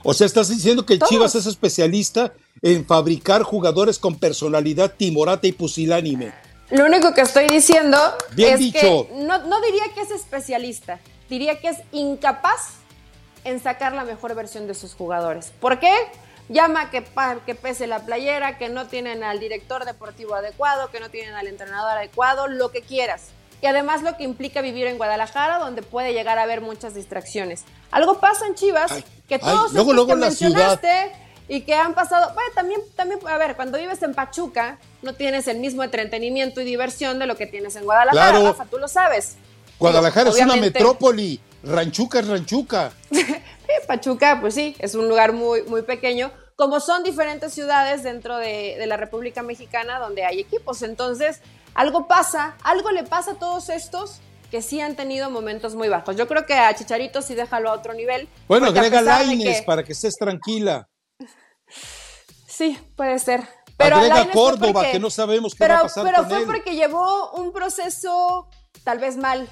O 0.03 0.15
sea, 0.15 0.27
estás 0.27 0.49
diciendo 0.49 0.85
que 0.85 0.95
el 0.95 1.01
Chivas 1.01 1.35
es 1.37 1.47
especialista 1.47 2.33
en 2.61 2.85
fabricar 2.85 3.43
jugadores 3.43 3.99
con 3.99 4.17
personalidad 4.17 4.95
timorata 4.97 5.47
y 5.47 5.53
pusilánime. 5.53 6.33
Lo 6.71 6.87
único 6.87 7.13
que 7.15 7.21
estoy 7.21 7.47
diciendo 7.49 7.99
es 8.37 8.73
que 8.73 9.09
no, 9.15 9.47
no 9.47 9.61
diría 9.61 9.85
que 9.95 10.01
es 10.01 10.11
especialista, 10.11 10.99
diría 11.29 11.61
que 11.61 11.69
es 11.69 11.79
incapaz 11.93 12.82
en 13.45 13.61
sacar 13.61 13.93
la 13.93 14.05
mejor 14.05 14.35
versión 14.35 14.67
de 14.67 14.75
sus 14.75 14.95
jugadores. 14.95 15.53
¿Por 15.61 15.79
qué? 15.79 15.95
Llama 16.49 16.91
que, 16.91 17.05
que 17.47 17.55
pese 17.55 17.87
la 17.87 18.05
playera, 18.05 18.59
que 18.59 18.69
no 18.69 18.87
tienen 18.87 19.23
al 19.23 19.41
director 19.41 19.85
deportivo 19.85 20.35
adecuado, 20.35 20.91
que 20.91 21.01
no 21.01 21.11
tienen 21.11 21.35
al 21.35 21.47
entrenador 21.47 21.93
adecuado, 21.93 22.49
lo 22.49 22.71
que 22.71 22.83
quieras. 22.83 23.29
Y 23.61 23.67
además 23.67 24.03
lo 24.03 24.17
que 24.17 24.25
implica 24.25 24.61
vivir 24.61 24.87
en 24.87 24.97
Guadalajara, 24.97 25.59
donde 25.59 25.83
puede 25.83 26.13
llegar 26.13 26.39
a 26.39 26.43
haber 26.43 26.61
muchas 26.61 26.95
distracciones. 26.95 27.65
Algo 27.93 28.19
pasa 28.19 28.47
en 28.47 28.57
Chivas, 28.57 28.93
que 29.29 29.39
todos 29.39 29.73
los 29.73 30.07
que 30.07 30.17
mencionaste 30.17 31.13
y 31.49 31.61
que 31.63 31.75
han 31.75 31.95
pasado, 31.95 32.35
bueno, 32.35 32.51
también, 32.55 32.81
también, 32.97 33.21
a 33.27 33.39
ver, 33.39 33.55
cuando 33.55 33.79
vives 33.79 34.03
en 34.03 34.15
Pachuca, 34.15 34.79
no 35.01 35.15
tienes 35.15 35.47
el 35.47 35.59
mismo 35.59 35.85
entretenimiento 35.85 36.61
y 36.61 36.65
diversión 36.65 37.19
de 37.21 37.27
lo 37.27 37.37
que 37.37 37.47
tienes 37.47 37.77
en 37.77 37.85
Guadalajara, 37.85 38.41
Rafa, 38.41 38.65
tú 38.67 38.79
lo 38.79 38.89
sabes. 38.89 39.37
Guadalajara 39.79 40.31
es 40.31 40.41
una 40.41 40.57
metrópoli 40.57 41.41
Ranchuca 41.63 42.21
es 42.21 42.29
Ranchuca. 42.29 42.93
Pachuca, 43.87 44.39
pues 44.41 44.55
sí, 44.55 44.77
es 44.79 44.95
un 44.95 45.09
lugar 45.09 45.33
muy, 45.33 45.63
muy 45.63 45.83
pequeño, 45.83 46.31
como 46.57 46.81
son 46.81 47.03
diferentes 47.03 47.53
ciudades 47.53 48.03
dentro 48.03 48.37
de, 48.37 48.83
la 48.87 48.97
República 48.97 49.43
Mexicana 49.43 49.99
donde 49.99 50.25
hay 50.25 50.41
equipos. 50.41 50.83
Entonces, 50.83 51.41
algo 51.75 52.07
pasa, 52.07 52.57
algo 52.63 52.91
le 52.91 53.05
pasa 53.05 53.33
a 53.33 53.35
todos 53.35 53.69
estos 53.69 54.21
que 54.51 54.63
sí 54.63 54.81
han 54.81 54.97
tenido 54.97 55.31
momentos 55.31 55.75
muy 55.75 55.89
bajos. 55.89 56.17
Yo 56.17 56.29
creo 56.29 56.45
que 56.47 56.55
a 56.55 56.75
Chicharito 56.75 57.23
sí 57.23 57.35
déjalo 57.35 57.71
a 57.71 57.75
otro 57.75 57.95
nivel. 57.95 58.29
Bueno, 58.49 58.67
agrega 58.67 59.01
Laines 59.01 59.63
para 59.63 59.83
que 59.83 59.93
estés 59.93 60.15
tranquila. 60.15 60.89
Sí, 62.47 62.79
puede 62.97 63.19
ser. 63.19 63.49
Pero 63.79 63.97
agrega 63.97 64.31
Córdoba, 64.31 64.85
que 64.93 65.01
no 65.01 65.09
sabemos 65.09 65.55
qué 65.55 65.67
va 65.67 65.79
a 65.79 65.83
pasar 65.83 66.05
Pero 66.05 66.25
fue 66.29 66.45
porque 66.45 66.77
llevó 66.77 67.33
un 67.33 67.51
proceso 67.51 68.47
tal 68.85 68.99
vez 68.99 69.17
mal 69.17 69.49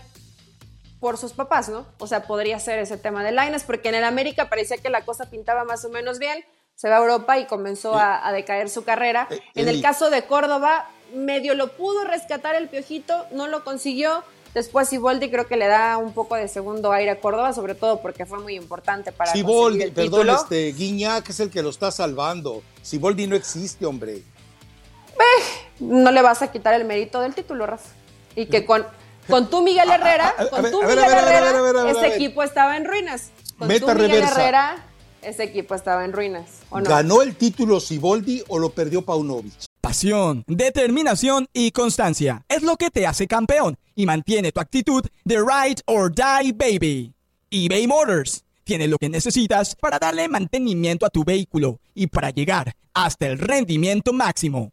por 1.00 1.16
sus 1.16 1.32
papás, 1.32 1.68
¿no? 1.68 1.86
O 1.98 2.06
sea, 2.06 2.24
podría 2.24 2.60
ser 2.60 2.78
ese 2.78 2.98
tema 2.98 3.24
de 3.24 3.32
Laines, 3.32 3.64
porque 3.64 3.88
en 3.88 3.96
el 3.96 4.04
América 4.04 4.48
parecía 4.50 4.76
que 4.76 4.90
la 4.90 5.04
cosa 5.04 5.30
pintaba 5.30 5.64
más 5.64 5.84
o 5.84 5.88
menos 5.88 6.18
bien, 6.18 6.44
se 6.74 6.88
va 6.88 6.96
a 6.96 7.00
Europa 7.00 7.38
y 7.38 7.46
comenzó 7.46 7.94
a, 7.94 8.30
decaer 8.32 8.70
su 8.70 8.84
carrera. 8.84 9.26
Eh, 9.30 9.40
en 9.54 9.68
el 9.68 9.82
caso 9.82 10.10
de 10.10 10.24
Córdoba, 10.24 10.88
medio 11.14 11.54
lo 11.54 11.72
pudo 11.72 12.04
rescatar 12.04 12.54
el 12.54 12.68
Piojito, 12.68 13.26
no 13.32 13.48
lo 13.48 13.64
consiguió. 13.64 14.22
Después 14.54 14.88
Siboldi 14.88 15.30
creo 15.30 15.46
que 15.46 15.56
le 15.56 15.68
da 15.68 15.96
un 15.96 16.12
poco 16.12 16.34
de 16.34 16.48
segundo 16.48 16.90
aire 16.92 17.12
a 17.12 17.20
Córdoba, 17.20 17.52
sobre 17.52 17.74
todo 17.74 18.02
porque 18.02 18.26
fue 18.26 18.40
muy 18.40 18.56
importante 18.56 19.12
para 19.12 19.30
Siboldi, 19.30 19.84
el 19.84 19.92
perdón, 19.92 20.28
este 20.30 20.72
Guiñac 20.72 21.28
es 21.28 21.40
el 21.40 21.50
que 21.50 21.62
lo 21.62 21.70
está 21.70 21.90
salvando. 21.90 22.62
Siboldi 22.82 23.26
no 23.26 23.36
existe, 23.36 23.86
hombre. 23.86 24.16
Eh, 24.16 25.42
no 25.78 26.10
le 26.10 26.20
vas 26.22 26.42
a 26.42 26.50
quitar 26.50 26.74
el 26.74 26.84
mérito 26.84 27.20
del 27.20 27.34
título, 27.34 27.66
Rafa. 27.66 27.90
Y 28.34 28.46
que 28.46 28.64
con 28.64 28.86
con 29.28 29.50
tu 29.50 29.62
Miguel 29.62 29.90
Herrera, 29.90 30.34
con 30.50 30.70
tu 30.70 30.82
Miguel 30.82 30.98
Herrera, 30.98 31.90
ese 31.90 32.14
equipo 32.14 32.42
estaba 32.42 32.76
en 32.76 32.84
ruinas. 32.84 33.30
Con 33.58 33.68
tu 33.68 33.86
Miguel 33.94 34.24
Herrera, 34.24 34.84
ese 35.22 35.44
equipo 35.44 35.74
estaba 35.74 36.04
en 36.04 36.12
ruinas. 36.12 36.60
¿Ganó 36.70 37.22
el 37.22 37.36
título 37.36 37.80
Siboldi 37.80 38.42
o 38.48 38.58
lo 38.58 38.70
perdió 38.70 39.02
Paunovic? 39.02 39.52
Pasión, 39.80 40.44
determinación 40.46 41.48
y 41.52 41.70
constancia 41.70 42.44
es 42.48 42.62
lo 42.62 42.76
que 42.76 42.90
te 42.90 43.06
hace 43.06 43.26
campeón 43.26 43.78
y 43.94 44.06
mantiene 44.06 44.52
tu 44.52 44.60
actitud 44.60 45.04
de 45.24 45.36
ride 45.38 45.82
or 45.86 46.12
die 46.14 46.52
baby. 46.52 47.14
eBay 47.50 47.86
Motors 47.86 48.44
tiene 48.64 48.88
lo 48.88 48.98
que 48.98 49.08
necesitas 49.08 49.74
para 49.74 49.98
darle 49.98 50.28
mantenimiento 50.28 51.06
a 51.06 51.10
tu 51.10 51.24
vehículo 51.24 51.80
y 51.94 52.06
para 52.06 52.30
llegar 52.30 52.74
hasta 52.94 53.26
el 53.26 53.38
rendimiento 53.38 54.12
máximo 54.12 54.72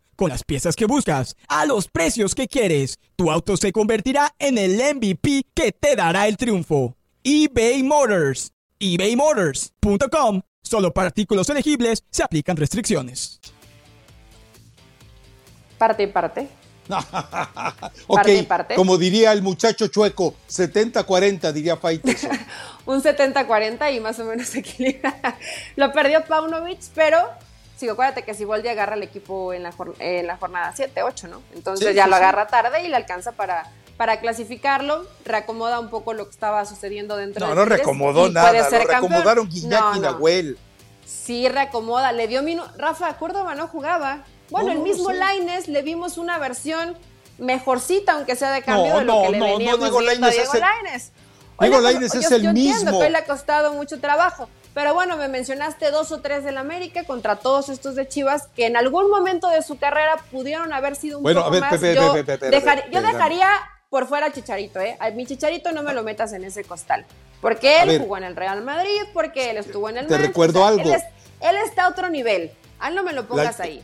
Con 0.21 0.29
las 0.29 0.43
piezas 0.43 0.75
que 0.75 0.85
buscas, 0.85 1.35
a 1.47 1.65
los 1.65 1.87
precios 1.87 2.35
que 2.35 2.47
quieres, 2.47 2.99
tu 3.15 3.31
auto 3.31 3.57
se 3.57 3.71
convertirá 3.71 4.35
en 4.37 4.59
el 4.59 4.75
MVP 4.75 5.47
que 5.55 5.71
te 5.71 5.95
dará 5.95 6.27
el 6.27 6.37
triunfo. 6.37 6.95
eBay 7.23 7.81
Motors. 7.81 8.51
ebaymotors.com. 8.77 10.43
Solo 10.61 10.93
para 10.93 11.07
artículos 11.07 11.49
elegibles 11.49 12.03
se 12.11 12.21
aplican 12.21 12.55
restricciones. 12.55 13.39
Parte 15.79 16.03
y 16.03 16.07
parte. 16.07 16.47
ok, 18.05 18.17
parte 18.17 18.43
parte. 18.43 18.75
como 18.75 18.99
diría 18.99 19.31
el 19.31 19.41
muchacho 19.41 19.87
chueco, 19.87 20.35
70-40 20.47 21.51
diría 21.51 21.77
Faites. 21.77 22.27
Un 22.85 23.01
70-40 23.01 23.95
y 23.95 23.99
más 23.99 24.19
o 24.19 24.25
menos 24.25 24.53
equilibra. 24.53 25.39
Lo 25.75 25.91
perdió 25.91 26.23
Paunovic, 26.25 26.79
pero 26.93 27.17
sí, 27.81 27.89
acuérdate 27.89 28.23
que 28.23 28.33
si 28.33 28.39
Siboldi 28.39 28.69
agarra 28.69 28.95
el 28.95 29.03
equipo 29.03 29.53
en 29.53 29.63
la, 29.63 29.73
en 29.99 30.27
la 30.27 30.37
jornada 30.37 30.71
7, 30.75 31.01
8, 31.03 31.27
¿no? 31.27 31.41
Entonces 31.55 31.95
ya 31.95 32.05
lo 32.07 32.15
agarra 32.15 32.47
tarde 32.47 32.83
y 32.83 32.87
le 32.87 32.95
alcanza 32.95 33.31
para, 33.31 33.71
para 33.97 34.19
clasificarlo, 34.19 35.05
reacomoda 35.25 35.79
un 35.79 35.89
poco 35.89 36.13
lo 36.13 36.25
que 36.25 36.31
estaba 36.31 36.63
sucediendo 36.65 37.17
dentro 37.17 37.47
No, 37.47 37.55
no 37.55 37.65
reacomodó 37.65 38.29
nada, 38.29 38.53
lo 38.53 38.69
reacomodaron 38.69 39.49
Guiñac 39.49 39.95
y 39.95 39.99
Nahuel. 39.99 40.59
Sí, 41.05 41.49
reacomoda, 41.49 42.11
le 42.11 42.27
dio 42.27 42.43
minutos. 42.43 42.71
Rafa, 42.77 43.17
Córdoba 43.17 43.55
no 43.55 43.67
jugaba. 43.67 44.23
Bueno, 44.51 44.71
el 44.71 44.79
mismo 44.79 45.11
Laines 45.11 45.67
le 45.67 45.81
vimos 45.81 46.17
una 46.17 46.37
versión 46.37 46.95
mejorcita, 47.39 48.13
aunque 48.13 48.35
sea 48.35 48.51
de 48.51 48.61
cambio 48.61 48.99
de 48.99 49.05
lo 49.05 49.23
que 49.23 49.29
le 49.31 49.39
veníamos 49.39 49.79
no, 49.79 49.85
digo 49.85 49.97
a 49.97 50.29
Diego 50.29 50.53
Laines. 50.53 51.11
Diego 51.59 51.81
Laines 51.81 52.13
es 52.13 52.31
el 52.31 52.53
mismo. 52.53 52.77
Entiendo 52.77 52.99
que 52.99 53.09
le 53.09 53.17
ha 53.17 53.25
costado 53.25 53.73
mucho 53.73 53.99
trabajo. 53.99 54.49
Pero 54.73 54.93
bueno, 54.93 55.17
me 55.17 55.27
mencionaste 55.27 55.91
dos 55.91 56.11
o 56.11 56.21
tres 56.21 56.43
del 56.43 56.57
América 56.57 57.03
contra 57.03 57.35
todos 57.35 57.69
estos 57.69 57.95
de 57.95 58.07
Chivas 58.07 58.47
que 58.55 58.65
en 58.65 58.77
algún 58.77 59.09
momento 59.09 59.49
de 59.49 59.61
su 59.61 59.77
carrera 59.77 60.17
pudieron 60.31 60.71
haber 60.71 60.95
sido 60.95 61.19
un 61.19 61.23
poco 61.23 61.51
más. 61.51 61.81
yo, 61.81 62.15
yo 62.15 63.01
dejaría 63.01 63.49
por 63.89 64.07
fuera 64.07 64.27
a 64.27 64.31
Chicharito, 64.31 64.79
¿eh? 64.79 64.95
A 65.01 65.09
mi 65.09 65.25
Chicharito 65.25 65.73
no 65.73 65.83
me 65.83 65.93
lo 65.93 66.03
metas 66.03 66.31
en 66.31 66.45
ese 66.45 66.63
costal. 66.63 67.05
Porque 67.41 67.81
él 67.81 67.99
jugó 67.99 68.17
en 68.17 68.23
el 68.23 68.35
Real 68.37 68.63
Madrid, 68.63 69.01
porque 69.13 69.49
él 69.49 69.57
estuvo 69.57 69.89
en 69.89 69.97
el 69.97 70.07
Te 70.07 70.17
recuerdo 70.17 70.65
algo. 70.65 70.89
Él, 71.41 71.55
está 71.65 71.85
a 71.85 71.89
otro 71.89 72.09
nivel. 72.09 72.51
A 72.79 72.87
él 72.87 72.95
no 72.95 73.03
me 73.03 73.11
lo 73.11 73.27
pongas 73.27 73.59
ahí. 73.59 73.83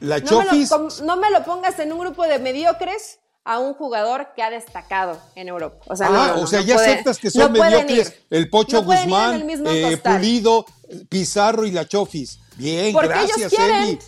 La 0.00 0.18
no 0.18 0.40
Me 0.40 0.44
lo, 0.44 0.88
no 1.04 1.16
me 1.16 1.30
lo 1.30 1.44
pongas 1.44 1.78
en 1.78 1.92
un 1.92 1.98
grupo 1.98 2.24
de 2.24 2.38
mediocres 2.38 3.20
a 3.48 3.58
un 3.58 3.72
jugador 3.72 4.28
que 4.36 4.42
ha 4.42 4.50
destacado 4.50 5.18
en 5.34 5.48
Europa. 5.48 5.78
O 5.86 5.96
sea, 5.96 6.08
ah, 6.10 6.34
o 6.36 6.46
sea 6.46 6.60
ya 6.60 6.74
aceptas 6.74 7.16
que 7.16 7.30
son 7.30 7.50
mediocres 7.50 8.12
el 8.28 8.50
Pocho 8.50 8.82
Guzmán, 8.82 9.42
eh, 9.48 9.96
Pulido, 9.96 10.66
Pizarro 11.08 11.64
y 11.64 11.70
la 11.70 11.88
Chofis. 11.88 12.40
Bien, 12.56 12.92
porque 12.92 13.08
gracias, 13.08 13.38
ellos 13.38 13.52
quieren, 13.54 13.98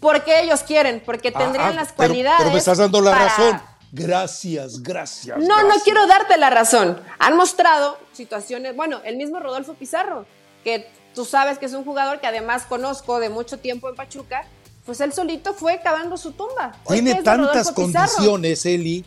Porque 0.00 0.40
ellos 0.42 0.62
quieren, 0.64 1.02
porque 1.06 1.32
ah, 1.34 1.38
tendrían 1.38 1.70
ah, 1.70 1.76
las 1.76 1.94
cualidades. 1.94 2.40
Pero, 2.40 2.52
me 2.52 2.58
estás 2.58 2.76
dando 2.76 3.00
la 3.00 3.14
razón. 3.14 3.62
Gracias, 3.90 4.82
gracias. 4.82 5.38
No, 5.38 5.62
no 5.62 5.76
quiero 5.82 6.06
darte 6.06 6.36
la 6.36 6.50
razón. 6.50 7.00
Han 7.18 7.38
mostrado 7.38 7.96
situaciones, 8.12 8.76
bueno, 8.76 9.00
el 9.04 9.16
mismo 9.16 9.40
Rodolfo 9.40 9.72
Pizarro, 9.72 10.26
que 10.62 10.86
tú 11.14 11.24
sabes 11.24 11.58
que 11.58 11.64
es 11.64 11.72
un 11.72 11.86
jugador 11.86 12.20
que 12.20 12.26
además 12.26 12.64
conozco 12.68 13.18
de 13.18 13.30
mucho 13.30 13.58
tiempo 13.60 13.88
en 13.88 13.96
Pachuca, 13.96 14.44
pues 14.84 15.00
él 15.00 15.12
solito 15.12 15.54
fue 15.54 15.80
cavando 15.82 16.16
su 16.16 16.32
tumba. 16.32 16.72
Tiene 16.88 17.22
tantas 17.22 17.70
condiciones, 17.72 18.64
Eli. 18.66 19.04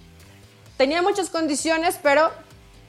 Tenía 0.77 1.01
muchas 1.01 1.29
condiciones, 1.29 1.99
pero 2.01 2.31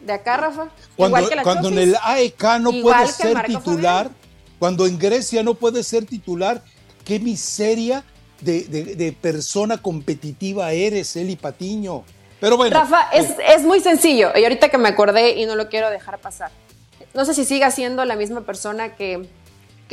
de 0.01 0.12
acá, 0.12 0.37
Rafa. 0.37 0.68
Cuando, 0.97 1.18
igual 1.18 1.30
que 1.30 1.43
cuando 1.43 1.68
en 1.68 1.78
el 1.78 1.97
AEK 2.03 2.45
no 2.61 2.70
puede 2.82 3.07
ser 3.09 3.43
titular, 3.45 4.11
cuando 4.59 4.87
en 4.87 4.99
Grecia 4.99 5.43
no 5.43 5.55
puede 5.55 5.82
ser 5.82 6.05
titular, 6.07 6.62
qué 7.05 7.18
miseria 7.18 8.05
de, 8.41 9.16
persona 9.20 9.80
competitiva 9.80 10.72
eres, 10.72 11.16
Eli 11.16 11.37
Patiño. 11.37 12.05
Pero 12.41 12.57
bueno. 12.57 12.76
Rafa, 12.76 13.09
es, 13.12 13.30
eh. 13.30 13.37
es, 13.57 13.62
muy 13.62 13.80
sencillo. 13.80 14.30
Y 14.37 14.43
ahorita 14.43 14.68
que 14.68 14.78
me 14.78 14.89
acordé 14.89 15.41
y 15.41 15.47
no 15.47 15.57
lo 15.57 15.68
quiero 15.68 15.91
dejar 15.91 16.18
pasar. 16.18 16.51
No 17.14 17.24
sé 17.24 17.32
si 17.32 17.45
siga 17.45 17.70
siendo 17.70 18.05
la 18.05 18.16
misma 18.16 18.43
persona 18.43 18.97
que 18.97 19.28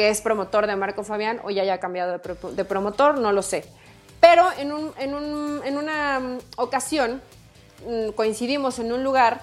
que 0.01 0.09
es 0.09 0.19
promotor 0.21 0.65
de 0.65 0.75
Marco 0.75 1.03
Fabián 1.03 1.39
o 1.43 1.51
ya 1.51 1.61
haya 1.61 1.79
cambiado 1.79 2.17
de, 2.17 2.65
promotor, 2.65 3.19
no 3.19 3.31
lo 3.31 3.43
sé. 3.43 3.65
Pero 4.19 4.47
en, 4.57 4.71
un, 4.71 4.91
en, 4.97 5.13
un, 5.13 5.61
en 5.63 5.77
una 5.77 6.19
mm, 6.19 6.37
ocasión 6.55 7.21
mm, 7.87 8.13
coincidimos 8.13 8.79
en 8.79 8.91
un 8.93 9.03
lugar 9.03 9.41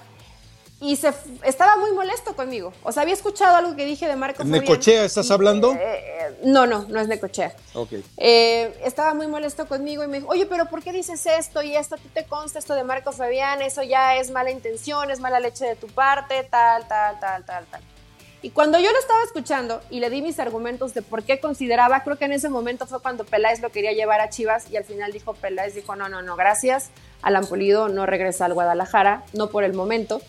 y 0.80 0.96
se 0.96 1.12
estaba 1.44 1.76
muy 1.76 1.92
molesto 1.92 2.34
conmigo. 2.34 2.72
O 2.82 2.90
sea, 2.90 3.02
había 3.02 3.14
escuchado 3.14 3.54
algo 3.54 3.76
que 3.76 3.84
dije 3.84 4.08
de 4.08 4.16
Marco 4.16 4.38
Fabián. 4.38 4.62
¿Necochea 4.62 5.04
estás 5.04 5.30
hablando? 5.30 5.74
Eh, 5.74 5.78
eh, 5.80 6.38
no, 6.42 6.66
no, 6.66 6.86
no 6.88 6.98
es 6.98 7.06
Necochea. 7.06 7.54
Ok. 7.74 7.92
Eh, 8.16 8.80
estaba 8.82 9.14
muy 9.14 9.28
molesto 9.28 9.68
conmigo 9.68 10.02
y 10.02 10.08
me 10.08 10.18
dijo, 10.18 10.28
oye, 10.28 10.44
pero 10.46 10.68
¿por 10.68 10.82
qué 10.82 10.92
dices 10.92 11.24
esto 11.26 11.62
y 11.62 11.76
esto? 11.76 11.94
¿A 11.94 11.98
ti 11.98 12.08
te 12.12 12.24
consta 12.24 12.58
esto 12.58 12.74
de 12.74 12.82
Marco 12.82 13.12
Fabián? 13.12 13.62
Eso 13.62 13.84
ya 13.84 14.16
es 14.16 14.32
mala 14.32 14.50
intención, 14.50 15.12
es 15.12 15.20
mala 15.20 15.38
leche 15.38 15.66
de 15.66 15.76
tu 15.76 15.86
parte, 15.86 16.42
tal, 16.50 16.88
tal, 16.88 17.20
tal, 17.20 17.44
tal, 17.44 17.64
tal. 17.66 17.80
Y 18.40 18.50
cuando 18.50 18.78
yo 18.78 18.92
lo 18.92 18.98
estaba 18.98 19.22
escuchando 19.24 19.80
y 19.90 19.98
le 19.98 20.10
di 20.10 20.22
mis 20.22 20.38
argumentos 20.38 20.94
de 20.94 21.02
por 21.02 21.24
qué 21.24 21.40
consideraba, 21.40 22.04
creo 22.04 22.16
que 22.16 22.26
en 22.26 22.32
ese 22.32 22.48
momento 22.48 22.86
fue 22.86 23.00
cuando 23.00 23.24
Peláez 23.24 23.60
lo 23.60 23.70
quería 23.70 23.92
llevar 23.92 24.20
a 24.20 24.30
Chivas 24.30 24.70
y 24.70 24.76
al 24.76 24.84
final 24.84 25.10
dijo 25.10 25.34
Peláez, 25.34 25.74
dijo, 25.74 25.96
no, 25.96 26.08
no, 26.08 26.22
no, 26.22 26.36
gracias, 26.36 26.90
Alan 27.22 27.44
Pulido 27.46 27.88
no 27.88 28.06
regresa 28.06 28.44
al 28.44 28.54
Guadalajara, 28.54 29.24
no 29.32 29.50
por 29.50 29.64
el 29.64 29.74
momento. 29.74 30.20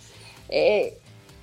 Eh, 0.50 0.98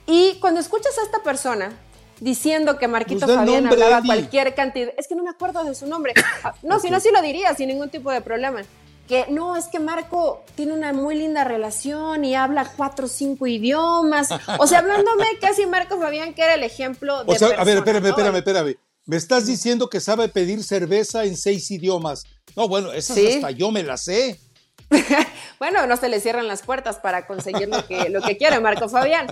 y 0.06 0.38
cuando 0.40 0.58
escuchas 0.58 0.98
a 0.98 1.02
esta 1.02 1.22
persona 1.22 1.70
diciendo 2.18 2.78
que 2.78 2.88
Marquito 2.88 3.26
pues 3.26 3.38
Fabián 3.38 3.66
hablaba 3.68 4.02
cualquier 4.04 4.54
cantidad, 4.56 4.92
es 4.96 5.06
que 5.06 5.14
no 5.14 5.22
me 5.22 5.30
acuerdo 5.30 5.62
de 5.62 5.74
su 5.76 5.86
nombre, 5.86 6.14
no, 6.64 6.80
si 6.80 6.90
no, 6.90 6.98
sí 6.98 7.10
lo 7.12 7.22
diría 7.22 7.54
sin 7.54 7.68
ningún 7.68 7.90
tipo 7.90 8.10
de 8.10 8.22
problema 8.22 8.62
que 9.06 9.26
no, 9.28 9.56
es 9.56 9.66
que 9.66 9.78
Marco 9.78 10.44
tiene 10.54 10.72
una 10.72 10.92
muy 10.92 11.14
linda 11.14 11.44
relación 11.44 12.24
y 12.24 12.34
habla 12.34 12.72
cuatro 12.76 13.06
o 13.06 13.08
cinco 13.08 13.46
idiomas. 13.46 14.28
O 14.58 14.66
sea, 14.66 14.80
hablándome 14.80 15.26
casi 15.40 15.66
Marco 15.66 15.98
Fabián, 15.98 16.34
que 16.34 16.42
era 16.42 16.54
el 16.54 16.62
ejemplo 16.62 17.24
de. 17.24 17.32
O 17.32 17.38
sea, 17.38 17.48
a 17.48 17.64
ver, 17.64 17.78
espérame, 17.78 18.06
espérame, 18.06 18.36
espérame. 18.36 18.76
Me 19.04 19.16
estás 19.16 19.46
diciendo 19.46 19.88
que 19.88 20.00
sabe 20.00 20.28
pedir 20.28 20.64
cerveza 20.64 21.24
en 21.24 21.36
seis 21.36 21.70
idiomas. 21.70 22.24
No, 22.56 22.68
bueno, 22.68 22.92
esas 22.92 23.16
hasta 23.18 23.52
yo 23.52 23.70
me 23.70 23.84
las 23.84 24.02
sé. 24.04 24.40
bueno, 25.58 25.86
no 25.86 25.96
se 25.96 26.08
le 26.08 26.20
cierran 26.20 26.48
las 26.48 26.62
puertas 26.62 26.96
para 26.96 27.26
conseguir 27.26 27.68
lo 27.68 27.86
que, 27.86 28.08
lo 28.08 28.20
que 28.22 28.36
quiere 28.36 28.58
Marco 28.58 28.88
Fabián. 28.88 29.28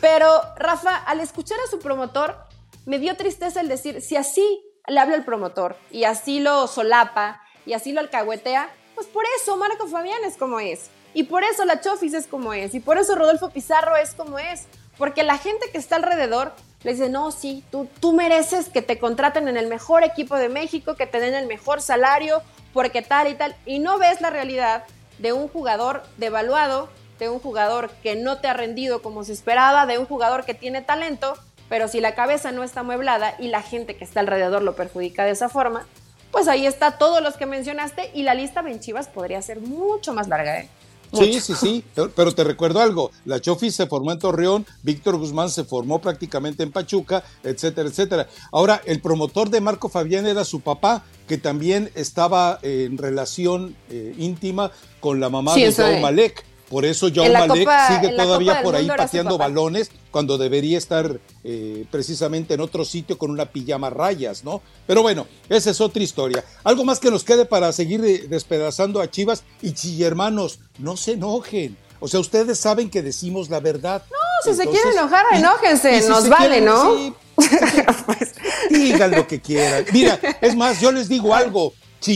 Pero, 0.00 0.42
Rafa, 0.56 0.94
al 0.96 1.20
escuchar 1.20 1.58
a 1.66 1.70
su 1.70 1.78
promotor, 1.78 2.36
me 2.84 2.98
dio 2.98 3.16
tristeza 3.16 3.60
el 3.60 3.68
decir, 3.68 4.02
si 4.02 4.16
así 4.16 4.62
le 4.86 5.00
habla 5.00 5.16
el 5.16 5.24
promotor 5.24 5.76
y 5.90 6.04
así 6.04 6.40
lo 6.40 6.66
solapa 6.66 7.40
y 7.64 7.72
así 7.72 7.92
lo 7.92 8.00
alcahuetea, 8.00 8.70
pues 8.96 9.06
por 9.06 9.24
eso 9.36 9.56
Marco 9.56 9.86
Fabián 9.86 10.24
es 10.24 10.36
como 10.36 10.58
es. 10.58 10.90
Y 11.14 11.24
por 11.24 11.44
eso 11.44 11.64
la 11.64 11.80
Chofis 11.80 12.14
es 12.14 12.26
como 12.26 12.52
es. 12.52 12.74
Y 12.74 12.80
por 12.80 12.98
eso 12.98 13.14
Rodolfo 13.14 13.50
Pizarro 13.50 13.94
es 13.94 14.14
como 14.14 14.38
es. 14.38 14.64
Porque 14.98 15.22
la 15.22 15.38
gente 15.38 15.70
que 15.70 15.78
está 15.78 15.96
alrededor 15.96 16.52
le 16.82 16.92
dice, 16.92 17.10
no, 17.10 17.30
sí, 17.30 17.62
tú, 17.70 17.88
tú 18.00 18.12
mereces 18.14 18.70
que 18.70 18.82
te 18.82 18.98
contraten 18.98 19.48
en 19.48 19.58
el 19.58 19.66
mejor 19.66 20.02
equipo 20.02 20.36
de 20.36 20.48
México, 20.48 20.96
que 20.96 21.06
te 21.06 21.20
den 21.20 21.34
el 21.34 21.46
mejor 21.46 21.82
salario, 21.82 22.42
porque 22.72 23.02
tal 23.02 23.28
y 23.28 23.34
tal. 23.34 23.54
Y 23.66 23.78
no 23.80 23.98
ves 23.98 24.20
la 24.22 24.30
realidad 24.30 24.84
de 25.18 25.34
un 25.34 25.48
jugador 25.48 26.02
devaluado, 26.16 26.88
de 27.18 27.28
un 27.28 27.38
jugador 27.38 27.90
que 28.02 28.16
no 28.16 28.38
te 28.38 28.48
ha 28.48 28.54
rendido 28.54 29.02
como 29.02 29.24
se 29.24 29.32
esperaba, 29.32 29.84
de 29.84 29.98
un 29.98 30.06
jugador 30.06 30.44
que 30.46 30.54
tiene 30.54 30.80
talento, 30.80 31.34
pero 31.68 31.88
si 31.88 32.00
la 32.00 32.14
cabeza 32.14 32.52
no 32.52 32.62
está 32.62 32.82
mueblada 32.82 33.34
y 33.38 33.48
la 33.48 33.62
gente 33.62 33.96
que 33.96 34.04
está 34.04 34.20
alrededor 34.20 34.62
lo 34.62 34.76
perjudica 34.76 35.24
de 35.24 35.32
esa 35.32 35.48
forma, 35.48 35.86
pues 36.30 36.48
ahí 36.48 36.66
está 36.66 36.98
todos 36.98 37.22
los 37.22 37.36
que 37.36 37.46
mencionaste 37.46 38.10
y 38.14 38.22
la 38.22 38.34
lista 38.34 38.62
de 38.62 38.78
Chivas 38.78 39.08
podría 39.08 39.40
ser 39.42 39.60
mucho 39.60 40.12
más 40.12 40.28
larga. 40.28 40.60
¿eh? 40.60 40.68
Sí, 41.12 41.40
sí, 41.40 41.54
sí, 41.54 41.84
pero 42.14 42.34
te 42.34 42.44
recuerdo 42.44 42.80
algo, 42.80 43.10
la 43.24 43.40
Chofi 43.40 43.70
se 43.70 43.86
formó 43.86 44.12
en 44.12 44.18
Torreón, 44.18 44.66
Víctor 44.82 45.16
Guzmán 45.16 45.50
se 45.50 45.64
formó 45.64 46.00
prácticamente 46.00 46.62
en 46.62 46.72
Pachuca, 46.72 47.24
etcétera, 47.42 47.88
etcétera. 47.88 48.28
Ahora, 48.52 48.82
el 48.84 49.00
promotor 49.00 49.48
de 49.48 49.60
Marco 49.60 49.88
Fabián 49.88 50.26
era 50.26 50.44
su 50.44 50.60
papá, 50.60 51.04
que 51.28 51.38
también 51.38 51.90
estaba 51.94 52.58
en 52.62 52.98
relación 52.98 53.76
eh, 53.90 54.14
íntima 54.18 54.72
con 55.00 55.20
la 55.20 55.28
mamá 55.28 55.54
de 55.54 55.72
Joao 55.72 56.00
Malek. 56.00 56.44
Por 56.68 56.84
eso 56.84 57.08
John 57.14 57.32
Malek 57.32 57.68
sigue 57.88 58.16
todavía 58.16 58.62
por 58.62 58.74
ahí 58.74 58.88
pateando 58.88 59.38
balones 59.38 59.90
cuando 60.10 60.36
debería 60.36 60.78
estar 60.78 61.20
eh, 61.44 61.84
precisamente 61.90 62.54
en 62.54 62.60
otro 62.60 62.84
sitio 62.84 63.18
con 63.18 63.30
una 63.30 63.46
pijama 63.46 63.90
rayas, 63.90 64.42
¿no? 64.42 64.62
Pero 64.86 65.02
bueno, 65.02 65.26
esa 65.48 65.70
es 65.70 65.80
otra 65.80 66.02
historia. 66.02 66.44
Algo 66.64 66.84
más 66.84 66.98
que 66.98 67.10
nos 67.10 67.22
quede 67.22 67.44
para 67.44 67.72
seguir 67.72 68.04
eh, 68.04 68.26
despedazando 68.28 69.00
a 69.00 69.10
Chivas 69.10 69.44
y 69.62 70.02
hermanos, 70.02 70.58
no 70.78 70.96
se 70.96 71.12
enojen. 71.12 71.76
O 72.00 72.08
sea, 72.08 72.20
ustedes 72.20 72.58
saben 72.58 72.90
que 72.90 73.02
decimos 73.02 73.48
la 73.48 73.60
verdad. 73.60 74.02
No, 74.10 74.16
si 74.50 74.56
se 74.56 74.68
quieren 74.68 74.92
enojar, 74.92 75.24
enójense, 75.32 76.08
nos 76.08 76.28
vale, 76.28 76.60
¿no? 76.60 77.14
pues. 78.06 78.34
Digan 78.70 79.12
lo 79.12 79.26
que 79.26 79.40
quieran. 79.40 79.84
Mira, 79.92 80.18
es 80.40 80.56
más, 80.56 80.80
yo 80.80 80.90
les 80.90 81.08
digo 81.08 81.34
algo, 81.34 81.72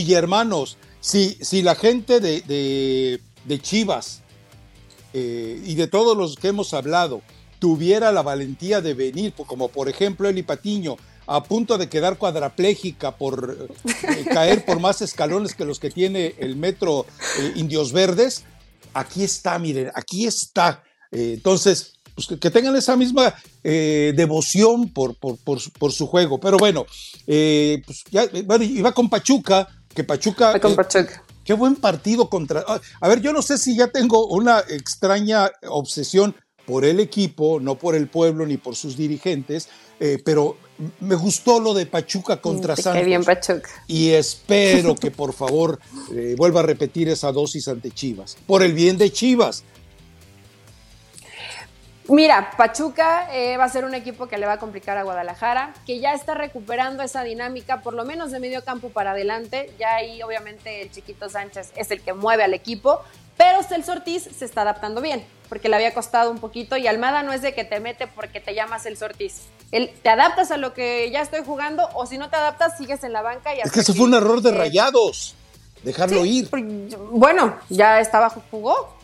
hermanos, 0.09 0.77
si, 0.99 1.37
si 1.41 1.61
la 1.61 1.75
gente 1.75 2.19
de, 2.19 2.41
de, 2.41 3.21
de 3.45 3.61
Chivas 3.61 4.21
eh, 5.13 5.61
y 5.65 5.75
de 5.75 5.87
todos 5.87 6.17
los 6.17 6.35
que 6.35 6.49
hemos 6.49 6.73
hablado 6.73 7.21
tuviera 7.59 8.11
la 8.11 8.21
valentía 8.21 8.81
de 8.81 8.93
venir, 8.93 9.33
como 9.33 9.69
por 9.69 9.89
ejemplo 9.89 10.27
Eli 10.27 10.43
Patiño, 10.43 10.97
a 11.27 11.43
punto 11.43 11.77
de 11.77 11.89
quedar 11.89 12.17
cuadraplégica 12.17 13.15
por 13.17 13.69
eh, 13.85 14.25
caer 14.33 14.65
por 14.65 14.79
más 14.79 15.01
escalones 15.01 15.53
que 15.53 15.65
los 15.65 15.79
que 15.79 15.89
tiene 15.89 16.35
el 16.39 16.55
metro 16.55 17.05
eh, 17.39 17.53
Indios 17.55 17.93
Verdes, 17.93 18.43
aquí 18.93 19.23
está, 19.23 19.59
miren, 19.59 19.91
aquí 19.93 20.25
está. 20.25 20.83
Entonces, 21.13 21.95
pues 22.15 22.27
que, 22.39 22.49
tengan 22.49 22.73
esa 22.77 22.95
misma 22.95 23.35
devoción 23.61 24.87
por, 24.93 25.17
por, 25.17 25.91
su 25.91 26.07
juego. 26.07 26.39
Pero 26.39 26.57
bueno, 26.57 26.85
pues 27.25 28.03
ya, 28.09 28.29
bueno, 28.45 28.63
iba 28.63 28.93
con 28.93 29.09
Pachuca, 29.09 29.67
que 29.93 30.05
Pachuca... 30.05 30.57
con 30.61 30.73
Pachuca. 30.73 31.21
Qué 31.51 31.55
buen 31.55 31.75
partido 31.75 32.29
contra... 32.29 32.63
A 33.01 33.09
ver, 33.09 33.19
yo 33.19 33.33
no 33.33 33.41
sé 33.41 33.57
si 33.57 33.75
ya 33.75 33.89
tengo 33.89 34.25
una 34.27 34.59
extraña 34.69 35.51
obsesión 35.67 36.33
por 36.65 36.85
el 36.85 37.01
equipo, 37.01 37.59
no 37.59 37.77
por 37.77 37.93
el 37.93 38.07
pueblo 38.07 38.45
ni 38.45 38.55
por 38.55 38.77
sus 38.77 38.95
dirigentes, 38.95 39.67
eh, 39.99 40.17
pero 40.23 40.55
me 41.01 41.15
gustó 41.15 41.59
lo 41.59 41.73
de 41.73 41.87
Pachuca 41.87 42.39
contra 42.39 42.77
Santos. 42.77 43.01
Qué 43.01 43.05
bien 43.05 43.25
Pachuca. 43.25 43.69
Y 43.85 44.11
espero 44.11 44.95
que 44.95 45.11
por 45.11 45.33
favor 45.33 45.77
eh, 46.15 46.35
vuelva 46.37 46.61
a 46.61 46.63
repetir 46.63 47.09
esa 47.09 47.33
dosis 47.33 47.67
ante 47.67 47.91
Chivas, 47.91 48.37
por 48.47 48.63
el 48.63 48.71
bien 48.71 48.97
de 48.97 49.11
Chivas. 49.11 49.65
Mira, 52.11 52.51
Pachuca 52.57 53.29
eh, 53.31 53.55
va 53.55 53.63
a 53.63 53.69
ser 53.69 53.85
un 53.85 53.93
equipo 53.93 54.27
que 54.27 54.37
le 54.37 54.45
va 54.45 54.53
a 54.53 54.59
complicar 54.59 54.97
a 54.97 55.03
Guadalajara, 55.03 55.73
que 55.85 56.01
ya 56.01 56.11
está 56.13 56.33
recuperando 56.33 57.03
esa 57.03 57.23
dinámica, 57.23 57.81
por 57.81 57.93
lo 57.93 58.03
menos 58.03 58.31
de 58.31 58.39
medio 58.41 58.65
campo 58.65 58.89
para 58.89 59.11
adelante. 59.11 59.73
Ya 59.79 59.95
ahí, 59.95 60.21
obviamente, 60.21 60.81
el 60.81 60.91
Chiquito 60.91 61.29
Sánchez 61.29 61.71
es 61.77 61.89
el 61.89 62.01
que 62.01 62.11
mueve 62.11 62.43
al 62.43 62.53
equipo, 62.53 62.99
pero 63.37 63.63
Celso 63.63 63.93
Ortiz 63.93 64.23
se 64.23 64.43
está 64.43 64.63
adaptando 64.63 64.99
bien, 64.99 65.25
porque 65.47 65.69
le 65.69 65.77
había 65.77 65.93
costado 65.93 66.31
un 66.31 66.39
poquito. 66.39 66.75
Y 66.75 66.85
Almada 66.85 67.23
no 67.23 67.31
es 67.31 67.41
de 67.41 67.53
que 67.53 67.63
te 67.63 67.79
mete 67.79 68.07
porque 68.07 68.41
te 68.41 68.53
llamas 68.53 68.83
Celso 68.83 69.05
Ortiz. 69.05 69.43
Él, 69.71 69.93
te 70.03 70.09
adaptas 70.09 70.51
a 70.51 70.57
lo 70.57 70.73
que 70.73 71.09
ya 71.11 71.21
estoy 71.21 71.45
jugando, 71.45 71.87
o 71.93 72.05
si 72.05 72.17
no 72.17 72.29
te 72.29 72.35
adaptas, 72.35 72.77
sigues 72.77 73.05
en 73.05 73.13
la 73.13 73.21
banca. 73.21 73.55
Y 73.55 73.61
es 73.61 73.71
que 73.71 73.79
eso 73.79 73.93
fue 73.93 74.07
un 74.07 74.15
error 74.15 74.41
de 74.41 74.51
rayados, 74.51 75.33
dejarlo 75.81 76.25
ir. 76.25 76.49
Bueno, 77.11 77.55
ya 77.69 78.01
estaba, 78.01 78.29
jugó, 78.29 78.97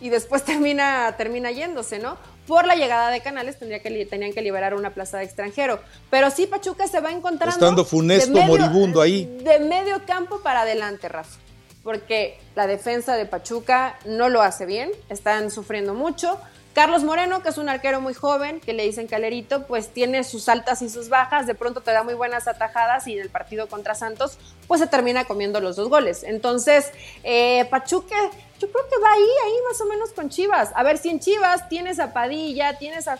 y 0.00 0.08
después 0.08 0.42
termina, 0.44 1.14
termina 1.16 1.52
yéndose, 1.52 2.00
¿no? 2.00 2.18
Por 2.48 2.66
la 2.66 2.74
llegada 2.74 3.10
de 3.10 3.20
Canales 3.20 3.58
tendría 3.58 3.80
que, 3.80 4.06
tenían 4.06 4.32
que 4.32 4.40
liberar 4.40 4.74
una 4.74 4.90
plaza 4.90 5.18
de 5.18 5.24
extranjero. 5.24 5.80
Pero 6.10 6.30
sí, 6.30 6.46
Pachuca 6.46 6.88
se 6.88 7.00
va 7.00 7.12
encontrando. 7.12 7.54
Estando 7.54 7.84
funesto 7.84 8.40
moribundo 8.40 9.02
ahí. 9.02 9.26
De 9.44 9.60
medio 9.60 10.04
campo 10.06 10.40
para 10.40 10.62
adelante, 10.62 11.08
Rafa. 11.08 11.38
Porque 11.84 12.40
la 12.56 12.66
defensa 12.66 13.16
de 13.16 13.26
Pachuca 13.26 13.98
no 14.06 14.30
lo 14.30 14.40
hace 14.40 14.64
bien, 14.64 14.90
están 15.10 15.50
sufriendo 15.50 15.92
mucho. 15.92 16.40
Carlos 16.72 17.02
Moreno, 17.02 17.42
que 17.42 17.48
es 17.48 17.58
un 17.58 17.68
arquero 17.68 18.00
muy 18.00 18.14
joven, 18.14 18.60
que 18.60 18.72
le 18.72 18.84
dicen 18.84 19.08
calerito, 19.08 19.66
pues 19.66 19.88
tiene 19.88 20.22
sus 20.22 20.48
altas 20.48 20.80
y 20.80 20.88
sus 20.88 21.08
bajas, 21.08 21.46
de 21.46 21.54
pronto 21.54 21.80
te 21.80 21.90
da 21.90 22.04
muy 22.04 22.14
buenas 22.14 22.46
atajadas 22.46 23.06
y 23.08 23.14
en 23.14 23.20
el 23.20 23.30
partido 23.30 23.68
contra 23.68 23.94
Santos, 23.94 24.38
pues 24.68 24.80
se 24.80 24.86
termina 24.86 25.24
comiendo 25.24 25.60
los 25.60 25.76
dos 25.76 25.88
goles. 25.88 26.22
Entonces, 26.22 26.92
eh, 27.24 27.66
Pachuca, 27.68 28.16
yo 28.58 28.70
creo 28.70 28.88
que 28.88 28.98
va 29.02 29.12
ahí, 29.12 29.28
ahí 29.46 29.54
más 29.68 29.80
o 29.80 29.86
menos 29.86 30.12
con 30.12 30.28
Chivas. 30.28 30.70
A 30.74 30.82
ver, 30.82 30.98
si 30.98 31.08
en 31.08 31.20
Chivas 31.20 31.68
tienes 31.68 31.98
a 32.00 32.12
Padilla, 32.12 32.78
tienes 32.78 33.08
a... 33.08 33.18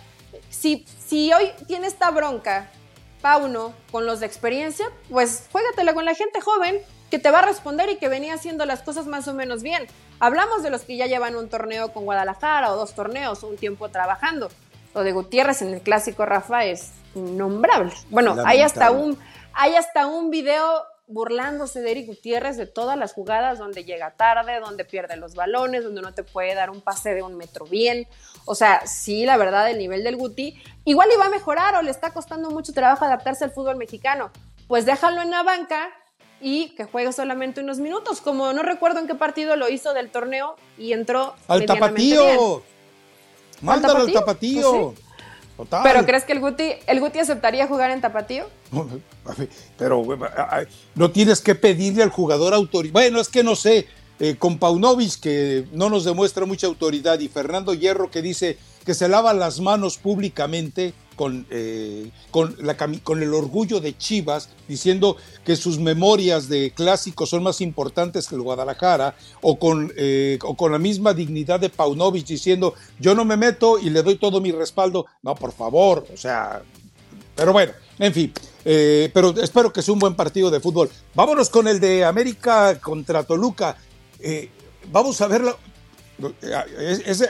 Si, 0.50 0.84
si 1.04 1.32
hoy 1.32 1.52
tiene 1.66 1.86
esta 1.86 2.10
bronca, 2.10 2.70
Pauno, 3.20 3.72
con 3.90 4.06
los 4.06 4.20
de 4.20 4.26
experiencia, 4.26 4.86
pues 5.10 5.48
juégatela 5.50 5.94
con 5.94 6.04
la 6.04 6.14
gente 6.14 6.40
joven, 6.40 6.80
que 7.10 7.18
te 7.18 7.30
va 7.30 7.38
a 7.38 7.42
responder 7.42 7.88
y 7.88 7.96
que 7.96 8.08
venía 8.08 8.34
haciendo 8.34 8.66
las 8.66 8.82
cosas 8.82 9.06
más 9.06 9.26
o 9.28 9.34
menos 9.34 9.62
bien. 9.62 9.86
Hablamos 10.20 10.62
de 10.62 10.70
los 10.70 10.82
que 10.82 10.96
ya 10.96 11.06
llevan 11.06 11.36
un 11.36 11.48
torneo 11.48 11.92
con 11.92 12.04
Guadalajara 12.04 12.72
o 12.72 12.76
dos 12.76 12.94
torneos 12.94 13.42
o 13.42 13.48
un 13.48 13.56
tiempo 13.56 13.88
trabajando. 13.88 14.50
Lo 14.94 15.02
de 15.02 15.12
Gutiérrez 15.12 15.62
en 15.62 15.72
el 15.72 15.80
clásico 15.80 16.26
Rafa 16.26 16.64
es 16.64 16.92
innombrable. 17.14 17.92
Bueno, 18.10 18.36
hay 18.44 18.60
hasta 18.60 18.90
un 18.90 19.18
hay 19.54 19.74
hasta 19.74 20.06
un 20.06 20.30
video 20.30 20.84
burlándose 21.08 21.80
de 21.80 21.90
Eric 21.90 22.06
Gutiérrez 22.06 22.56
de 22.56 22.66
todas 22.66 22.96
las 22.96 23.12
jugadas 23.14 23.58
donde 23.58 23.84
llega 23.84 24.12
tarde, 24.12 24.60
donde 24.60 24.84
pierde 24.84 25.16
los 25.16 25.34
balones, 25.34 25.82
donde 25.82 26.02
no 26.02 26.12
te 26.12 26.22
puede 26.22 26.54
dar 26.54 26.70
un 26.70 26.80
pase 26.80 27.14
de 27.14 27.22
un 27.22 27.36
metro 27.36 27.64
bien. 27.64 28.06
O 28.44 28.54
sea, 28.54 28.86
sí, 28.86 29.24
la 29.24 29.36
verdad, 29.36 29.70
el 29.70 29.78
nivel 29.78 30.04
del 30.04 30.16
Guti 30.16 30.62
igual 30.84 31.08
iba 31.12 31.26
a 31.26 31.30
mejorar 31.30 31.74
o 31.74 31.82
le 31.82 31.90
está 31.90 32.12
costando 32.12 32.50
mucho 32.50 32.72
trabajo 32.72 33.04
adaptarse 33.04 33.44
al 33.44 33.52
fútbol 33.52 33.76
mexicano. 33.76 34.30
Pues 34.68 34.84
déjalo 34.84 35.22
en 35.22 35.30
la 35.30 35.42
banca 35.42 35.88
y 36.40 36.74
que 36.76 36.84
juegue 36.84 37.12
solamente 37.12 37.60
unos 37.60 37.78
minutos, 37.78 38.20
como 38.20 38.52
no 38.52 38.62
recuerdo 38.62 39.00
en 39.00 39.06
qué 39.06 39.14
partido 39.14 39.56
lo 39.56 39.68
hizo 39.68 39.94
del 39.94 40.10
torneo 40.10 40.56
y 40.76 40.92
entró 40.92 41.34
al 41.48 41.64
tapatío. 41.64 42.62
Mándalo 43.62 44.00
al 44.00 44.12
tapatío. 44.12 44.94
Pues 44.94 45.07
¿Pero 45.82 46.06
crees 46.06 46.24
que 46.24 46.32
el 46.32 46.40
Guti, 46.40 46.72
el 46.86 47.00
Guti 47.00 47.18
aceptaría 47.18 47.66
jugar 47.66 47.90
en 47.90 48.00
tapatío? 48.00 48.46
pero 49.76 50.04
no 50.94 51.10
tienes 51.10 51.40
que 51.40 51.54
pedirle 51.54 52.02
al 52.02 52.10
jugador 52.10 52.54
autoridad. 52.54 52.92
Bueno, 52.92 53.20
es 53.20 53.28
que 53.28 53.42
no 53.42 53.56
sé, 53.56 53.86
eh, 54.20 54.36
con 54.36 54.58
Paunovic 54.58 55.20
que 55.20 55.66
no 55.72 55.90
nos 55.90 56.04
demuestra 56.04 56.46
mucha 56.46 56.66
autoridad 56.66 57.18
y 57.20 57.28
Fernando 57.28 57.74
Hierro 57.74 58.10
que 58.10 58.22
dice 58.22 58.58
que 58.84 58.94
se 58.94 59.08
lava 59.08 59.32
las 59.34 59.60
manos 59.60 59.98
públicamente 59.98 60.94
con, 61.18 61.46
eh, 61.50 62.12
con, 62.30 63.22
el 63.22 63.34
orgullo 63.34 63.80
de 63.80 63.98
Chivas, 63.98 64.50
diciendo 64.68 65.16
que 65.44 65.56
sus 65.56 65.80
memorias 65.80 66.48
de 66.48 66.70
clásicos 66.70 67.30
son 67.30 67.42
más 67.42 67.60
importantes 67.60 68.28
que 68.28 68.36
el 68.36 68.42
Guadalajara, 68.42 69.16
o 69.42 69.58
con, 69.58 69.92
eh, 69.96 70.38
o 70.44 70.54
con 70.56 70.70
la 70.70 70.78
misma 70.78 71.14
dignidad 71.14 71.58
de 71.58 71.70
Paunovic 71.70 72.24
diciendo 72.24 72.74
yo 73.00 73.16
no 73.16 73.24
me 73.24 73.36
meto 73.36 73.80
y 73.80 73.90
le 73.90 74.04
doy 74.04 74.14
todo 74.14 74.40
mi 74.40 74.52
respaldo. 74.52 75.06
No, 75.22 75.34
por 75.34 75.52
favor, 75.52 76.06
o 76.14 76.16
sea, 76.16 76.62
pero 77.34 77.52
bueno, 77.52 77.72
en 77.98 78.14
fin, 78.14 78.32
eh, 78.64 79.10
pero 79.12 79.34
espero 79.42 79.72
que 79.72 79.82
sea 79.82 79.94
un 79.94 80.00
buen 80.00 80.14
partido 80.14 80.52
de 80.52 80.60
fútbol. 80.60 80.88
Vámonos 81.16 81.50
con 81.50 81.66
el 81.66 81.80
de 81.80 82.04
América 82.04 82.78
contra 82.78 83.24
Toluca. 83.24 83.76
vamos 84.92 85.20
a 85.20 85.26
verlo. 85.26 85.58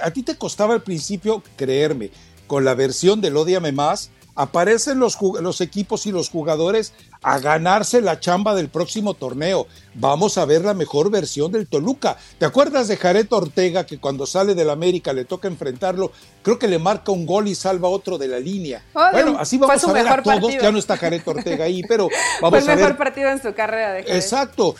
a 0.02 0.10
ti 0.10 0.22
te 0.24 0.36
costaba 0.36 0.74
al 0.74 0.82
principio 0.82 1.42
creerme 1.56 2.10
con 2.48 2.64
la 2.64 2.74
versión 2.74 3.20
del 3.20 3.36
Odiame 3.36 3.70
Más, 3.70 4.10
aparecen 4.38 5.00
los, 5.00 5.18
los, 5.40 5.60
equipos 5.60 6.06
y 6.06 6.12
los 6.12 6.30
jugadores 6.30 6.92
a 7.22 7.40
ganarse 7.40 8.00
la 8.00 8.20
chamba 8.20 8.54
del 8.54 8.68
próximo 8.68 9.14
torneo. 9.14 9.66
Vamos 9.94 10.38
a 10.38 10.44
ver 10.44 10.64
la 10.64 10.74
mejor 10.74 11.10
versión 11.10 11.50
del 11.50 11.66
Toluca. 11.66 12.16
¿Te 12.38 12.46
acuerdas 12.46 12.86
de 12.86 12.96
Jared 12.96 13.26
Ortega 13.30 13.84
que 13.84 13.98
cuando 13.98 14.26
sale 14.26 14.54
del 14.54 14.70
América 14.70 15.12
le 15.12 15.24
toca 15.24 15.48
enfrentarlo? 15.48 16.12
Creo 16.42 16.56
que 16.56 16.68
le 16.68 16.78
marca 16.78 17.10
un 17.10 17.26
gol 17.26 17.48
y 17.48 17.56
salva 17.56 17.88
otro 17.88 18.16
de 18.16 18.28
la 18.28 18.38
línea. 18.38 18.84
bueno, 18.92 19.36
así 19.40 19.58
vamos 19.58 19.82
a 19.82 19.92
ver 19.92 20.08
a 20.08 20.22
todos. 20.22 20.52
Ya 20.54 20.70
no 20.70 20.78
está 20.78 20.96
Jared 20.96 21.22
Ortega 21.26 21.64
ahí, 21.64 21.82
pero 21.88 22.08
vamos 22.40 22.62
Fue 22.62 22.72
el 22.72 22.78
mejor 22.78 22.96
partido 22.96 23.30
en 23.30 23.42
su 23.42 23.52
carrera 23.54 23.92
de 23.94 24.00
Exacto. 24.00 24.76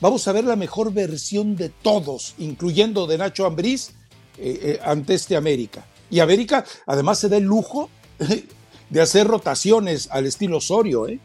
Vamos 0.00 0.26
a 0.26 0.32
ver 0.32 0.44
la 0.44 0.56
mejor 0.56 0.90
versión 0.90 1.54
de 1.54 1.68
todos, 1.68 2.34
incluyendo 2.38 3.06
de 3.06 3.18
Nacho 3.18 3.44
Ambriz 3.44 3.90
eh, 4.38 4.58
eh, 4.62 4.80
ante 4.82 5.14
este 5.14 5.36
América. 5.36 5.84
Y 6.12 6.20
América 6.20 6.62
además 6.84 7.18
se 7.18 7.30
da 7.30 7.38
el 7.38 7.44
lujo 7.44 7.88
de 8.90 9.00
hacer 9.00 9.26
rotaciones 9.26 10.10
al 10.10 10.26
estilo 10.26 10.58
Osorio, 10.58 11.08
¿eh? 11.08 11.18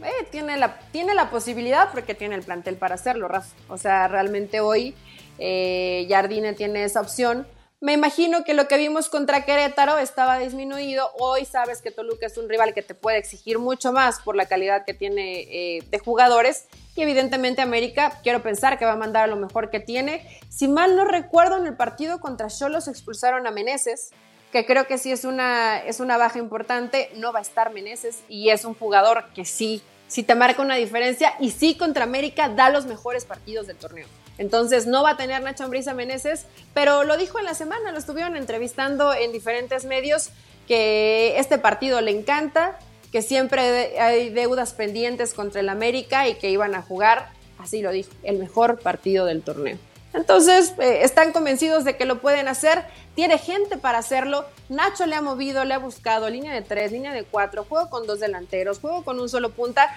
eh 0.00 0.26
tiene, 0.30 0.56
la, 0.56 0.78
tiene 0.92 1.12
la 1.12 1.28
posibilidad 1.28 1.90
porque 1.90 2.14
tiene 2.14 2.36
el 2.36 2.42
plantel 2.42 2.76
para 2.76 2.94
hacerlo, 2.94 3.26
Rafa. 3.26 3.48
O 3.68 3.76
sea, 3.76 4.06
realmente 4.06 4.60
hoy 4.60 4.94
eh, 5.40 6.06
Jardine 6.08 6.52
tiene 6.52 6.84
esa 6.84 7.00
opción. 7.00 7.48
Me 7.80 7.94
imagino 7.94 8.44
que 8.44 8.54
lo 8.54 8.68
que 8.68 8.76
vimos 8.76 9.08
contra 9.08 9.44
Querétaro 9.44 9.98
estaba 9.98 10.38
disminuido. 10.38 11.10
Hoy 11.18 11.44
sabes 11.44 11.82
que 11.82 11.90
Toluca 11.90 12.26
es 12.26 12.38
un 12.38 12.48
rival 12.48 12.74
que 12.74 12.82
te 12.82 12.94
puede 12.94 13.18
exigir 13.18 13.58
mucho 13.58 13.92
más 13.92 14.20
por 14.20 14.36
la 14.36 14.46
calidad 14.46 14.84
que 14.84 14.94
tiene 14.94 15.40
eh, 15.50 15.84
de 15.90 15.98
jugadores 15.98 16.66
evidentemente 17.02 17.62
América, 17.62 18.20
quiero 18.22 18.42
pensar 18.42 18.78
que 18.78 18.84
va 18.84 18.92
a 18.92 18.96
mandar 18.96 19.24
a 19.24 19.26
lo 19.26 19.36
mejor 19.36 19.70
que 19.70 19.80
tiene. 19.80 20.26
Si 20.48 20.68
mal 20.68 20.96
no 20.96 21.04
recuerdo, 21.04 21.56
en 21.56 21.66
el 21.66 21.76
partido 21.76 22.20
contra 22.20 22.48
Cholos 22.48 22.88
expulsaron 22.88 23.46
a 23.46 23.50
Meneses, 23.50 24.10
que 24.52 24.64
creo 24.64 24.86
que 24.86 24.98
sí 24.98 25.12
es 25.12 25.24
una, 25.24 25.78
es 25.78 26.00
una 26.00 26.16
baja 26.16 26.38
importante. 26.38 27.10
No 27.16 27.32
va 27.32 27.40
a 27.40 27.42
estar 27.42 27.72
Meneses 27.72 28.20
y 28.28 28.50
es 28.50 28.64
un 28.64 28.74
jugador 28.74 29.26
que 29.34 29.44
sí, 29.44 29.82
sí 30.06 30.22
te 30.22 30.34
marca 30.34 30.62
una 30.62 30.76
diferencia 30.76 31.34
y 31.38 31.50
sí 31.50 31.76
contra 31.76 32.04
América 32.04 32.48
da 32.48 32.70
los 32.70 32.86
mejores 32.86 33.24
partidos 33.24 33.66
del 33.66 33.76
torneo. 33.76 34.06
Entonces 34.38 34.86
no 34.86 35.02
va 35.02 35.10
a 35.10 35.16
tener 35.16 35.42
Nacho 35.42 35.64
Ambriz 35.64 35.88
a 35.88 35.94
Meneses, 35.94 36.46
pero 36.72 37.04
lo 37.04 37.16
dijo 37.16 37.38
en 37.38 37.44
la 37.44 37.54
semana, 37.54 37.90
lo 37.90 37.98
estuvieron 37.98 38.36
entrevistando 38.36 39.12
en 39.12 39.32
diferentes 39.32 39.84
medios 39.84 40.30
que 40.68 41.38
este 41.38 41.58
partido 41.58 42.00
le 42.00 42.12
encanta, 42.12 42.78
que 43.12 43.22
siempre 43.22 43.98
hay 44.00 44.30
deudas 44.30 44.72
pendientes 44.72 45.34
contra 45.34 45.60
el 45.60 45.68
América 45.68 46.28
y 46.28 46.34
que 46.34 46.50
iban 46.50 46.74
a 46.74 46.82
jugar, 46.82 47.30
así 47.58 47.82
lo 47.82 47.90
dijo, 47.90 48.10
el 48.22 48.38
mejor 48.38 48.78
partido 48.80 49.24
del 49.24 49.42
torneo. 49.42 49.78
Entonces, 50.14 50.74
eh, 50.78 51.00
están 51.02 51.32
convencidos 51.32 51.84
de 51.84 51.96
que 51.96 52.04
lo 52.04 52.20
pueden 52.20 52.48
hacer, 52.48 52.84
tiene 53.14 53.38
gente 53.38 53.76
para 53.76 53.98
hacerlo. 53.98 54.46
Nacho 54.68 55.06
le 55.06 55.14
ha 55.14 55.20
movido, 55.20 55.64
le 55.64 55.74
ha 55.74 55.78
buscado 55.78 56.30
línea 56.30 56.52
de 56.52 56.62
tres, 56.62 56.92
línea 56.92 57.12
de 57.12 57.24
cuatro, 57.24 57.64
juego 57.64 57.90
con 57.90 58.06
dos 58.06 58.20
delanteros, 58.20 58.78
juego 58.80 59.04
con 59.04 59.20
un 59.20 59.28
solo 59.28 59.50
punta. 59.50 59.94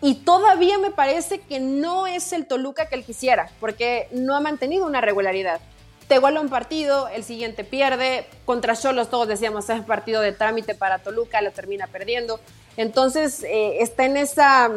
Y 0.00 0.16
todavía 0.16 0.78
me 0.78 0.92
parece 0.92 1.40
que 1.40 1.58
no 1.58 2.06
es 2.06 2.32
el 2.32 2.46
Toluca 2.46 2.86
que 2.86 2.94
él 2.94 3.04
quisiera, 3.04 3.50
porque 3.58 4.08
no 4.12 4.36
ha 4.36 4.40
mantenido 4.40 4.86
una 4.86 5.00
regularidad 5.00 5.60
te 6.08 6.18
un 6.18 6.48
partido, 6.48 7.08
el 7.08 7.22
siguiente 7.22 7.64
pierde. 7.64 8.26
Contra 8.46 8.74
Cholos 8.74 9.10
todos 9.10 9.28
decíamos 9.28 9.68
es 9.68 9.82
partido 9.82 10.22
de 10.22 10.32
trámite 10.32 10.74
para 10.74 10.98
Toluca, 10.98 11.42
lo 11.42 11.52
termina 11.52 11.86
perdiendo. 11.86 12.40
Entonces 12.76 13.44
eh, 13.44 13.82
está 13.82 14.06
en 14.06 14.16
esa, 14.16 14.70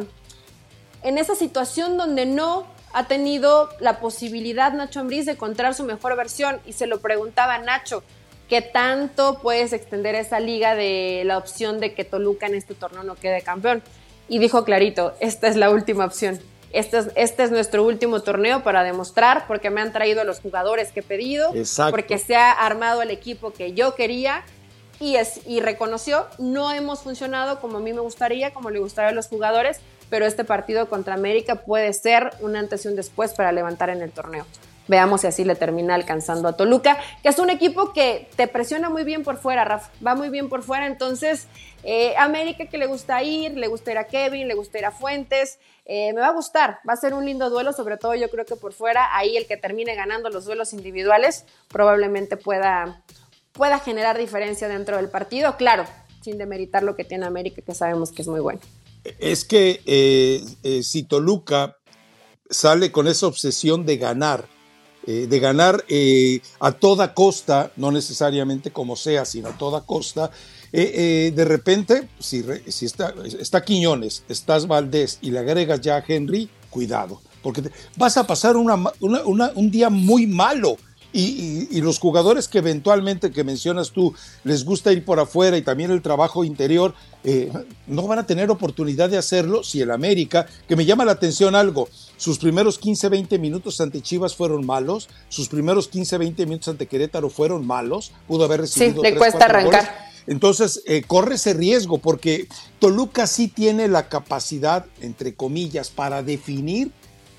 en 1.03 1.17
esa 1.17 1.35
situación 1.35 1.97
donde 1.97 2.25
no 2.25 2.67
ha 2.93 3.07
tenido 3.07 3.69
la 3.79 3.99
posibilidad 3.99 4.73
Nacho 4.73 4.99
Ambriz 4.99 5.25
de 5.25 5.33
encontrar 5.33 5.73
su 5.73 5.85
mejor 5.85 6.17
versión 6.17 6.59
y 6.65 6.73
se 6.73 6.87
lo 6.87 6.99
preguntaba 6.99 7.57
Nacho, 7.59 8.03
¿qué 8.49 8.61
tanto 8.61 9.39
puedes 9.41 9.71
extender 9.71 10.15
esa 10.15 10.41
liga 10.41 10.75
de 10.75 11.23
la 11.25 11.37
opción 11.37 11.79
de 11.79 11.93
que 11.93 12.03
Toluca 12.03 12.47
en 12.47 12.55
este 12.55 12.75
torneo 12.75 13.03
no 13.03 13.15
quede 13.15 13.41
campeón? 13.41 13.81
Y 14.27 14.39
dijo 14.39 14.65
clarito, 14.65 15.13
esta 15.21 15.47
es 15.47 15.55
la 15.55 15.69
última 15.69 16.05
opción. 16.05 16.39
Este 16.73 16.99
es, 16.99 17.07
este 17.15 17.43
es 17.43 17.51
nuestro 17.51 17.83
último 17.83 18.21
torneo 18.21 18.63
para 18.63 18.83
demostrar, 18.83 19.45
porque 19.47 19.69
me 19.69 19.81
han 19.81 19.91
traído 19.91 20.23
los 20.23 20.39
jugadores 20.39 20.91
que 20.91 21.01
he 21.01 21.03
pedido, 21.03 21.53
porque 21.89 22.17
se 22.17 22.35
ha 22.35 22.51
armado 22.51 23.01
el 23.01 23.11
equipo 23.11 23.51
que 23.51 23.73
yo 23.73 23.95
quería 23.95 24.43
y, 24.99 25.15
es, 25.15 25.41
y 25.47 25.59
reconoció, 25.59 26.27
no 26.37 26.71
hemos 26.71 27.01
funcionado 27.01 27.59
como 27.59 27.77
a 27.77 27.79
mí 27.81 27.91
me 27.91 28.01
gustaría, 28.01 28.53
como 28.53 28.69
le 28.69 28.79
gustaría 28.79 29.09
a 29.09 29.13
los 29.13 29.27
jugadores, 29.27 29.79
pero 30.09 30.25
este 30.25 30.43
partido 30.43 30.87
contra 30.87 31.15
América 31.15 31.55
puede 31.55 31.91
ser 31.93 32.31
un 32.39 32.55
antes 32.55 32.85
y 32.85 32.87
un 32.87 32.95
después 32.95 33.33
para 33.33 33.51
levantar 33.51 33.89
en 33.89 34.01
el 34.01 34.11
torneo. 34.11 34.45
Veamos 34.87 35.21
si 35.21 35.27
así 35.27 35.45
le 35.45 35.55
termina 35.55 35.95
alcanzando 35.95 36.47
a 36.47 36.57
Toluca, 36.57 36.97
que 37.21 37.29
es 37.29 37.39
un 37.39 37.49
equipo 37.49 37.93
que 37.93 38.27
te 38.35 38.47
presiona 38.47 38.89
muy 38.89 39.03
bien 39.03 39.23
por 39.23 39.37
fuera, 39.37 39.63
Rafa. 39.63 39.91
Va 40.05 40.15
muy 40.15 40.29
bien 40.29 40.49
por 40.49 40.63
fuera. 40.63 40.87
Entonces, 40.87 41.47
eh, 41.83 42.15
América 42.17 42.65
que 42.65 42.77
le 42.77 42.87
gusta 42.87 43.21
ir, 43.23 43.53
le 43.53 43.67
gusta 43.67 43.91
ir 43.91 43.97
a 43.97 44.07
Kevin, 44.07 44.47
le 44.47 44.53
gusta 44.53 44.79
ir 44.79 44.85
a 44.85 44.91
Fuentes. 44.91 45.59
Eh, 45.85 46.13
me 46.13 46.21
va 46.21 46.27
a 46.27 46.33
gustar. 46.33 46.79
Va 46.87 46.93
a 46.93 46.97
ser 46.97 47.13
un 47.13 47.25
lindo 47.25 47.49
duelo, 47.49 47.73
sobre 47.73 47.97
todo 47.97 48.15
yo 48.15 48.29
creo 48.29 48.45
que 48.45 48.55
por 48.55 48.73
fuera, 48.73 49.15
ahí 49.15 49.37
el 49.37 49.47
que 49.47 49.57
termine 49.57 49.95
ganando 49.95 50.29
los 50.29 50.45
duelos 50.45 50.73
individuales 50.73 51.45
probablemente 51.67 52.37
pueda, 52.37 53.03
pueda 53.51 53.79
generar 53.79 54.17
diferencia 54.17 54.67
dentro 54.67 54.97
del 54.97 55.09
partido. 55.09 55.57
Claro, 55.57 55.85
sin 56.21 56.37
demeritar 56.37 56.83
lo 56.83 56.95
que 56.95 57.03
tiene 57.03 57.25
América, 57.25 57.61
que 57.61 57.73
sabemos 57.73 58.11
que 58.11 58.21
es 58.21 58.27
muy 58.27 58.39
bueno. 58.39 58.59
Es 59.19 59.45
que 59.45 59.81
eh, 59.85 60.81
si 60.83 61.03
Toluca 61.03 61.77
sale 62.49 62.91
con 62.91 63.07
esa 63.07 63.27
obsesión 63.27 63.85
de 63.85 63.97
ganar, 63.97 64.45
eh, 65.07 65.27
de 65.27 65.39
ganar 65.39 65.83
eh, 65.89 66.41
a 66.59 66.71
toda 66.71 67.13
costa, 67.13 67.71
no 67.75 67.91
necesariamente 67.91 68.71
como 68.71 68.95
sea, 68.95 69.25
sino 69.25 69.49
a 69.49 69.57
toda 69.57 69.81
costa. 69.81 70.31
Eh, 70.71 71.33
de 71.35 71.45
repente, 71.45 72.07
si, 72.19 72.43
si 72.67 72.85
está, 72.85 73.13
está, 73.39 73.63
Quiñones, 73.63 74.23
estás 74.29 74.67
Valdés 74.67 75.17
y 75.21 75.31
le 75.31 75.39
agregas 75.39 75.81
ya 75.81 75.97
a 75.97 76.03
Henry, 76.07 76.49
cuidado, 76.69 77.19
porque 77.41 77.63
vas 77.97 78.15
a 78.17 78.27
pasar 78.27 78.55
un 78.55 79.71
día 79.71 79.89
muy 79.89 80.27
malo. 80.27 80.77
Y, 81.13 81.81
los 81.81 81.99
jugadores 81.99 82.47
que 82.47 82.59
eventualmente 82.59 83.31
que 83.31 83.43
mencionas 83.43 83.91
tú 83.91 84.13
les 84.43 84.63
gusta 84.63 84.93
ir 84.93 85.03
por 85.03 85.19
afuera 85.19 85.57
y 85.57 85.61
también 85.61 85.91
el 85.91 86.01
trabajo 86.01 86.43
interior, 86.43 86.93
eh, 87.23 87.51
no 87.87 88.07
van 88.07 88.19
a 88.19 88.25
tener 88.25 88.49
oportunidad 88.49 89.09
de 89.09 89.17
hacerlo 89.17 89.63
si 89.63 89.81
el 89.81 89.91
América, 89.91 90.45
que 90.67 90.75
me 90.75 90.85
llama 90.85 91.03
la 91.03 91.13
atención 91.13 91.55
algo, 91.55 91.89
sus 92.17 92.37
primeros 92.37 92.77
15, 92.77 93.09
20 93.09 93.39
minutos 93.39 93.81
ante 93.81 94.01
Chivas 94.01 94.35
fueron 94.35 94.65
malos, 94.65 95.09
sus 95.27 95.49
primeros 95.49 95.87
15, 95.87 96.17
20 96.17 96.45
minutos 96.45 96.67
ante 96.69 96.87
Querétaro 96.87 97.29
fueron 97.29 97.65
malos, 97.65 98.11
pudo 98.27 98.45
haber 98.45 98.61
recibido. 98.61 99.01
Sí, 99.01 99.09
le 99.09 99.17
cuesta 99.17 99.45
arrancar. 99.45 100.11
Entonces, 100.27 100.83
eh, 100.85 101.01
corre 101.05 101.35
ese 101.35 101.53
riesgo 101.53 101.97
porque 101.97 102.47
Toluca 102.79 103.27
sí 103.27 103.47
tiene 103.47 103.87
la 103.87 104.07
capacidad, 104.07 104.85
entre 105.01 105.33
comillas, 105.33 105.89
para 105.89 106.23
definir 106.23 106.91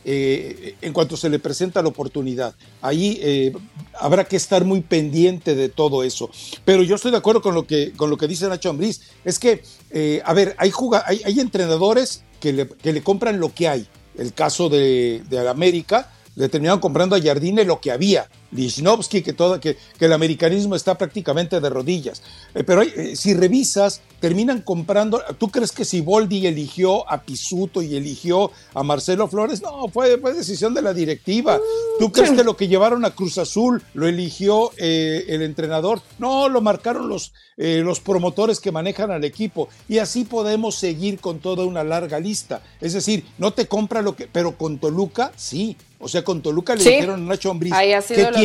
eh, 0.05 0.75
en 0.81 0.93
cuanto 0.93 1.17
se 1.17 1.29
le 1.29 1.39
presenta 1.39 1.83
la 1.83 1.89
oportunidad. 1.89 2.55
Ahí 2.81 3.19
eh, 3.23 3.53
habrá 3.99 4.25
que 4.25 4.37
estar 4.37 4.65
muy 4.65 4.81
pendiente 4.81 5.55
de 5.55 5.69
todo 5.69 6.03
eso. 6.03 6.31
Pero 6.65 6.83
yo 6.83 6.97
estoy 6.97 7.11
de 7.11 7.19
acuerdo 7.19 7.43
con 7.43 7.55
lo 7.55 7.67
que, 7.67 7.93
con 7.93 8.11
lo 8.11 8.17
que 8.17 8.27
dice 8.27 8.49
Nacho 8.49 8.71
Ambriz. 8.71 9.01
Es 9.25 9.39
que, 9.39 9.63
eh, 9.91 10.21
a 10.25 10.35
ver, 10.35 10.57
hay, 10.59 10.73
hay, 11.25 11.41
entrenadores 11.41 12.25
que 12.41 12.53
le, 12.53 12.69
que 12.69 12.93
le, 12.93 13.03
compran 13.03 13.39
lo 13.39 13.55
que 13.55 13.69
hay. 13.69 13.87
El 14.17 14.33
caso 14.33 14.69
de, 14.69 15.23
de 15.31 15.49
América, 15.49 16.13
le 16.35 16.49
terminaron 16.49 16.81
comprando 16.81 17.15
a 17.17 17.21
Jardine 17.21 17.65
lo 17.65 17.81
que 17.81 17.93
había. 17.93 18.29
Lichnowsky, 18.53 19.23
que, 19.23 19.33
todo, 19.33 19.61
que, 19.61 19.77
que, 19.99 20.05
el 20.05 20.13
americanismo 20.13 20.77
está 20.77 20.97
prácticamente 20.97 21.61
de 21.61 21.71
rodillas. 21.71 22.23
Eh, 22.55 22.65
pero 22.65 22.83
eh, 22.83 23.17
si 23.17 23.35
revisas, 23.35 24.01
terminan 24.21 24.61
comprando. 24.61 25.23
¿Tú 25.39 25.49
crees 25.49 25.73
que 25.73 25.85
si 25.85 26.01
Boldi 26.01 26.47
eligió 26.47 27.11
a 27.11 27.23
Pisuto 27.23 27.83
y 27.83 27.97
eligió 27.97 28.51
a 28.75 28.83
Marcelo 28.83 29.29
Flores? 29.29 29.63
No, 29.63 29.89
fue, 29.89 30.19
fue 30.19 30.35
decisión 30.35 30.75
de 30.75 30.83
la 30.83 30.95
directiva. 30.95 31.59
¿Tú 31.99 32.13
crees 32.13 32.31
que 32.31 32.45
lo 32.45 32.57
que 32.57 32.69
llevaron 32.69 33.05
a 33.05 33.11
Cruz 33.11 33.39
Azul 33.39 33.83
lo 33.95 34.07
eligió 34.07 34.71
eh, 34.77 35.25
el 35.29 35.43
entrenador? 35.43 36.01
No, 36.19 36.49
lo 36.49 36.61
marcaron 36.61 37.09
los, 37.09 37.33
los 37.57 38.01
promotores 38.01 38.61
que 38.61 38.73
manejan 38.73 39.11
al 39.11 39.25
equipo. 39.25 39.69
Y 39.89 39.99
así 39.99 40.25
podemos 40.25 40.75
seguir 40.75 41.21
con 41.21 41.39
toda 41.39 41.65
una 41.65 41.85
larga 41.85 42.21
lista. 42.21 42.63
Es 42.81 42.93
decir, 42.93 43.25
no 43.39 43.53
te 43.53 43.67
compra 43.67 44.03
lo 44.03 44.15
que. 44.15 44.27
Pero 44.27 44.57
con 44.57 44.79
Toluca, 44.79 45.33
sí. 45.37 45.77
O 46.03 46.09
sea, 46.09 46.25
con 46.25 46.43
Toluca 46.43 46.75
le 46.75 46.83
dijeron 46.83 47.23
a 47.23 47.29
Nacho 47.29 47.51
Ambriz. 47.51 47.73
Ahí 47.73 47.93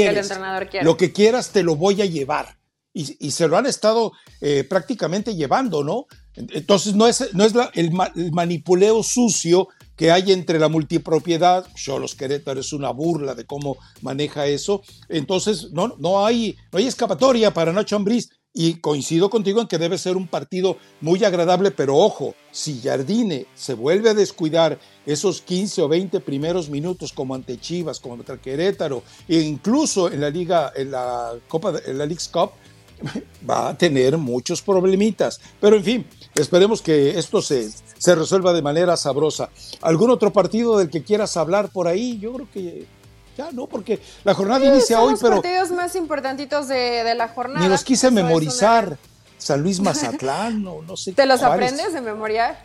lo 0.06 0.92
el 0.92 0.98
que 0.98 1.12
quieras 1.12 1.50
te 1.52 1.64
lo 1.64 1.76
voy 1.76 2.02
a 2.02 2.06
llevar. 2.06 2.58
Y, 2.94 3.30
se 3.30 3.48
lo 3.48 3.58
han 3.58 3.68
estado 3.68 4.12
eh, 4.42 4.64
prácticamente 4.64 5.36
llevando, 5.36 5.84
¿no? 5.84 6.08
Entonces 6.36 6.96
no 6.96 7.08
es, 7.08 7.32
no 7.34 7.44
es 7.44 7.54
el, 7.76 7.92
manipuleo 8.32 9.04
sucio 9.04 9.68
que 9.96 10.10
hay 10.12 10.32
entre 10.32 10.58
la 10.58 10.68
multipropiedad, 10.68 11.68
yo 11.76 12.00
los 12.00 12.16
Querétaro 12.16 12.60
es 12.60 12.74
una 12.74 12.90
burla 12.90 13.36
de 13.36 13.46
cómo 13.46 13.78
maneja 14.02 14.48
eso, 14.48 14.82
entonces 15.10 15.72
no, 15.72 15.96
no, 16.00 16.26
hay, 16.26 16.56
no 16.72 16.80
hay 16.80 16.88
escapatoria 16.88 17.54
para 17.54 17.72
Nacho 17.72 17.96
Ambriz, 17.96 18.30
y 18.58 18.74
coincido 18.80 19.30
contigo 19.30 19.62
en 19.62 19.68
que 19.68 19.78
debe 19.78 20.00
ser 20.00 20.18
un 20.18 20.28
partido 20.28 20.78
muy 21.00 21.24
agradable, 21.24 21.70
pero 21.70 21.96
ojo, 21.96 22.34
si 22.52 22.82
Jardine 22.82 23.46
se 23.54 23.76
vuelve 23.76 24.10
a 24.10 24.16
descuidar 24.16 24.80
esos 25.06 25.42
15 25.42 25.84
o 25.84 25.88
20 25.88 26.20
primeros 26.22 26.68
minutos 26.68 27.14
como 27.14 27.36
ante 27.36 27.60
Chivas, 27.60 28.00
como 28.00 28.16
ante 28.16 28.40
Querétaro, 28.40 29.04
e 29.28 29.42
incluso 29.42 30.12
en 30.12 30.22
la 30.22 30.32
Liga, 30.32 30.74
en 30.76 30.90
la 30.90 31.34
Copa, 31.48 31.76
en 31.86 32.00
la 32.00 32.08
League's 32.08 32.30
Cup, 32.30 32.50
va 33.48 33.70
a 33.70 33.78
tener 33.78 34.18
muchos 34.18 34.64
problemitas. 34.64 35.40
Pero 35.62 35.76
en 35.76 35.84
fin, 35.84 36.08
esperemos 36.34 36.82
que 36.82 37.12
esto 37.12 37.44
se, 37.44 37.70
se 37.70 38.16
resuelva 38.16 38.54
de 38.54 38.64
manera 38.64 38.98
sabrosa. 38.98 39.52
¿Algún 39.82 40.10
otro 40.10 40.34
partido 40.34 40.80
del 40.80 40.90
que 40.90 41.04
quieras 41.04 41.38
hablar 41.38 41.70
por 41.70 41.88
ahí? 41.88 42.18
Yo 42.18 42.34
creo 42.34 42.48
que 42.52 42.97
ya, 43.38 43.50
¿no? 43.52 43.68
Porque 43.68 44.02
la 44.24 44.34
jornada 44.34 44.66
inicia 44.66 45.00
hoy, 45.02 45.16
pero. 45.22 45.36
Los 45.36 45.44
partidos 45.44 45.72
más 45.72 45.96
importantitos 45.96 46.68
de, 46.68 47.14
la 47.16 47.28
jornada. 47.30 47.60
Ni 47.60 47.70
los 47.70 47.84
quise 47.84 48.12
memorizar. 48.12 48.98
San 49.38 49.62
Luis 49.62 49.80
Mazatlán, 49.82 50.64
no, 50.64 50.82
no 50.82 50.98
sé. 50.98 51.14
¿Te 51.14 51.26
los 51.26 51.44
aprendes 51.44 51.94
de 51.94 52.02
memoria? 52.02 52.58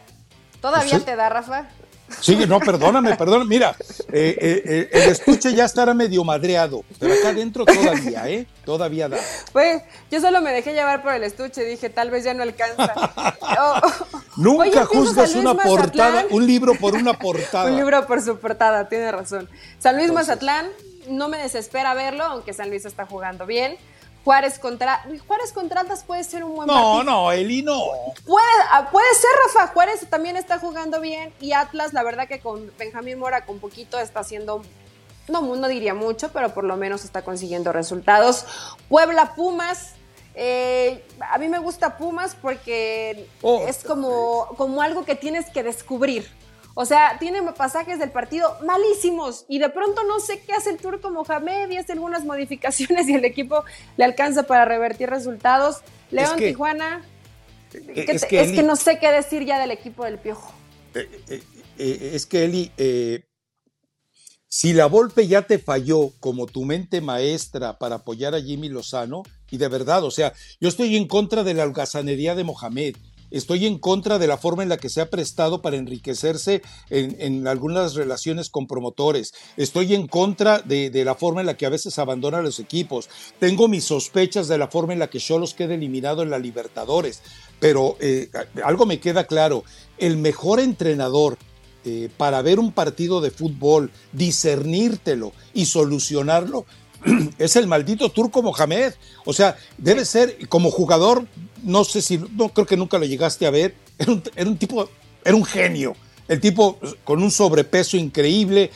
¿Todavía 0.60 1.00
te 1.00 1.16
da, 1.16 1.28
Rafa? 1.28 1.68
Sí, 2.20 2.36
no, 2.46 2.60
perdóname, 2.60 3.16
perdóname. 3.16 3.48
Mira, 3.48 3.74
eh, 4.12 4.36
eh, 4.38 4.62
eh, 4.64 4.90
el 4.92 5.10
estuche 5.10 5.54
ya 5.54 5.64
estará 5.64 5.94
medio 5.94 6.24
madreado, 6.24 6.84
pero 6.98 7.14
acá 7.14 7.30
adentro 7.30 7.64
todavía, 7.64 8.28
¿eh? 8.28 8.46
Todavía 8.64 9.08
da. 9.08 9.18
Pues 9.52 9.82
yo 10.10 10.20
solo 10.20 10.40
me 10.40 10.52
dejé 10.52 10.72
llevar 10.72 11.02
por 11.02 11.12
el 11.14 11.24
estuche, 11.24 11.64
dije, 11.64 11.90
tal 11.90 12.10
vez 12.10 12.24
ya 12.24 12.34
no 12.34 12.42
alcanza. 12.42 12.94
Oh, 13.58 13.80
Nunca 14.36 14.86
juzgas 14.86 15.34
una 15.34 15.54
portada, 15.54 16.26
un 16.30 16.46
libro 16.46 16.74
por 16.74 16.94
una 16.94 17.12
portada. 17.18 17.70
un 17.70 17.76
libro 17.76 18.06
por 18.06 18.22
su 18.22 18.38
portada, 18.38 18.88
tiene 18.88 19.12
razón. 19.12 19.48
San 19.78 19.96
Luis 19.96 20.12
Mazatlán, 20.12 20.68
no 21.08 21.28
me 21.28 21.38
desespera 21.38 21.94
verlo, 21.94 22.24
aunque 22.24 22.52
San 22.52 22.70
Luis 22.70 22.84
está 22.84 23.06
jugando 23.06 23.46
bien. 23.46 23.76
Juárez 24.24 24.60
contra 24.60 25.04
Juárez 25.26 25.52
contra 25.52 25.80
Atlas 25.80 26.04
puede 26.04 26.22
ser 26.22 26.44
un 26.44 26.54
buen 26.54 26.68
no, 26.68 26.74
partido. 26.74 27.04
No, 27.04 27.22
no, 27.24 27.32
Eli 27.32 27.62
no. 27.62 27.82
Puede, 28.24 28.46
ah, 28.70 28.88
puede 28.90 29.12
ser, 29.14 29.30
Rafa. 29.46 29.72
Juárez 29.72 30.06
también 30.08 30.36
está 30.36 30.60
jugando 30.60 31.00
bien 31.00 31.32
y 31.40 31.52
Atlas, 31.52 31.92
la 31.92 32.04
verdad 32.04 32.28
que 32.28 32.38
con 32.38 32.70
Benjamín 32.78 33.18
Mora 33.18 33.44
con 33.44 33.58
poquito 33.58 33.98
está 33.98 34.20
haciendo 34.20 34.62
no, 35.28 35.40
no 35.56 35.68
diría 35.68 35.94
mucho, 35.94 36.32
pero 36.32 36.52
por 36.52 36.64
lo 36.64 36.76
menos 36.76 37.04
está 37.04 37.22
consiguiendo 37.22 37.72
resultados. 37.72 38.44
Puebla 38.88 39.34
Pumas. 39.34 39.94
Eh, 40.34 41.04
a 41.30 41.38
mí 41.38 41.48
me 41.48 41.58
gusta 41.58 41.98
Pumas 41.98 42.36
porque 42.40 43.28
oh. 43.42 43.64
es 43.68 43.84
como, 43.84 44.46
como 44.56 44.82
algo 44.82 45.04
que 45.04 45.14
tienes 45.14 45.50
que 45.50 45.62
descubrir. 45.62 46.26
O 46.74 46.86
sea, 46.86 47.16
tiene 47.18 47.42
pasajes 47.52 47.98
del 47.98 48.10
partido 48.10 48.56
malísimos 48.64 49.44
y 49.46 49.58
de 49.58 49.68
pronto 49.68 50.04
no 50.04 50.20
sé 50.20 50.40
qué 50.40 50.54
hace 50.54 50.70
el 50.70 50.78
turco 50.78 51.10
Mohamed 51.10 51.70
y 51.70 51.76
hace 51.76 51.92
algunas 51.92 52.24
modificaciones 52.26 53.08
y 53.08 53.14
el 53.14 53.24
equipo 53.24 53.64
le 53.96 54.04
alcanza 54.04 54.44
para 54.44 54.64
revertir 54.64 55.10
resultados. 55.10 55.82
León, 56.10 56.38
Tijuana. 56.38 57.02
Eh, 57.74 58.06
es, 58.08 58.24
que, 58.24 58.62
no 58.62 58.76
sé 58.76 58.98
qué 58.98 59.10
decir 59.10 59.44
ya 59.44 59.58
del 59.58 59.70
equipo 59.70 60.04
del 60.04 60.18
Piojo. 60.18 60.52
Eh, 60.94 61.42
eh, 61.78 62.10
es 62.14 62.26
que 62.26 62.44
Eli, 62.44 62.70
si 64.48 64.72
la 64.74 64.86
Volpe 64.86 65.26
ya 65.26 65.42
te 65.42 65.58
falló 65.58 66.10
como 66.20 66.46
tu 66.46 66.64
mente 66.64 67.00
maestra 67.00 67.78
para 67.78 67.96
apoyar 67.96 68.34
a 68.34 68.40
Jimmy 68.40 68.68
Lozano, 68.68 69.22
y 69.52 69.58
de 69.58 69.68
verdad, 69.68 70.02
o 70.02 70.10
sea, 70.10 70.32
yo 70.60 70.68
estoy 70.68 70.96
en 70.96 71.06
contra 71.06 71.44
de 71.44 71.54
la 71.54 71.62
holgazanería 71.62 72.34
de 72.34 72.42
Mohamed 72.42 72.96
estoy 73.32 73.66
en 73.66 73.78
contra 73.78 74.18
de 74.18 74.26
la 74.26 74.36
forma 74.36 74.62
en 74.62 74.68
la 74.68 74.76
que 74.76 74.88
se 74.88 75.00
ha 75.00 75.10
prestado 75.10 75.62
para 75.62 75.76
enriquecerse 75.76 76.62
en, 76.90 77.48
algunas 77.48 77.94
relaciones 77.94 78.50
con 78.50 78.66
promotores, 78.66 79.32
estoy 79.56 79.94
en 79.94 80.06
contra 80.06 80.60
de, 80.60 80.90
la 81.04 81.14
forma 81.14 81.40
en 81.40 81.46
la 81.46 81.56
que 81.56 81.66
a 81.66 81.70
veces 81.70 81.98
abandona 81.98 82.42
los 82.42 82.60
equipos, 82.60 83.08
tengo 83.38 83.68
mis 83.68 83.84
sospechas 83.84 84.48
de 84.48 84.58
la 84.58 84.68
forma 84.68 84.92
en 84.92 84.98
la 84.98 85.10
que 85.10 85.18
Cholos 85.18 85.54
queda 85.54 85.74
eliminado 85.74 86.22
en 86.22 86.30
la 86.30 86.38
Libertadores, 86.38 87.22
pero 87.58 87.96
eh, 88.00 88.28
algo 88.64 88.86
me 88.86 89.00
queda 89.00 89.24
claro, 89.24 89.64
el 89.98 90.18
mejor 90.18 90.60
entrenador 90.60 91.38
eh, 91.84 92.10
para 92.16 92.42
ver 92.42 92.60
un 92.60 92.70
partido 92.70 93.20
de 93.20 93.32
fútbol, 93.32 93.90
discernírtelo 94.12 95.32
y 95.52 95.66
solucionarlo, 95.66 96.64
es 97.38 97.56
el 97.56 97.66
maldito 97.66 98.10
turco 98.10 98.42
Mohamed. 98.42 98.94
O 99.24 99.32
sea, 99.32 99.56
debe 99.78 100.04
ser, 100.04 100.48
como 100.48 100.70
jugador, 100.70 101.26
no 101.62 101.84
sé 101.84 102.02
si, 102.02 102.18
no 102.18 102.48
creo 102.50 102.66
que 102.66 102.76
nunca 102.76 102.98
lo 102.98 103.04
llegaste 103.04 103.46
a 103.46 103.50
ver, 103.50 103.74
era 103.98 104.48
un, 104.48 104.56
tipo, 104.56 104.88
era 105.24 105.36
un 105.36 105.44
genio. 105.44 105.94
El 106.28 106.40
tipo 106.40 106.78
con 107.04 107.22
un 107.22 107.30
sobrepeso 107.30 107.96
increíble. 107.96 108.70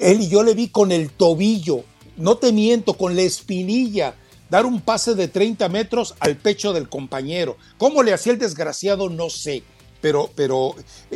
Él 0.00 0.22
y 0.22 0.28
yo 0.28 0.42
le 0.42 0.54
vi 0.54 0.68
con 0.68 0.92
el 0.92 1.10
tobillo, 1.10 1.84
no 2.16 2.36
te 2.36 2.52
miento, 2.52 2.94
con 2.94 3.16
la 3.16 3.22
espinilla, 3.22 4.14
dar 4.48 4.64
un 4.66 4.80
pase 4.80 5.14
de 5.14 5.28
30 5.28 5.68
metros 5.68 6.14
al 6.20 6.36
pecho 6.36 6.72
del 6.72 6.88
compañero. 6.88 7.56
¿Cómo 7.78 8.02
le 8.02 8.12
hacía 8.12 8.32
el 8.32 8.38
desgraciado? 8.38 9.10
No 9.10 9.28
sé. 9.30 9.62
Pero, 10.00 10.30
pero, 10.34 10.74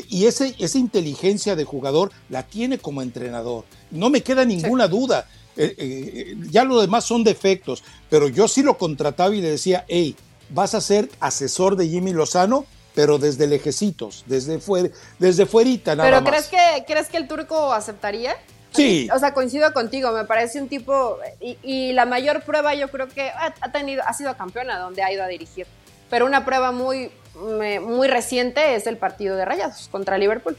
y 0.08 0.26
ese, 0.26 0.54
esa 0.58 0.78
inteligencia 0.78 1.56
de 1.56 1.64
jugador 1.64 2.12
la 2.28 2.44
tiene 2.44 2.78
como 2.78 3.02
entrenador. 3.02 3.64
No 3.90 4.10
me 4.10 4.22
queda 4.22 4.44
ninguna 4.44 4.86
duda. 4.86 5.28
Eh, 5.56 5.74
eh, 5.78 6.36
ya 6.50 6.64
lo 6.64 6.80
demás 6.80 7.04
son 7.04 7.24
defectos, 7.24 7.82
pero 8.10 8.28
yo 8.28 8.46
sí 8.46 8.62
lo 8.62 8.76
contrataba 8.76 9.34
y 9.34 9.40
le 9.40 9.50
decía, 9.50 9.84
hey, 9.88 10.14
vas 10.50 10.74
a 10.74 10.80
ser 10.80 11.08
asesor 11.18 11.76
de 11.76 11.88
Jimmy 11.88 12.12
Lozano, 12.12 12.66
pero 12.94 13.18
desde 13.18 13.46
lejecitos, 13.46 14.24
desde, 14.26 14.58
fuera, 14.58 14.90
desde 15.18 15.46
fuerita 15.46 15.94
nada 15.94 16.08
¿Pero 16.08 16.24
crees 16.24 16.48
que, 16.48 16.84
crees 16.86 17.08
que 17.08 17.16
el 17.16 17.28
turco 17.28 17.72
aceptaría? 17.72 18.36
Sí. 18.72 19.08
O 19.14 19.18
sea, 19.18 19.32
coincido 19.32 19.72
contigo, 19.72 20.12
me 20.12 20.24
parece 20.24 20.60
un 20.60 20.68
tipo, 20.68 21.18
y, 21.40 21.92
la 21.92 22.04
mayor 22.04 22.42
prueba 22.42 22.74
yo 22.74 22.88
creo 22.88 23.08
que 23.08 23.30
ha, 23.30 23.72
tenido, 23.72 24.02
ha 24.06 24.12
sido 24.12 24.36
campeona 24.36 24.78
donde 24.78 25.02
ha 25.02 25.10
ido 25.10 25.22
a 25.24 25.28
dirigir, 25.28 25.66
pero 26.10 26.26
una 26.26 26.44
prueba 26.44 26.72
muy, 26.72 27.10
muy 27.34 28.08
reciente 28.08 28.74
es 28.74 28.86
el 28.86 28.98
partido 28.98 29.36
de 29.36 29.46
Rayados 29.46 29.88
contra 29.90 30.18
Liverpool. 30.18 30.56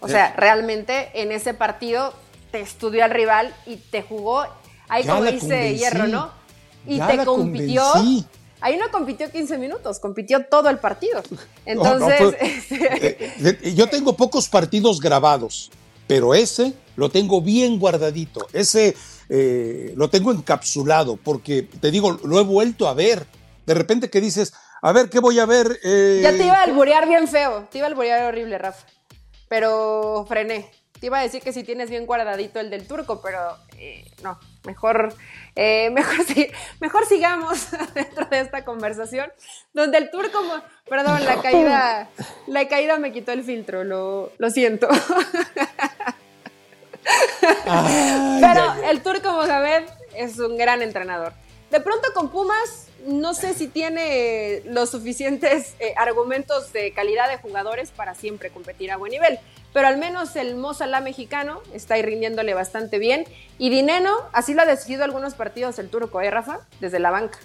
O 0.00 0.08
sea, 0.08 0.32
realmente 0.36 1.10
en 1.14 1.32
ese 1.32 1.54
partido 1.54 2.14
te 2.50 2.60
estudió 2.60 3.04
al 3.04 3.10
rival 3.10 3.54
y 3.66 3.76
te 3.76 4.02
jugó, 4.02 4.44
ahí 4.88 5.06
como 5.06 5.24
dice 5.24 5.76
Hierro, 5.76 6.06
¿no? 6.06 6.30
Y 6.86 7.00
te 7.00 7.24
compitió. 7.24 7.82
Ahí 8.60 8.76
no 8.76 8.90
compitió 8.90 9.30
15 9.30 9.56
minutos, 9.58 10.00
compitió 10.00 10.44
todo 10.46 10.68
el 10.68 10.78
partido. 10.78 11.22
Entonces. 11.64 12.34
Este, 12.40 13.08
eh, 13.08 13.58
eh, 13.62 13.74
yo 13.74 13.88
tengo 13.88 14.16
pocos 14.16 14.48
partidos 14.48 15.00
grabados, 15.00 15.70
pero 16.06 16.34
ese 16.34 16.72
lo 16.96 17.08
tengo 17.08 17.40
bien 17.40 17.78
guardadito. 17.78 18.46
Ese 18.52 18.96
eh, 19.28 19.92
lo 19.96 20.10
tengo 20.10 20.32
encapsulado, 20.32 21.16
porque 21.16 21.62
te 21.62 21.90
digo, 21.90 22.18
lo 22.24 22.40
he 22.40 22.42
vuelto 22.42 22.88
a 22.88 22.94
ver. 22.94 23.26
De 23.64 23.74
repente 23.74 24.10
que 24.10 24.20
dices, 24.20 24.52
a 24.82 24.92
ver, 24.92 25.08
¿qué 25.08 25.20
voy 25.20 25.38
a 25.38 25.46
ver? 25.46 25.68
ya 26.22 26.32
te 26.32 26.44
iba 26.44 26.56
a 26.56 26.64
alburear 26.64 27.06
bien 27.06 27.28
feo, 27.28 27.68
te 27.70 27.78
iba 27.78 27.86
a 27.86 27.90
alburear 27.90 28.24
horrible, 28.24 28.58
Rafa. 28.58 28.86
Pero 29.48 30.24
frené. 30.28 30.70
Te 31.00 31.06
iba 31.06 31.18
a 31.18 31.22
decir 31.22 31.42
que 31.42 31.52
si 31.52 31.62
tienes 31.62 31.90
bien 31.90 32.06
guardadito 32.06 32.58
el 32.58 32.70
del 32.70 32.86
turco, 32.86 33.20
pero 33.22 33.56
eh, 33.78 34.04
no, 34.22 34.38
mejor, 34.64 35.14
eh, 35.54 35.90
mejor, 35.92 36.24
mejor 36.80 37.06
sigamos 37.06 37.68
dentro 37.94 38.26
de 38.26 38.40
esta 38.40 38.64
conversación, 38.64 39.30
donde 39.72 39.98
el 39.98 40.10
turco, 40.10 40.40
perdón, 40.88 41.24
la 41.24 41.40
caída, 41.40 42.08
la 42.46 42.68
caída 42.68 42.98
me 42.98 43.12
quitó 43.12 43.32
el 43.32 43.44
filtro, 43.44 43.84
lo, 43.84 44.32
lo 44.38 44.50
siento. 44.50 44.88
pero 48.40 48.74
el 48.84 49.02
turco 49.02 49.32
Mohamed 49.32 49.84
es 50.14 50.38
un 50.38 50.56
gran 50.56 50.82
entrenador. 50.82 51.32
De 51.70 51.80
pronto 51.80 52.08
con 52.14 52.30
Pumas, 52.30 52.88
no 53.06 53.34
sé 53.34 53.54
si 53.54 53.68
tiene 53.68 54.62
los 54.64 54.90
suficientes 54.90 55.74
eh, 55.78 55.94
argumentos 55.96 56.72
de 56.72 56.92
calidad 56.92 57.28
de 57.28 57.38
jugadores 57.38 57.90
para 57.90 58.14
siempre 58.14 58.50
competir 58.50 58.90
a 58.90 58.96
buen 58.96 59.10
nivel 59.10 59.38
pero 59.72 59.88
al 59.88 59.98
menos 59.98 60.34
el 60.36 60.56
Mozalá 60.56 61.00
mexicano 61.00 61.60
está 61.72 61.94
ahí 61.94 62.02
rindiéndole 62.02 62.54
bastante 62.54 62.98
bien. 62.98 63.24
Y 63.58 63.70
Dineno, 63.70 64.14
así 64.32 64.54
lo 64.54 64.62
ha 64.62 64.66
decidido 64.66 65.04
algunos 65.04 65.34
partidos 65.34 65.78
el 65.78 65.88
turco, 65.90 66.20
¿eh, 66.20 66.30
Rafa? 66.30 66.60
Desde 66.80 66.98
la 66.98 67.10
banca. 67.10 67.38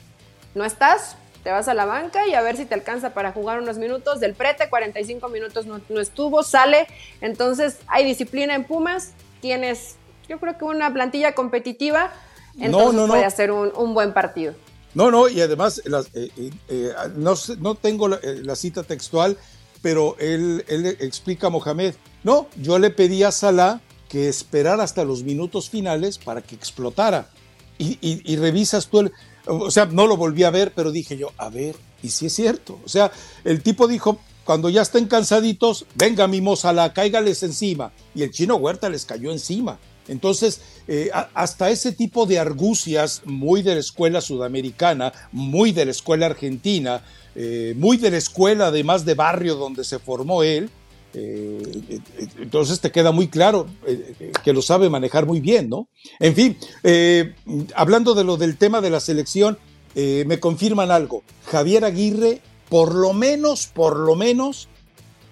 No 0.55 0.63
estás, 0.63 1.15
te 1.43 1.51
vas 1.51 1.67
a 1.67 1.74
la 1.74 1.86
banca 1.86 2.26
y 2.28 2.34
a 2.34 2.41
ver 2.41 2.55
si 2.55 2.65
te 2.65 2.74
alcanza 2.74 3.13
para 3.13 3.32
jugar 3.32 3.59
unos 3.59 3.78
minutos. 3.78 4.19
Del 4.19 4.34
prete, 4.34 4.69
45 4.69 5.28
minutos 5.30 5.65
no, 5.65 5.99
estuvo, 5.99 6.41
sale. 6.43 6.88
Entonces 7.21 7.80
hay 7.88 8.05
disciplina 8.05 8.55
en 8.55 8.63
Pumas, 8.63 9.11
tienes, 9.41 9.95
yo 10.30 10.39
creo 10.39 10.57
que 10.57 10.65
una 10.65 10.91
plantilla 10.93 11.36
competitiva, 11.36 12.11
entonces 12.57 12.93
no, 12.93 13.07
puede 13.07 13.26
hacer 13.26 13.51
un, 13.51 13.93
buen 13.93 14.13
partido. 14.13 14.53
No, 14.93 15.11
no, 15.11 15.28
y 15.28 15.41
además 15.41 15.82
eh, 16.13 16.30
eh, 16.38 16.51
eh, 16.69 16.93
no, 17.15 17.34
no, 17.59 17.76
tengo 17.76 18.07
la, 18.07 18.19
la, 18.21 18.55
cita 18.55 18.84
textual, 18.84 19.38
pero 19.84 20.16
él, 20.18 20.66
él 20.68 20.88
explica 21.02 21.48
a 21.48 21.50
Mohamed, 21.52 21.94
no, 22.24 22.48
yo 22.56 22.80
le 22.80 22.90
pedí 22.90 23.22
a 23.22 23.32
Salah 23.32 23.82
que 24.10 24.30
esperara 24.30 24.84
hasta 24.84 25.04
los 25.04 25.24
minutos 25.24 25.70
finales 25.70 26.18
para 26.18 26.42
que 26.42 26.56
explotara. 26.56 27.30
Y, 27.78 28.36
revisas 28.38 28.88
tú 28.88 29.02
el... 29.02 29.12
O 29.46 29.72
sea, 29.72 29.88
no 29.88 30.08
lo 30.08 30.16
volví 30.16 30.44
a 30.44 30.52
ver, 30.52 30.72
pero 30.74 30.92
dije 30.92 31.18
yo, 31.18 31.32
a 31.38 31.50
ver, 31.50 31.76
y 32.02 32.10
si 32.10 32.28
es 32.28 32.34
cierto. 32.34 32.80
O 32.86 32.88
sea, 32.88 33.12
el 33.44 33.62
tipo 33.62 33.88
dijo, 33.88 34.20
cuando 34.46 34.70
ya 34.70 34.84
estén 34.84 35.08
cansaditos, 35.08 35.86
venga 35.96 36.28
mi 36.28 36.42
Salah, 36.56 36.94
cáigales 36.94 37.44
encima. 37.44 37.92
Y 38.16 38.24
el 38.24 38.32
chino 38.32 38.56
Huerta 38.56 38.88
les 38.88 39.06
cayó 39.06 39.32
encima. 39.32 39.80
Entonces, 40.08 40.62
eh, 40.88 41.10
hasta 41.34 41.72
ese 41.72 41.92
tipo 41.92 42.26
de 42.26 42.40
argucias, 42.40 43.22
muy 43.26 43.64
de 43.64 43.74
la 43.74 43.80
escuela 43.82 44.22
sudamericana, 44.22 45.12
muy 45.32 45.72
de 45.72 45.86
la 45.86 45.92
escuela 45.92 46.28
argentina, 46.28 47.04
eh, 47.36 47.74
muy 47.78 47.98
de 47.98 48.12
la 48.12 48.18
escuela 48.18 48.68
además 48.68 49.06
de 49.06 49.16
barrio 49.16 49.56
donde 49.56 49.84
se 49.84 50.00
formó 50.00 50.44
él, 50.44 50.70
eh, 51.16 52.02
entonces 52.40 52.80
te 52.80 52.92
queda 52.92 53.12
muy 53.12 53.28
claro 53.28 53.68
eh, 53.86 54.32
que 54.44 54.52
lo 54.52 54.64
sabe 54.64 54.90
manejar 54.90 55.28
muy 55.28 55.42
bien, 55.42 55.70
¿no? 55.70 55.88
En 56.20 56.34
fin, 56.34 56.58
eh, 56.82 57.36
hablando 57.76 58.16
de 58.16 58.24
lo 58.24 58.36
del 58.38 58.58
tema 58.58 58.82
de 58.82 58.90
la 58.90 59.00
selección, 59.00 59.58
me 59.96 60.40
confirman 60.40 60.90
algo. 60.90 61.22
Javier 61.46 61.86
Aguirre, 61.86 62.42
por 62.68 62.96
lo 62.96 63.14
menos, 63.14 63.68
por 63.68 63.96
lo 63.96 64.16
menos, 64.16 64.68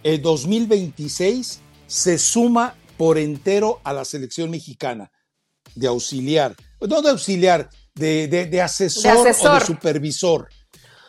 el 0.04 0.22
2026 0.22 1.62
se 1.88 2.20
suma 2.20 2.76
por 2.96 3.18
entero 3.18 3.82
a 3.84 3.92
la 3.92 4.06
selección 4.06 4.52
mexicana 4.52 5.12
de 5.74 5.88
auxiliar, 5.88 6.56
no 6.80 7.02
de 7.02 7.10
auxiliar, 7.10 7.72
de, 7.96 8.62
asesor, 8.64 9.18
o 9.18 9.24
de 9.24 9.66
supervisor. 9.66 10.50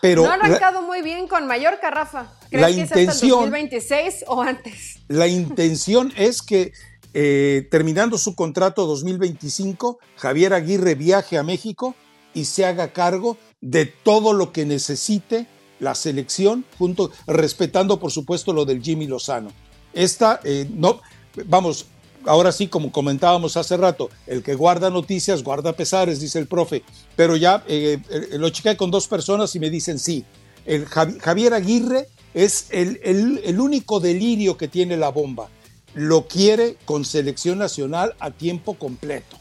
Pero 0.03 0.25
no 0.25 0.31
ha 0.31 0.35
arrancado 0.35 0.83
muy 0.83 1.01
bien 1.01 1.29
con 1.29 1.47
Mallorca, 1.47 1.89
Rafa 1.91 2.33
la 2.51 2.71
intención, 2.71 3.31
2026 3.31 4.25
o 4.27 4.43
antes? 4.43 4.99
La 5.07 5.29
intención 5.29 6.13
es 6.17 6.43
que 6.43 6.73
eh, 7.15 7.69
terminando 7.71 8.19
su 8.19 8.35
contrato 8.35 8.85
2025, 8.87 10.01
Javier 10.17 10.55
Aguirre 10.55 10.97
viaje 10.97 11.39
a 11.39 11.45
México 11.45 11.95
y 12.35 12.47
se 12.47 12.67
haga 12.67 12.93
cargo 12.93 13.37
de 13.61 13.87
todo 13.87 14.33
lo 14.33 14.53
que 14.53 14.67
necesite 14.67 15.47
la 15.79 15.95
selección, 15.95 16.65
junto, 16.79 17.13
respetando 17.29 18.01
por 18.01 18.11
supuesto 18.11 18.53
lo 18.53 18.65
del 18.65 18.83
Jimmy 18.83 19.07
Lozano. 19.07 19.53
Esta, 19.93 20.41
eh, 20.43 20.67
no, 20.69 21.01
vamos, 21.47 21.87
ahora 22.27 22.53
sí, 22.53 22.69
como 22.69 22.93
comentábamos 22.93 23.57
hace 23.57 23.77
rato, 23.77 24.11
el 24.27 24.43
que 24.43 24.55
guarda 24.55 24.91
noticias 24.91 25.43
guarda 25.43 25.73
pesares, 25.73 26.21
dice 26.21 26.39
el 26.39 26.47
profe, 26.47 26.83
pero 27.17 27.37
ya 27.37 27.65
eh, 27.69 27.99
lo 28.33 28.51
chequé 28.51 28.77
con 28.77 28.91
dos 28.91 29.09
personas 29.09 29.55
y 29.55 29.61
me 29.61 29.71
dicen 29.71 29.99
sí. 29.99 30.25
El 30.65 30.87
Javier 30.87 31.55
Aguirre 31.55 32.09
es 32.35 32.67
el, 32.71 33.61
único 33.61 34.01
delirio 34.01 34.57
que 34.57 34.69
tiene 34.69 34.97
la 34.97 35.11
bomba. 35.11 35.49
Lo 35.95 36.27
quiere 36.27 36.77
con 36.85 37.05
selección 37.05 37.59
nacional 37.59 38.15
a 38.19 38.31
tiempo 38.31 38.75
completo. 38.75 39.37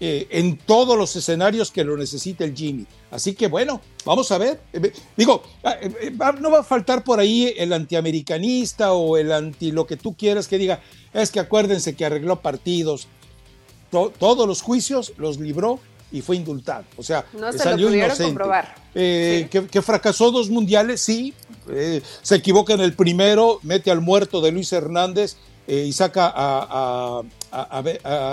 Eh, 0.00 0.26
en 0.30 0.56
todos 0.56 0.98
los 0.98 1.14
escenarios 1.14 1.70
que 1.70 1.84
lo 1.84 1.96
necesite 1.96 2.42
el 2.42 2.56
Jimmy. 2.56 2.86
Así 3.12 3.34
que 3.34 3.46
bueno, 3.46 3.80
vamos 4.04 4.32
a 4.32 4.38
ver. 4.38 4.60
Eh, 4.72 4.92
digo, 5.16 5.44
ah, 5.62 5.76
eh, 5.80 6.12
no 6.40 6.50
va 6.50 6.60
a 6.60 6.64
faltar 6.64 7.04
por 7.04 7.20
ahí 7.20 7.54
el 7.56 7.72
antiamericanista 7.72 8.94
o 8.94 9.16
el 9.16 9.30
anti 9.30 9.70
lo 9.70 9.86
que 9.86 9.96
tú 9.96 10.16
quieras 10.16 10.48
que 10.48 10.58
diga, 10.58 10.80
es 11.14 11.30
que 11.30 11.40
acuérdense 11.40 11.94
que 11.94 12.04
arregló 12.04 12.40
partidos. 12.40 13.08
todos 13.90 14.46
los 14.46 14.62
juicios 14.62 15.12
los 15.18 15.38
libró 15.38 15.78
y 16.10 16.20
fue 16.20 16.36
indultado. 16.36 16.84
O 16.96 17.02
sea, 17.02 17.24
salió 17.56 17.94
inocente. 17.94 18.42
Que, 18.94 19.82
fracasó 19.82 20.30
dos 20.30 20.50
mundiales, 20.50 21.00
sí, 21.00 21.32
eh, 21.70 22.02
se 22.22 22.36
equivoca 22.36 22.74
en 22.74 22.80
el 22.80 22.94
primero, 22.94 23.58
mete 23.62 23.90
al 23.90 24.00
muerto 24.00 24.40
de 24.40 24.52
Luis 24.52 24.72
Hernández 24.72 25.36
eh, 25.66 25.84
y 25.86 25.92
saca 25.92 26.32
a, 26.34 27.22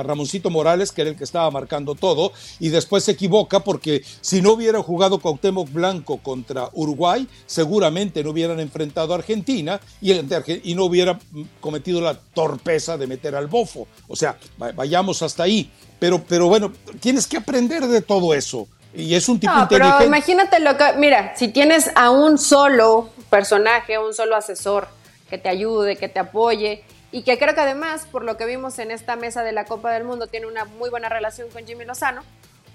Ramoncito 0.04 0.50
Morales, 0.50 0.94
que 0.94 1.02
era 1.02 1.12
el 1.12 1.18
que 1.18 1.26
estaba 1.26 1.52
marcando 1.52 1.94
todo, 1.94 2.32
y 2.60 2.70
después 2.70 3.04
se 3.04 3.12
equivoca 3.12 3.60
porque 3.60 4.02
si 4.22 4.42
no 4.42 4.54
hubiera 4.54 4.82
jugado 4.82 5.20
Cuauhtémoc 5.20 5.70
Blanco 5.72 6.18
contra 6.18 6.70
Uruguay, 6.74 7.28
seguramente 7.46 8.24
no 8.24 8.30
hubieran 8.30 8.62
enfrentado 8.62 9.14
a 9.14 9.18
Argentina 9.18 9.82
y, 10.02 10.14
y 10.14 10.76
no 10.76 10.86
hubiera 10.86 11.20
cometido 11.60 12.00
la 12.00 12.18
torpeza 12.18 12.98
de 12.98 13.08
meter 13.08 13.36
al 13.36 13.48
bofo. 13.48 13.88
O 14.08 14.16
sea, 14.16 14.38
vayamos 14.58 15.22
hasta 15.22 15.44
ahí. 15.44 15.70
Pero, 16.00 16.24
pero 16.26 16.48
bueno, 16.48 16.72
tienes 17.02 17.28
que 17.28 17.38
aprender 17.38 17.86
de 17.88 18.02
todo 18.02 18.34
eso. 18.34 18.70
Y 18.94 19.14
es 19.16 19.30
un 19.30 19.40
tipo 19.40 19.54
no, 19.54 19.68
Pero 19.68 20.04
imagínate 20.04 20.60
lo 20.60 20.78
que, 20.78 20.94
mira, 20.94 21.36
si 21.36 21.50
tienes 21.50 21.92
a 21.96 22.10
un 22.10 22.38
solo 22.38 23.10
personaje, 23.30 24.00
un 24.00 24.14
solo 24.14 24.36
asesor 24.36 24.88
que 25.30 25.38
te 25.38 25.50
ayude, 25.50 25.96
que 25.96 26.10
te 26.10 26.20
apoye, 26.20 26.84
y 27.12 27.24
que 27.24 27.38
creo 27.38 27.56
que 27.56 27.62
además, 27.62 28.08
por 28.12 28.24
lo 28.24 28.38
que 28.38 28.46
vimos 28.46 28.80
en 28.80 28.92
esta 28.92 29.16
mesa 29.16 29.44
de 29.44 29.52
la 29.52 29.66
Copa 29.66 29.92
del 29.92 30.04
Mundo, 30.04 30.28
tiene 30.28 30.48
una 30.48 30.66
muy 30.66 30.90
buena 30.90 31.10
relación 31.10 31.50
con 31.50 31.66
Jimmy 31.66 31.86
Lozano, 31.86 32.24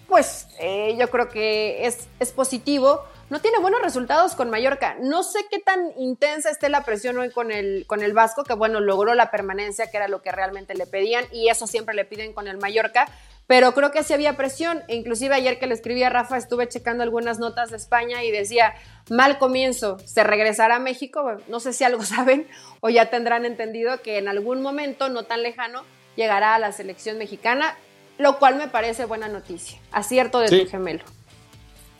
pues 0.08 0.48
eh, 0.60 0.96
yo 0.98 1.08
creo 1.08 1.28
que 1.28 1.86
es, 1.86 2.08
es 2.20 2.32
positivo. 2.32 3.04
No 3.30 3.40
tiene 3.40 3.58
buenos 3.58 3.80
resultados 3.80 4.34
con 4.34 4.50
Mallorca. 4.50 4.96
No 5.00 5.22
sé 5.22 5.46
qué 5.50 5.58
tan 5.58 5.92
intensa 5.96 6.50
esté 6.50 6.68
la 6.68 6.84
presión 6.84 7.16
hoy 7.18 7.30
con 7.30 7.50
el, 7.50 7.84
con 7.86 8.02
el 8.02 8.12
Vasco, 8.12 8.44
que 8.44 8.52
bueno, 8.52 8.80
logró 8.80 9.14
la 9.14 9.30
permanencia, 9.30 9.90
que 9.90 9.96
era 9.96 10.08
lo 10.08 10.20
que 10.20 10.30
realmente 10.30 10.74
le 10.74 10.86
pedían, 10.86 11.24
y 11.32 11.48
eso 11.48 11.66
siempre 11.66 11.94
le 11.94 12.04
piden 12.04 12.34
con 12.34 12.48
el 12.48 12.58
Mallorca 12.58 13.08
pero 13.46 13.74
creo 13.74 13.90
que 13.90 14.02
sí 14.02 14.12
había 14.12 14.36
presión. 14.36 14.82
E 14.88 14.96
inclusive 14.96 15.34
ayer 15.34 15.58
que 15.58 15.66
le 15.66 15.74
escribí 15.74 16.02
a 16.02 16.10
Rafa 16.10 16.36
estuve 16.36 16.68
checando 16.68 17.02
algunas 17.02 17.38
notas 17.38 17.70
de 17.70 17.76
España 17.76 18.24
y 18.24 18.30
decía, 18.30 18.74
mal 19.10 19.38
comienzo, 19.38 19.98
se 20.04 20.24
regresará 20.24 20.76
a 20.76 20.80
México. 20.80 21.38
no 21.48 21.60
sé 21.60 21.72
si 21.72 21.84
algo 21.84 22.02
saben 22.04 22.46
o 22.80 22.88
ya 22.88 23.10
tendrán 23.10 23.44
entendido 23.44 24.00
que 24.02 24.18
en 24.18 24.28
algún 24.28 24.62
momento, 24.62 25.08
no 25.08 25.24
tan 25.24 25.42
lejano, 25.42 25.82
llegará 26.16 26.54
a 26.54 26.58
la 26.58 26.72
selección 26.72 27.18
mexicana, 27.18 27.76
lo 28.18 28.38
cual 28.38 28.56
me 28.56 28.68
parece 28.68 29.04
buena 29.04 29.28
noticia. 29.28 29.78
Acierto 29.90 30.38
de 30.38 30.64
tu 30.64 30.70
gemelo. 30.70 31.04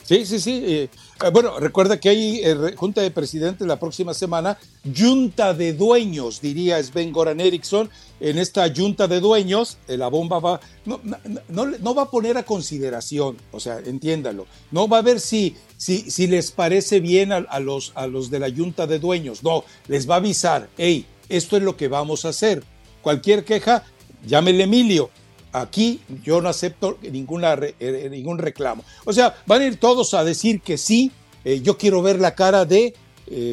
Sí, 0.03 0.25
sí, 0.25 0.39
sí. 0.39 0.63
Eh, 0.67 0.89
bueno, 1.31 1.59
recuerda 1.59 1.99
que 1.99 2.09
hay 2.09 2.41
eh, 2.43 2.73
Junta 2.75 3.01
de 3.01 3.09
Presidentes 3.09 3.65
la 3.65 3.79
próxima 3.79 4.13
semana, 4.13 4.57
Junta 4.95 5.53
de 5.53 5.73
Dueños, 5.73 6.41
diría 6.41 6.81
Sven 6.83 7.11
Goran 7.11 7.39
Eriksson. 7.39 7.89
En 8.19 8.37
esta 8.37 8.73
Junta 8.73 9.07
de 9.07 9.19
Dueños, 9.19 9.77
la 9.87 10.07
bomba 10.07 10.39
va, 10.39 10.59
no, 10.85 11.01
no, 11.49 11.95
va 11.95 12.03
a 12.03 12.11
poner 12.11 12.37
a 12.37 12.43
consideración, 12.43 13.37
o 13.51 13.59
sea, 13.59 13.79
entiéndalo. 13.79 14.45
No 14.71 14.87
va 14.87 14.99
a 14.99 15.01
ver 15.01 15.19
si, 15.19 15.55
si, 15.77 16.09
si 16.09 16.27
les 16.27 16.51
parece 16.51 16.99
bien 16.99 17.31
a, 17.31 17.59
los, 17.59 17.91
a 17.95 18.07
los 18.07 18.29
de 18.29 18.39
la 18.39 18.49
Junta 18.49 18.87
de 18.87 18.99
Dueños. 18.99 19.43
No, 19.43 19.63
les 19.87 20.09
va 20.09 20.15
a 20.15 20.17
avisar, 20.17 20.69
hey, 20.77 21.05
esto 21.27 21.57
es 21.57 21.63
lo 21.63 21.75
que 21.75 21.87
vamos 21.87 22.25
a 22.25 22.29
hacer. 22.29 22.63
Cualquier 23.01 23.43
queja, 23.43 23.83
llámele 24.25 24.63
Emilio 24.63 25.09
Aquí 25.55 26.01
yo 26.21 26.41
no 26.41 26.49
acepto 26.49 26.97
eh, 27.01 27.75
eh, 27.79 28.09
ningún 28.11 28.37
reclamo. 28.37 28.83
O 29.05 29.13
sea, 29.13 29.33
van 29.45 29.61
a 29.61 29.65
ir 29.65 29.77
todos 29.79 30.13
a 30.13 30.25
decir 30.25 30.59
que 30.59 30.77
sí. 30.77 31.13
Eh, 31.45 31.61
yo 31.61 31.77
quiero 31.77 32.01
ver 32.01 32.19
la 32.19 32.35
cara 32.35 32.65
de 32.65 32.93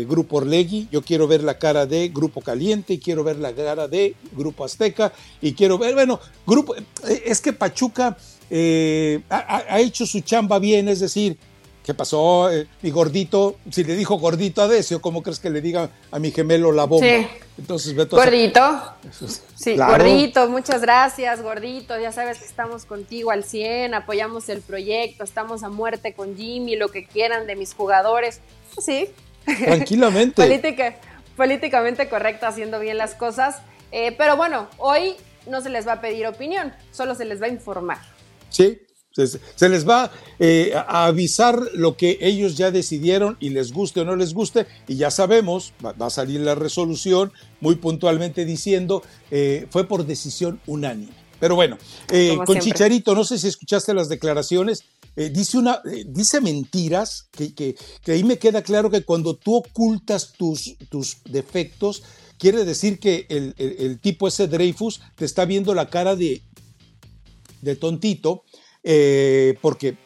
Grupo 0.06 0.36
Orlegui, 0.36 0.88
yo 0.92 1.00
quiero 1.00 1.26
ver 1.26 1.42
la 1.42 1.58
cara 1.58 1.86
de 1.86 2.08
Grupo 2.08 2.42
Caliente, 2.42 2.92
y 2.92 2.98
quiero 2.98 3.24
ver 3.24 3.38
la 3.38 3.54
cara 3.54 3.88
de 3.88 4.14
Grupo 4.32 4.66
Azteca, 4.66 5.14
y 5.40 5.54
quiero 5.54 5.78
ver, 5.78 5.94
bueno, 5.94 6.20
Grupo, 6.46 6.74
es 7.24 7.40
que 7.40 7.54
Pachuca 7.54 8.18
ha, 9.30 9.80
hecho 9.80 10.04
su 10.04 10.20
chamba 10.20 10.58
bien, 10.58 10.88
es 10.88 11.00
decir, 11.00 11.38
¿Qué 11.84 11.94
pasó? 11.94 12.48
mi 12.80 12.90
gordito, 12.90 13.56
si 13.70 13.82
le 13.82 13.96
dijo 13.96 14.16
gordito 14.16 14.62
a 14.62 14.68
Decio, 14.68 15.02
¿cómo 15.02 15.22
crees 15.22 15.40
que 15.40 15.50
le 15.50 15.60
diga 15.60 15.90
a 16.10 16.18
mi 16.18 16.30
gemelo 16.30 16.70
la 16.70 16.84
bomba? 16.84 17.06
Sí. 17.06 17.26
Entonces, 17.58 17.94
Beto. 17.94 18.16
Gordito. 18.16 18.94
Sí, 19.54 19.76
gordito, 19.76 20.48
muchas 20.48 20.80
gracias, 20.80 21.42
gordito. 21.42 21.98
Ya 21.98 22.12
sabes 22.12 22.38
que 22.38 22.44
estamos 22.44 22.84
contigo 22.84 23.30
al 23.30 23.44
100, 23.44 23.94
apoyamos 23.94 24.48
el 24.48 24.60
proyecto, 24.60 25.24
estamos 25.24 25.62
a 25.62 25.68
muerte 25.68 26.14
con 26.14 26.36
Jimmy, 26.36 26.76
lo 26.76 26.88
que 26.88 27.04
quieran 27.06 27.46
de 27.46 27.56
mis 27.56 27.74
jugadores. 27.74 28.40
Sí. 28.80 29.08
Tranquilamente. 29.44 30.42
Política, 30.46 30.96
políticamente 31.36 32.08
correcto, 32.08 32.46
haciendo 32.46 32.78
bien 32.80 32.96
las 32.96 33.14
cosas. 33.14 33.58
Eh, 33.90 34.14
pero 34.16 34.36
bueno, 34.36 34.68
hoy 34.78 35.16
no 35.46 35.60
se 35.60 35.68
les 35.68 35.86
va 35.86 35.94
a 35.94 36.00
pedir 36.00 36.26
opinión, 36.26 36.72
solo 36.92 37.14
se 37.14 37.24
les 37.24 37.42
va 37.42 37.46
a 37.46 37.50
informar. 37.50 37.98
Sí, 38.48 38.80
se, 39.12 39.68
les 39.68 39.88
va 39.88 40.10
eh, 40.38 40.72
a 40.74 41.06
avisar 41.06 41.60
lo 41.74 41.96
que 41.96 42.18
ellos 42.20 42.56
ya 42.56 42.70
decidieron 42.70 43.36
y 43.40 43.50
les 43.50 43.72
guste 43.72 44.00
o 44.00 44.04
no 44.04 44.16
les 44.16 44.34
guste, 44.34 44.66
y 44.88 44.96
ya 44.96 45.10
sabemos, 45.10 45.72
va, 45.84 45.94
a 45.98 46.10
salir 46.10 46.40
la 46.40 46.54
resolución 46.54 47.32
muy 47.60 47.76
puntualmente 47.76 48.44
diciendo, 48.44 49.02
eh, 49.30 49.66
fue 49.70 49.86
por 49.86 50.06
decisión 50.06 50.60
unánime. 50.66 51.12
Pero 51.38 51.56
bueno, 51.56 51.76
eh, 52.10 52.38
con 52.46 52.60
Chicharito, 52.60 53.14
no 53.16 53.24
sé 53.24 53.36
si 53.36 53.48
escuchaste 53.48 53.92
las 53.94 54.08
declaraciones, 54.08 54.84
dice, 55.16 55.58
una, 55.58 55.82
dice 56.06 56.40
mentiras, 56.40 57.28
que, 57.32 57.52
que, 57.52 57.76
ahí 58.06 58.22
me 58.22 58.38
queda 58.38 58.62
claro 58.62 58.90
que 58.90 59.02
cuando 59.02 59.34
tú 59.34 59.56
ocultas 59.56 60.34
tus, 60.38 60.76
tus 60.88 61.16
defectos, 61.24 62.04
quiere 62.38 62.64
decir 62.64 63.00
que 63.00 63.26
el, 63.28 63.54
el 63.58 63.98
tipo 63.98 64.28
ese 64.28 64.46
Dreyfus 64.46 65.00
te 65.16 65.24
está 65.24 65.44
viendo 65.44 65.74
la 65.74 65.90
cara 65.90 66.14
de, 66.14 66.42
de 67.62 67.76
tontito 67.76 68.44
eh, 68.82 69.56
porque 69.60 69.96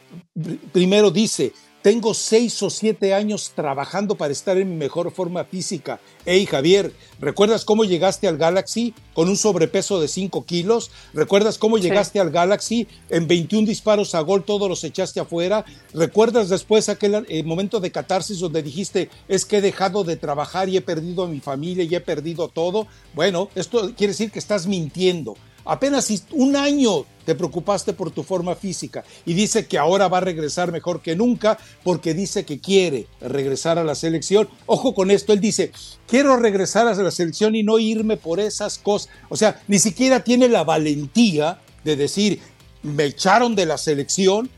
primero 0.73 1.11
dice, 1.11 1.53
tengo 1.87 2.15
seis 2.15 2.61
o 2.65 2.69
siete 2.69 3.15
años 3.15 3.53
trabajando 3.55 4.17
para 4.17 4.33
estar 4.33 4.57
en 4.57 4.71
mi 4.71 4.75
mejor 4.75 5.13
forma 5.13 5.45
física. 5.45 6.01
Hey 6.25 6.45
Javier, 6.45 6.93
¿recuerdas 7.21 7.65
cómo 7.65 7.85
llegaste 7.85 8.27
al 8.27 8.39
Galaxy 8.39 8.93
con 9.15 9.29
un 9.29 9.37
sobrepeso 9.37 10.01
de 10.01 10.09
5 10.09 10.45
kilos? 10.47 10.91
¿Recuerdas 11.15 11.59
cómo 11.59 11.79
llegaste 11.79 12.19
al 12.19 12.33
Galaxy 12.33 12.89
en 13.09 13.29
21 13.29 13.69
disparos 13.69 14.17
a 14.17 14.21
gol, 14.23 14.43
todos 14.43 14.69
los 14.69 14.83
echaste 14.83 15.21
afuera? 15.21 15.65
¿Recuerdas 15.95 16.49
después 16.49 16.89
aquel 16.89 17.25
eh, 17.29 17.45
momento 17.45 17.79
de 17.79 17.93
catarsis 17.93 18.41
donde 18.41 18.65
dijiste, 18.65 19.09
es 19.29 19.45
que 19.45 19.59
he 19.59 19.61
dejado 19.61 20.03
de 20.03 20.17
trabajar 20.17 20.69
y 20.69 20.77
he 20.77 20.83
perdido 20.83 21.23
a 21.23 21.29
mi 21.29 21.39
familia 21.39 21.85
y 21.85 21.95
he 21.95 22.01
perdido 22.01 22.49
todo? 22.49 22.89
Bueno, 23.15 23.49
esto 23.55 23.93
quiere 23.97 24.11
decir 24.11 24.33
que 24.33 24.41
estás 24.41 24.67
mintiendo. 24.67 25.37
Apenas 25.67 26.11
un 26.33 26.57
año 26.57 27.05
te 27.25 27.35
preocupaste 27.35 27.93
por 27.93 28.13
tu 28.13 28.23
forma 28.23 28.55
física 28.55 29.05
y 29.27 29.35
dice 29.35 29.67
que 29.67 29.79
ahora 29.79 30.07
va 30.09 30.19
a 30.19 30.23
regresar 30.23 30.71
mejor 30.71 31.03
que 31.03 31.17
nunca 31.17 31.59
porque 31.83 32.15
dice 32.15 32.45
que 32.45 32.61
quiere 32.61 33.09
regresar 33.21 33.79
a 33.79 33.85
la 33.85 33.97
selección. 33.97 34.49
Ojo 34.67 34.95
con 34.95 35.11
esto, 35.11 35.33
él 35.33 35.41
dice, 35.41 35.73
quiero 36.07 36.37
regresar 36.37 36.87
a 36.87 36.95
la 36.95 37.11
selección 37.11 37.57
y 37.57 37.65
no 37.65 37.79
irme 37.79 38.17
por 38.17 38.39
esas 38.39 38.79
cosas. 38.79 39.11
O 39.29 39.37
sea, 39.37 39.61
ni 39.67 39.81
siquiera 39.81 40.23
tiene 40.23 40.49
la 40.49 40.63
valentía 40.63 41.61
de 41.85 41.97
decir, 41.97 42.41
me 42.83 43.05
echaron 43.05 43.57
de 43.57 43.67
la 43.67 43.77
selección 43.77 44.49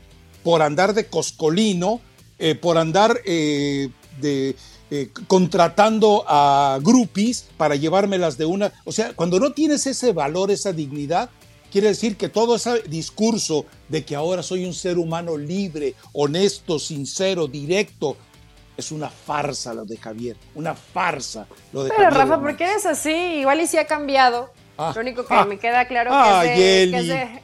por 0.43 0.61
andar 0.61 0.93
de 0.93 1.07
coscolino, 1.07 2.01
eh, 2.37 2.55
por 2.55 2.77
andar 2.77 3.19
eh, 3.25 3.89
de 4.21 4.55
eh, 4.91 5.09
contratando 5.27 6.25
a 6.27 6.79
grupis 6.81 7.45
para 7.57 7.75
llevármelas 7.75 8.37
de 8.37 8.45
una. 8.45 8.71
O 8.85 8.91
sea, 8.91 9.13
cuando 9.13 9.39
no 9.39 9.51
tienes 9.51 9.85
ese 9.85 10.13
valor, 10.13 10.49
esa 10.49 10.73
dignidad, 10.73 11.29
quiere 11.71 11.89
decir 11.89 12.17
que 12.17 12.29
todo 12.29 12.55
ese 12.55 12.81
discurso 12.83 13.65
de 13.87 14.03
que 14.03 14.15
ahora 14.15 14.41
soy 14.41 14.65
un 14.65 14.73
ser 14.73 14.97
humano 14.97 15.37
libre, 15.37 15.95
honesto, 16.13 16.79
sincero, 16.79 17.47
directo, 17.47 18.17
es 18.77 18.91
una 18.91 19.09
farsa 19.09 19.73
lo 19.73 19.85
de 19.85 19.97
Javier, 19.97 20.37
una 20.55 20.73
farsa 20.73 21.45
lo 21.73 21.83
de 21.83 21.91
Pero 21.95 22.09
Rafa, 22.09 22.39
¿por 22.39 22.55
qué 22.55 22.63
eres 22.63 22.85
así? 22.85 23.11
Igual 23.11 23.61
y 23.61 23.67
si 23.67 23.77
ha 23.77 23.85
cambiado. 23.85 24.49
Ah, 24.81 24.93
lo 24.95 25.01
único 25.01 25.25
que 25.25 25.33
ah, 25.33 25.43
me 25.43 25.59
queda 25.59 25.85
claro 25.89 26.09
que, 26.41 26.83
es 26.83 27.07
de, 27.07 27.41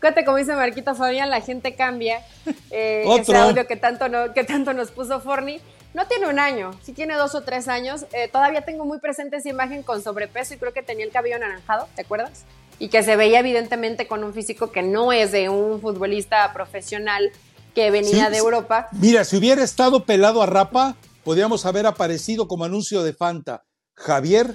que 0.00 0.24
como 0.24 0.38
dice 0.38 0.56
Marquito 0.56 0.94
Fabián, 0.94 1.28
la 1.28 1.42
gente 1.42 1.74
cambia. 1.74 2.22
Eh, 2.70 3.04
ese 3.20 3.36
audio 3.36 3.66
que 3.66 3.76
tanto, 3.76 4.08
no, 4.08 4.32
que 4.32 4.42
tanto 4.42 4.72
nos 4.72 4.90
puso 4.90 5.20
Forni 5.20 5.60
no 5.96 6.06
tiene 6.06 6.28
un 6.28 6.38
año, 6.38 6.72
sí 6.82 6.92
tiene 6.92 7.14
dos 7.14 7.34
o 7.34 7.40
tres 7.40 7.68
años. 7.68 8.04
Eh, 8.12 8.28
todavía 8.28 8.60
tengo 8.60 8.84
muy 8.84 8.98
presente 8.98 9.36
esa 9.36 9.48
imagen 9.48 9.82
con 9.82 10.02
sobrepeso 10.02 10.52
y 10.52 10.58
creo 10.58 10.74
que 10.74 10.82
tenía 10.82 11.06
el 11.06 11.10
cabello 11.10 11.36
anaranjado, 11.36 11.88
¿te 11.96 12.02
acuerdas? 12.02 12.44
Y 12.78 12.90
que 12.90 13.02
se 13.02 13.16
veía 13.16 13.40
evidentemente 13.40 14.06
con 14.06 14.22
un 14.22 14.34
físico 14.34 14.70
que 14.70 14.82
no 14.82 15.10
es 15.10 15.32
de 15.32 15.48
un 15.48 15.80
futbolista 15.80 16.52
profesional 16.52 17.32
que 17.74 17.90
venía 17.90 18.28
de 18.28 18.36
Europa. 18.36 18.88
Mira, 18.92 19.24
si 19.24 19.38
hubiera 19.38 19.64
estado 19.64 20.04
pelado 20.04 20.42
a 20.42 20.46
rapa, 20.46 20.96
podríamos 21.24 21.64
haber 21.64 21.86
aparecido 21.86 22.46
como 22.46 22.64
anuncio 22.64 23.02
de 23.02 23.14
Fanta. 23.14 23.64
Javier, 23.94 24.54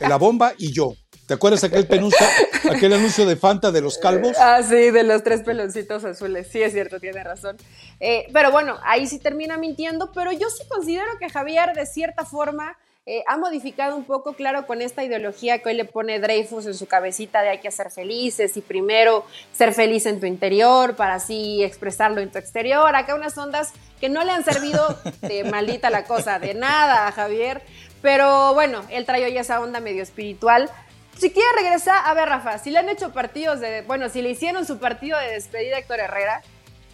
la 0.00 0.16
bomba 0.16 0.52
y 0.58 0.74
yo. 0.74 0.92
¿Te 1.32 1.36
acuerdas 1.36 1.64
aquel, 1.64 1.88
aquel 2.70 2.92
anuncio 2.92 3.24
de 3.24 3.36
Fanta 3.36 3.72
de 3.72 3.80
los 3.80 3.96
calvos? 3.96 4.36
Ah, 4.38 4.62
sí, 4.62 4.90
de 4.90 5.02
los 5.02 5.24
tres 5.24 5.40
peloncitos 5.40 6.04
azules. 6.04 6.46
Sí, 6.52 6.60
es 6.60 6.74
cierto, 6.74 7.00
tiene 7.00 7.24
razón. 7.24 7.56
Eh, 8.00 8.26
pero 8.34 8.50
bueno, 8.50 8.76
ahí 8.84 9.06
sí 9.06 9.18
termina 9.18 9.56
mintiendo, 9.56 10.12
pero 10.12 10.30
yo 10.30 10.50
sí 10.50 10.64
considero 10.68 11.08
que 11.18 11.30
Javier, 11.30 11.72
de 11.72 11.86
cierta 11.86 12.26
forma, 12.26 12.76
eh, 13.06 13.24
ha 13.26 13.38
modificado 13.38 13.96
un 13.96 14.04
poco, 14.04 14.34
claro, 14.34 14.66
con 14.66 14.82
esta 14.82 15.04
ideología 15.04 15.60
que 15.60 15.70
hoy 15.70 15.74
le 15.74 15.86
pone 15.86 16.20
Dreyfus 16.20 16.66
en 16.66 16.74
su 16.74 16.84
cabecita 16.84 17.40
de 17.40 17.48
hay 17.48 17.60
que 17.60 17.70
ser 17.70 17.90
felices 17.90 18.54
y 18.58 18.60
primero 18.60 19.24
ser 19.54 19.72
feliz 19.72 20.04
en 20.04 20.20
tu 20.20 20.26
interior 20.26 20.96
para 20.96 21.14
así 21.14 21.64
expresarlo 21.64 22.20
en 22.20 22.30
tu 22.30 22.36
exterior. 22.36 22.94
Acá 22.94 23.14
unas 23.14 23.38
ondas 23.38 23.72
que 24.02 24.10
no 24.10 24.22
le 24.22 24.32
han 24.32 24.44
servido 24.44 24.98
de 25.22 25.44
maldita 25.50 25.88
la 25.88 26.04
cosa, 26.04 26.38
de 26.38 26.52
nada 26.52 27.06
a 27.06 27.12
Javier. 27.12 27.62
Pero 28.02 28.52
bueno, 28.52 28.82
él 28.90 29.06
trae 29.06 29.24
hoy 29.24 29.38
esa 29.38 29.60
onda 29.60 29.80
medio 29.80 30.02
espiritual. 30.02 30.68
Si 31.18 31.30
quiere 31.30 31.48
regresar, 31.56 32.02
a 32.04 32.14
ver, 32.14 32.28
Rafa, 32.28 32.58
si 32.58 32.70
le 32.70 32.78
han 32.78 32.88
hecho 32.88 33.12
partidos 33.12 33.60
de. 33.60 33.82
Bueno, 33.82 34.08
si 34.08 34.22
le 34.22 34.30
hicieron 34.30 34.66
su 34.66 34.78
partido 34.78 35.18
de 35.18 35.32
despedida 35.32 35.76
a 35.76 35.78
Héctor 35.80 36.00
Herrera, 36.00 36.42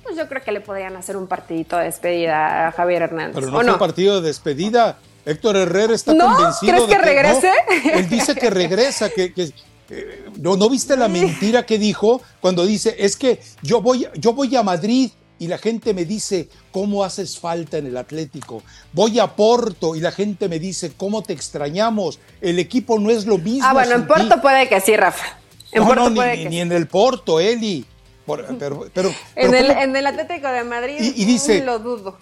pues 0.03 0.17
yo 0.17 0.29
creo 0.29 0.43
que 0.43 0.53
le 0.53 0.61
podrían 0.61 0.97
hacer 0.97 1.17
un 1.17 1.27
partidito 1.27 1.77
de 1.77 1.85
despedida 1.85 2.69
a 2.69 2.73
Javier 2.73 3.03
Hernández. 3.03 3.35
Pero 3.35 3.47
no 3.47 3.61
fue 3.61 3.73
un 3.73 3.79
partido 3.79 4.21
de 4.21 4.29
despedida. 4.29 4.99
Héctor 5.25 5.57
Herrera 5.57 5.95
está 5.95 6.15
¿No? 6.15 6.35
convencido 6.35 6.73
¿Crees 6.73 6.89
de 6.89 6.97
que 6.97 7.03
regrese? 7.03 7.53
él 7.93 8.09
dice 8.09 8.35
que 8.35 8.49
regresa, 8.49 9.11
que, 9.11 9.35
que 9.35 9.51
eh, 9.91 10.25
¿no, 10.39 10.57
¿no, 10.57 10.71
viste 10.71 10.97
la 10.97 11.09
mentira 11.09 11.67
que 11.67 11.79
dijo 11.79 12.23
cuando 12.41 12.65
dice 12.65 12.97
es 12.99 13.17
que 13.17 13.41
yo 13.63 13.83
voy, 13.83 14.09
yo 14.15 14.33
voy 14.33 14.55
a 14.57 14.63
Madrid 14.63 15.11
y 15.39 15.47
la 15.47 15.59
gente 15.59 15.95
me 15.95 16.05
dice 16.05 16.49
cómo 16.73 17.05
haces 17.05 17.39
falta 17.39 17.79
en 17.79 17.87
el 17.87 17.97
Atlético. 17.97 18.63
Voy 18.93 19.19
a 19.19 19.35
Porto 19.35 19.95
y 19.95 20.01
la 20.01 20.13
gente 20.13 20.49
me 20.49 20.59
dice 20.59 20.93
cómo 20.97 21.23
te 21.23 21.33
extrañamos. 21.33 22.19
El 22.41 22.59
equipo 22.59 22.99
no 22.99 23.11
es 23.11 23.27
lo 23.27 23.39
mismo. 23.39 23.67
Ah, 23.67 23.73
bueno, 23.73 23.95
en 23.95 24.07
Porto 24.07 24.35
ti. 24.35 24.41
puede 24.41 24.69
que 24.69 24.81
sí, 24.81 24.97
Rafa. 24.97 25.39
En 25.73 25.83
no, 25.83 25.89
Porto 25.89 26.11
no, 26.11 26.17
puede 26.17 26.37
ni, 26.37 26.43
que 26.43 26.49
ni 26.49 26.57
sí. 26.57 26.61
en 26.61 26.73
el 26.73 26.87
Porto, 26.87 27.41
Eli. 27.41 27.85
Por, 28.27 28.45
pero, 28.59 28.89
pero, 28.93 29.09
en, 29.09 29.15
pero 29.35 29.57
el, 29.57 29.67
¿cómo? 29.69 29.81
en, 29.81 29.97
el, 29.97 30.07
Atlético 30.07 30.49
de 30.49 30.65
Madrid 30.65 30.97
y, 31.01 31.23
y 31.23 31.25
dice, 31.25 31.65
lo 31.65 31.79
dudo. 31.79 32.19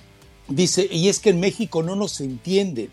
Dice, 0.49 0.87
y 0.89 1.09
es 1.09 1.19
que 1.19 1.31
en 1.31 1.41
México 1.41 1.83
no 1.83 1.97
nos 1.97 2.21
entienden. 2.21 2.91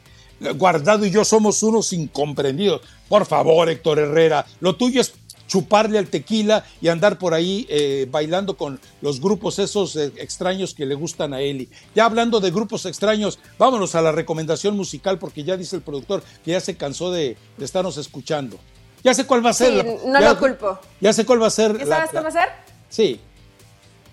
Guardado 0.56 1.06
y 1.06 1.12
yo 1.12 1.24
somos 1.24 1.62
unos 1.64 1.94
incomprendidos. 1.94 2.82
Por 3.08 3.26
favor, 3.26 3.70
Héctor 3.70 4.00
Herrera, 4.00 4.46
lo 4.60 4.76
tuyo 4.76 5.00
es 5.00 5.14
chuparle 5.48 5.98
al 6.00 6.08
tequila 6.08 6.66
y 6.82 6.88
andar 6.88 7.18
por 7.18 7.34
ahí 7.34 7.66
eh, 7.70 8.08
bailando 8.10 8.58
con 8.58 8.80
los 9.02 9.22
grupos 9.22 9.60
esos 9.60 9.96
eh, 9.96 10.12
extraños 10.18 10.74
que 10.74 10.86
le 10.86 10.96
gustan 10.96 11.34
a 11.34 11.42
Eli. 11.42 11.70
Ya 11.96 12.06
hablando 12.06 12.40
de 12.40 12.52
grupos 12.52 12.86
extraños, 12.86 13.40
vámonos 13.58 13.96
a 13.96 14.02
la 14.02 14.12
recomendación 14.12 14.76
musical 14.76 15.20
porque 15.20 15.44
ya 15.44 15.58
dice 15.58 15.76
el 15.76 15.82
productor 15.82 16.24
que 16.44 16.52
ya 16.52 16.60
se 16.60 16.76
cansó 16.78 17.12
de, 17.12 17.38
de 17.58 17.66
estarnos 17.66 17.98
escuchando. 17.98 18.58
Ya 19.04 19.14
sé 19.14 19.26
cuál 19.26 19.46
va 19.46 19.50
a 19.50 19.54
ser. 19.54 19.82
Sí, 19.82 19.98
no 20.06 20.20
ya, 20.20 20.34
lo 20.34 20.40
culpo. 20.40 20.80
Ya 21.02 21.12
sé 21.12 21.26
cuál 21.26 21.42
va 21.42 21.48
a 21.48 21.52
ser. 21.52 21.78
¿Ya 21.78 21.86
sabes 21.86 22.12
cuál 22.12 22.24
va 22.24 22.30
a 22.30 22.32
ser? 22.32 22.50
Sí. 22.90 23.20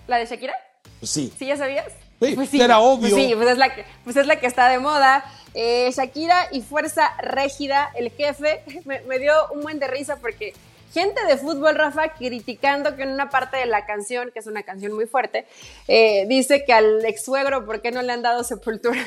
¿La 0.09 0.19
de 0.19 0.27
Shakira? 0.27 0.55
Pues 0.99 1.11
sí. 1.11 1.33
¿Sí 1.39 1.47
ya 1.47 1.57
sabías? 1.57 1.87
Sí, 2.21 2.33
pues 2.35 2.51
sí, 2.51 2.61
era 2.61 2.81
obvio. 2.81 3.11
Pues 3.11 3.15
sí, 3.15 3.33
pues 3.35 3.49
es 3.49 3.59
la 3.59 3.75
que, 3.75 3.85
pues 4.05 4.17
es 4.17 4.27
la 4.27 4.41
que 4.41 4.47
está 4.47 4.69
de 4.69 4.79
moda. 4.79 5.25
Eh, 5.55 5.91
Shakira 5.97 6.49
y 6.53 6.61
Fuerza 6.63 7.11
Régida, 7.23 7.91
el 7.95 8.11
jefe, 8.11 8.63
me, 8.85 9.01
me, 9.03 9.19
dio 9.19 9.33
un 9.53 9.63
buen 9.63 9.79
de 9.79 9.87
risa 9.87 10.17
porque 10.17 10.53
gente 10.93 11.25
de 11.27 11.37
fútbol, 11.37 11.77
Rafa, 11.77 12.15
criticando 12.15 12.97
que 12.97 13.03
en 13.03 13.11
una 13.11 13.31
parte 13.31 13.57
de 13.57 13.67
la 13.67 13.87
canción, 13.87 14.31
que 14.33 14.41
es 14.41 14.47
una 14.47 14.63
canción 14.63 14.93
muy 14.93 15.07
fuerte, 15.07 15.47
eh, 15.89 16.27
dice 16.29 16.65
que 16.65 16.73
al 16.73 17.05
ex 17.05 17.25
suegro, 17.25 17.65
¿por 17.65 17.81
qué 17.81 17.91
no 17.91 18.03
le 18.03 18.13
han 18.13 18.23
dado 18.23 18.45
sepultura? 18.45 19.01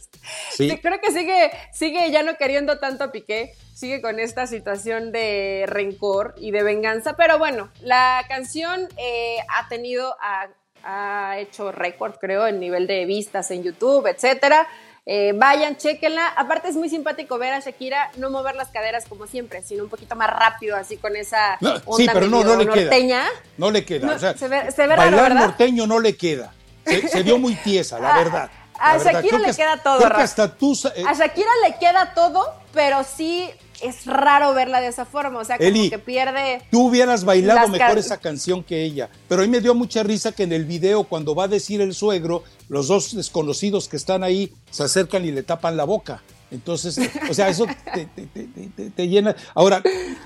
sí. 0.50 0.78
Creo 0.78 1.00
que 1.00 1.12
sigue, 1.12 1.50
sigue 1.72 2.10
ya 2.10 2.22
no 2.22 2.36
queriendo 2.36 2.78
tanto 2.78 3.04
a 3.04 3.12
Piqué, 3.12 3.54
sigue 3.74 4.00
con 4.00 4.18
esta 4.20 4.46
situación 4.46 5.12
de 5.12 5.64
rencor 5.66 6.34
y 6.38 6.50
de 6.50 6.62
venganza, 6.62 7.16
pero 7.16 7.38
bueno, 7.38 7.70
la 7.80 8.24
canción 8.28 8.88
eh, 8.96 9.38
ha 9.48 9.68
tenido, 9.68 10.16
ha, 10.20 10.48
ha 10.84 11.38
hecho 11.38 11.72
récord, 11.72 12.14
creo, 12.20 12.46
en 12.46 12.60
nivel 12.60 12.86
de 12.86 13.04
vistas 13.04 13.50
en 13.50 13.62
YouTube, 13.62 14.06
etcétera. 14.06 14.66
Eh, 15.08 15.32
vayan, 15.36 15.76
chequenla. 15.76 16.26
Aparte 16.26 16.68
es 16.68 16.74
muy 16.74 16.88
simpático 16.88 17.38
ver 17.38 17.52
a 17.52 17.60
Shakira 17.60 18.10
no 18.16 18.28
mover 18.28 18.56
las 18.56 18.68
caderas 18.68 19.06
como 19.08 19.28
siempre, 19.28 19.62
sino 19.62 19.84
un 19.84 19.88
poquito 19.88 20.16
más 20.16 20.28
rápido, 20.28 20.76
así 20.76 20.96
con 20.96 21.14
esa 21.14 21.56
no, 21.60 21.74
onda 21.84 21.96
sí, 21.96 22.10
pero 22.12 22.26
no, 22.26 22.42
no 22.42 22.56
le 22.56 22.64
norteña. 22.64 23.22
Queda. 23.22 23.42
No 23.56 23.70
le 23.70 23.84
queda. 23.84 24.06
No, 24.08 24.14
o 24.14 24.18
sea, 24.18 24.36
se 24.36 24.48
ve, 24.48 24.72
se 24.72 24.86
ve 24.88 24.96
bailar 24.96 25.32
norteño 25.32 25.86
no 25.86 26.00
le 26.00 26.16
queda. 26.16 26.52
Se, 26.84 27.06
se 27.08 27.22
vio 27.22 27.38
muy 27.38 27.54
tiesa, 27.54 28.00
la 28.00 28.16
verdad. 28.18 28.50
A, 28.78 28.98
Shakira 28.98 29.38
le 29.38 29.46
que, 29.46 29.56
queda 29.56 29.82
todo, 29.82 29.98
creo 29.98 30.16
que 30.16 30.22
hasta 30.22 30.54
tú, 30.54 30.78
eh, 30.94 31.04
A 31.06 31.14
Shakira 31.14 31.50
le 31.66 31.76
queda 31.78 32.14
todo, 32.14 32.54
pero 32.72 33.04
sí 33.04 33.50
es 33.82 34.06
raro 34.06 34.54
verla 34.54 34.80
de 34.80 34.88
esa 34.88 35.04
forma, 35.04 35.40
o 35.40 35.44
sea, 35.44 35.58
como 35.58 35.68
Eli, 35.68 35.90
que 35.90 35.98
pierde. 35.98 36.62
Tú 36.70 36.86
hubieras 36.88 37.24
bailado 37.24 37.68
mejor 37.68 37.98
esa 37.98 38.18
canción 38.18 38.62
que 38.62 38.84
ella, 38.84 39.10
pero 39.28 39.42
a 39.42 39.44
mí 39.44 39.50
me 39.50 39.60
dio 39.60 39.74
mucha 39.74 40.02
risa 40.02 40.32
que 40.32 40.44
en 40.44 40.52
el 40.52 40.64
video, 40.64 41.04
cuando 41.04 41.34
va 41.34 41.44
a 41.44 41.48
decir 41.48 41.80
el 41.80 41.94
suegro, 41.94 42.44
los 42.68 42.88
dos 42.88 43.14
desconocidos 43.14 43.88
que 43.88 43.96
están 43.96 44.22
ahí 44.22 44.52
se 44.70 44.84
acercan 44.84 45.24
y 45.24 45.32
le 45.32 45.42
tapan 45.42 45.76
la 45.76 45.84
boca. 45.84 46.22
Entonces, 46.50 46.98
o 47.28 47.34
sea, 47.34 47.48
eso 47.48 47.66
te, 47.92 48.06
te, 48.06 48.26
te, 48.26 48.90
te, 48.90 49.08
llena. 49.08 49.34
Ahora, 49.54 49.82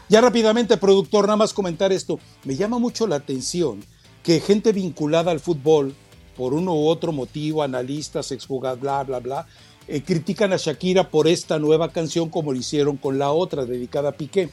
ya 0.08 0.20
rápidamente, 0.20 0.76
productor, 0.76 1.24
nada 1.24 1.36
más 1.36 1.54
comentar 1.54 1.92
esto. 1.92 2.20
Me 2.44 2.56
llama 2.56 2.78
mucho 2.78 3.06
la 3.06 3.16
atención 3.16 3.82
que 4.22 4.40
gente 4.40 4.72
vinculada 4.72 5.30
al 5.30 5.40
fútbol, 5.40 5.94
por 6.40 6.54
uno 6.54 6.74
u 6.74 6.88
otro 6.88 7.12
motivo, 7.12 7.62
analistas, 7.62 8.32
exjugadores, 8.32 8.80
bla, 8.80 9.02
bla, 9.02 9.18
bla, 9.18 9.46
eh, 9.86 10.00
critican 10.00 10.54
a 10.54 10.56
Shakira 10.56 11.10
por 11.10 11.28
esta 11.28 11.58
nueva 11.58 11.92
canción 11.92 12.30
como 12.30 12.54
lo 12.54 12.58
hicieron 12.58 12.96
con 12.96 13.18
la 13.18 13.30
otra 13.30 13.66
dedicada 13.66 14.08
a 14.08 14.12
Piqué. 14.12 14.48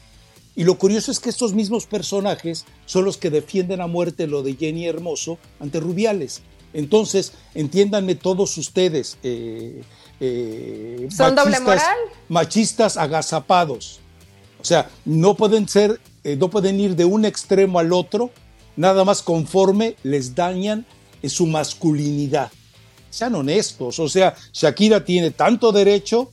Y 0.53 0.65
lo 0.65 0.77
curioso 0.77 1.11
es 1.11 1.21
que 1.21 1.29
estos 1.29 1.53
mismos 1.53 1.85
personajes 1.85 2.65
son 2.85 3.05
los 3.05 3.15
que 3.15 3.29
defienden 3.29 3.79
a 3.79 3.87
muerte 3.87 4.27
lo 4.27 4.43
de 4.43 4.57
Jenny 4.57 4.85
Hermoso 4.85 5.37
ante 5.61 5.79
Rubiales. 5.79 6.41
Entonces, 6.73 7.31
entiéndanme 7.55 8.15
todos 8.15 8.57
ustedes, 8.57 9.17
eh, 9.23 9.81
eh, 10.19 11.07
¿Son 11.09 11.35
machistas, 11.35 11.35
doble 11.45 11.59
moral? 11.61 11.97
machistas 12.27 12.97
agazapados. 12.97 14.01
O 14.59 14.65
sea, 14.65 14.89
no 15.05 15.35
pueden 15.35 15.69
ser, 15.69 16.01
eh, 16.25 16.35
no 16.35 16.49
pueden 16.49 16.81
ir 16.81 16.97
de 16.97 17.05
un 17.05 17.23
extremo 17.23 17.79
al 17.79 17.93
otro, 17.93 18.29
nada 18.75 19.05
más 19.05 19.21
conforme 19.21 19.95
les 20.03 20.35
dañan 20.35 20.85
su 21.23 21.45
masculinidad 21.45 22.51
sean 23.09 23.35
honestos. 23.35 23.99
O 23.99 24.07
sea, 24.07 24.35
Shakira 24.53 25.03
tiene 25.03 25.31
tanto 25.31 25.71
derecho 25.71 26.31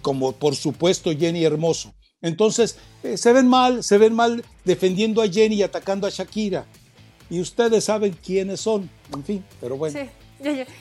como 0.00 0.32
por 0.32 0.56
supuesto 0.56 1.10
Jenny 1.16 1.44
Hermoso. 1.44 1.92
Entonces, 2.22 2.78
eh, 3.02 3.16
se 3.18 3.32
ven 3.32 3.48
mal, 3.48 3.82
se 3.82 3.98
ven 3.98 4.14
mal 4.14 4.44
defendiendo 4.64 5.22
a 5.22 5.28
Jenny 5.28 5.56
y 5.56 5.62
atacando 5.62 6.06
a 6.06 6.10
Shakira. 6.10 6.64
Y 7.28 7.40
ustedes 7.40 7.84
saben 7.84 8.16
quiénes 8.24 8.60
son, 8.60 8.88
en 9.12 9.24
fin, 9.24 9.44
pero 9.60 9.76
bueno. 9.76 9.98
Sí. 9.98 10.08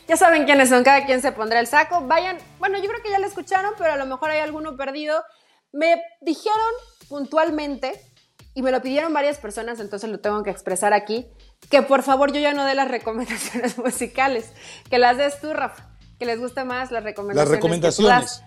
Ya, 0.07 0.17
saben 0.17 0.45
quiénes 0.45 0.69
son, 0.69 0.83
cada 0.83 1.05
quien 1.05 1.21
se 1.21 1.31
pondrá 1.31 1.59
el 1.59 1.67
saco. 1.67 2.01
Vayan, 2.07 2.37
bueno, 2.57 2.79
yo 2.79 2.89
creo 2.89 3.03
que 3.03 3.11
ya 3.11 3.19
lo 3.19 3.27
escucharon, 3.27 3.73
pero 3.77 3.93
a 3.93 3.95
lo 3.95 4.07
mejor 4.07 4.31
hay 4.31 4.39
alguno 4.39 4.75
perdido. 4.75 5.21
Me 5.71 6.01
dijeron 6.19 6.57
puntualmente, 7.07 7.93
y 8.53 8.63
me 8.63 8.71
lo 8.71 8.81
pidieron 8.81 9.13
varias 9.13 9.37
personas, 9.37 9.79
entonces 9.79 10.09
lo 10.09 10.19
tengo 10.19 10.43
que 10.43 10.49
expresar 10.49 10.93
aquí, 10.93 11.27
que 11.69 11.81
por 11.81 12.03
favor 12.03 12.31
yo 12.31 12.39
ya 12.39 12.53
no 12.53 12.65
dé 12.65 12.75
las 12.75 12.89
recomendaciones 12.89 13.77
musicales, 13.77 14.51
que 14.89 14.97
las 14.97 15.17
des 15.17 15.39
tú, 15.39 15.53
Rafa, 15.53 15.87
que 16.19 16.25
les 16.25 16.39
guste 16.39 16.63
más 16.63 16.91
las 16.91 17.03
recomendaciones. 17.03 17.49
Las 17.49 17.55
recomendaciones. 17.55 18.43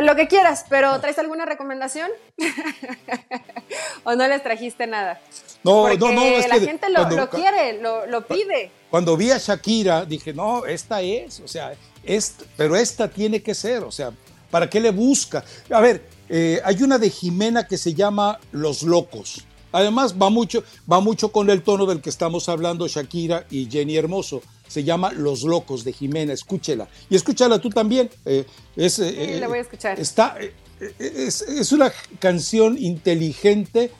Lo 0.00 0.14
que 0.14 0.28
quieras, 0.28 0.64
pero 0.68 1.00
¿traes 1.00 1.18
alguna 1.18 1.44
recomendación? 1.44 2.08
¿O 4.04 4.14
no 4.14 4.28
les 4.28 4.42
trajiste 4.42 4.86
nada? 4.86 5.20
No, 5.64 5.82
Porque 5.82 5.98
no, 5.98 6.12
no. 6.12 6.22
Es 6.22 6.48
la 6.48 6.58
que 6.58 6.66
gente 6.66 6.88
lo, 6.88 7.00
cuando, 7.00 7.16
lo 7.16 7.30
quiere, 7.30 7.80
lo, 7.80 8.06
lo, 8.06 8.26
pide. 8.26 8.70
Cuando 8.90 9.16
vi 9.16 9.32
a 9.32 9.38
Shakira, 9.38 10.04
dije, 10.04 10.32
no, 10.32 10.64
esta 10.66 11.02
es, 11.02 11.40
o 11.40 11.48
sea, 11.48 11.72
esta, 12.04 12.44
pero 12.56 12.76
esta 12.76 13.08
tiene 13.08 13.42
que 13.42 13.54
ser, 13.54 13.82
o 13.82 13.90
sea, 13.90 14.12
¿para 14.50 14.70
qué 14.70 14.80
le 14.80 14.90
busca? 14.90 15.44
A 15.70 15.80
ver, 15.80 16.04
eh, 16.28 16.60
hay 16.64 16.82
una 16.82 16.98
de 16.98 17.10
Jimena 17.10 17.66
que 17.66 17.76
se 17.76 17.92
llama 17.92 18.38
Los 18.52 18.82
Locos. 18.84 19.44
Además, 19.72 20.14
va 20.20 20.30
mucho, 20.30 20.64
va 20.90 21.00
mucho 21.00 21.30
con 21.32 21.50
el 21.50 21.62
tono 21.62 21.86
del 21.86 22.00
que 22.00 22.10
estamos 22.10 22.48
hablando 22.48 22.88
Shakira 22.88 23.46
y 23.50 23.70
Jenny 23.70 23.96
Hermoso. 23.96 24.42
Se 24.66 24.84
llama 24.84 25.12
Los 25.12 25.42
Locos 25.42 25.84
de 25.84 25.92
Jimena, 25.92 26.32
escúchela. 26.32 26.88
Y 27.08 27.16
escúchala 27.16 27.58
tú 27.58 27.70
también. 27.70 28.10
Eh, 28.24 28.44
es, 28.76 28.94
sí, 28.94 29.38
la 29.40 29.48
voy 29.48 29.58
a 29.58 29.62
escuchar. 29.62 29.98
Está, 29.98 30.36
eh, 30.40 30.52
es, 30.98 31.42
es, 31.42 31.72
una 31.72 31.92
canción 32.18 32.78
inteligente. 32.78 33.90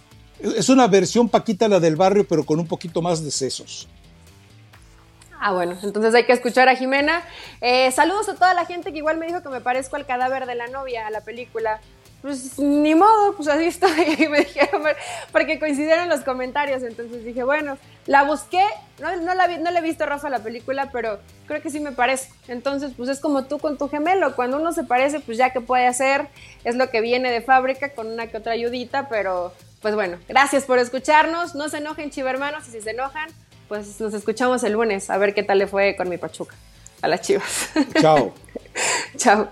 Es 0.40 0.68
una 0.68 0.86
versión 0.86 1.28
Paquita 1.28 1.68
la 1.68 1.80
del 1.80 1.96
barrio, 1.96 2.26
pero 2.26 2.44
con 2.44 2.58
un 2.58 2.66
poquito 2.66 3.02
más 3.02 3.22
de 3.22 3.30
sesos. 3.30 3.88
Ah, 5.42 5.52
bueno, 5.52 5.76
entonces 5.82 6.14
hay 6.14 6.26
que 6.26 6.32
escuchar 6.32 6.68
a 6.68 6.76
Jimena. 6.76 7.22
Eh, 7.62 7.90
saludos 7.92 8.28
a 8.28 8.34
toda 8.34 8.52
la 8.52 8.66
gente 8.66 8.92
que 8.92 8.98
igual 8.98 9.16
me 9.16 9.26
dijo 9.26 9.42
que 9.42 9.48
me 9.48 9.62
parezco 9.62 9.96
al 9.96 10.04
cadáver 10.04 10.44
de 10.46 10.54
la 10.54 10.68
novia, 10.68 11.06
a 11.06 11.10
la 11.10 11.22
película 11.22 11.80
pues 12.22 12.58
ni 12.58 12.94
modo, 12.94 13.34
pues 13.36 13.48
así 13.48 13.64
estoy. 13.64 13.90
Y 14.18 14.28
me 14.28 14.40
dijeron, 14.40 14.82
porque 15.32 15.58
coincidieron 15.58 16.08
los 16.08 16.20
comentarios. 16.20 16.82
Entonces 16.82 17.24
dije, 17.24 17.44
bueno, 17.44 17.78
la 18.06 18.24
busqué, 18.24 18.64
no, 19.00 19.16
no, 19.16 19.34
la 19.34 19.46
vi, 19.46 19.58
no 19.58 19.70
le 19.70 19.78
he 19.78 19.82
visto 19.82 20.04
Rafa 20.04 20.28
la 20.28 20.40
película, 20.40 20.90
pero 20.92 21.20
creo 21.46 21.62
que 21.62 21.70
sí 21.70 21.80
me 21.80 21.92
parece. 21.92 22.30
Entonces, 22.48 22.92
pues 22.96 23.08
es 23.08 23.20
como 23.20 23.44
tú 23.44 23.58
con 23.58 23.78
tu 23.78 23.88
gemelo. 23.88 24.36
Cuando 24.36 24.58
uno 24.58 24.72
se 24.72 24.84
parece, 24.84 25.20
pues 25.20 25.38
ya 25.38 25.50
que 25.50 25.60
puede 25.60 25.86
hacer, 25.86 26.28
es 26.64 26.76
lo 26.76 26.90
que 26.90 27.00
viene 27.00 27.30
de 27.30 27.40
fábrica 27.40 27.92
con 27.94 28.06
una 28.08 28.26
que 28.26 28.36
otra 28.36 28.52
ayudita, 28.52 29.08
pero 29.08 29.52
pues 29.80 29.94
bueno, 29.94 30.18
gracias 30.28 30.64
por 30.64 30.78
escucharnos. 30.78 31.54
No 31.54 31.68
se 31.68 31.78
enojen, 31.78 32.10
chivermanos, 32.10 32.68
y 32.68 32.72
si 32.72 32.80
se 32.82 32.90
enojan, 32.90 33.30
pues 33.68 34.00
nos 34.00 34.12
escuchamos 34.12 34.62
el 34.64 34.72
lunes 34.72 35.08
a 35.08 35.16
ver 35.16 35.32
qué 35.32 35.42
tal 35.42 35.58
le 35.58 35.66
fue 35.66 35.96
con 35.96 36.08
mi 36.08 36.18
Pachuca 36.18 36.54
a 37.02 37.08
las 37.08 37.22
chivas. 37.22 37.70
Chao. 38.00 38.34
Chao. 39.16 39.48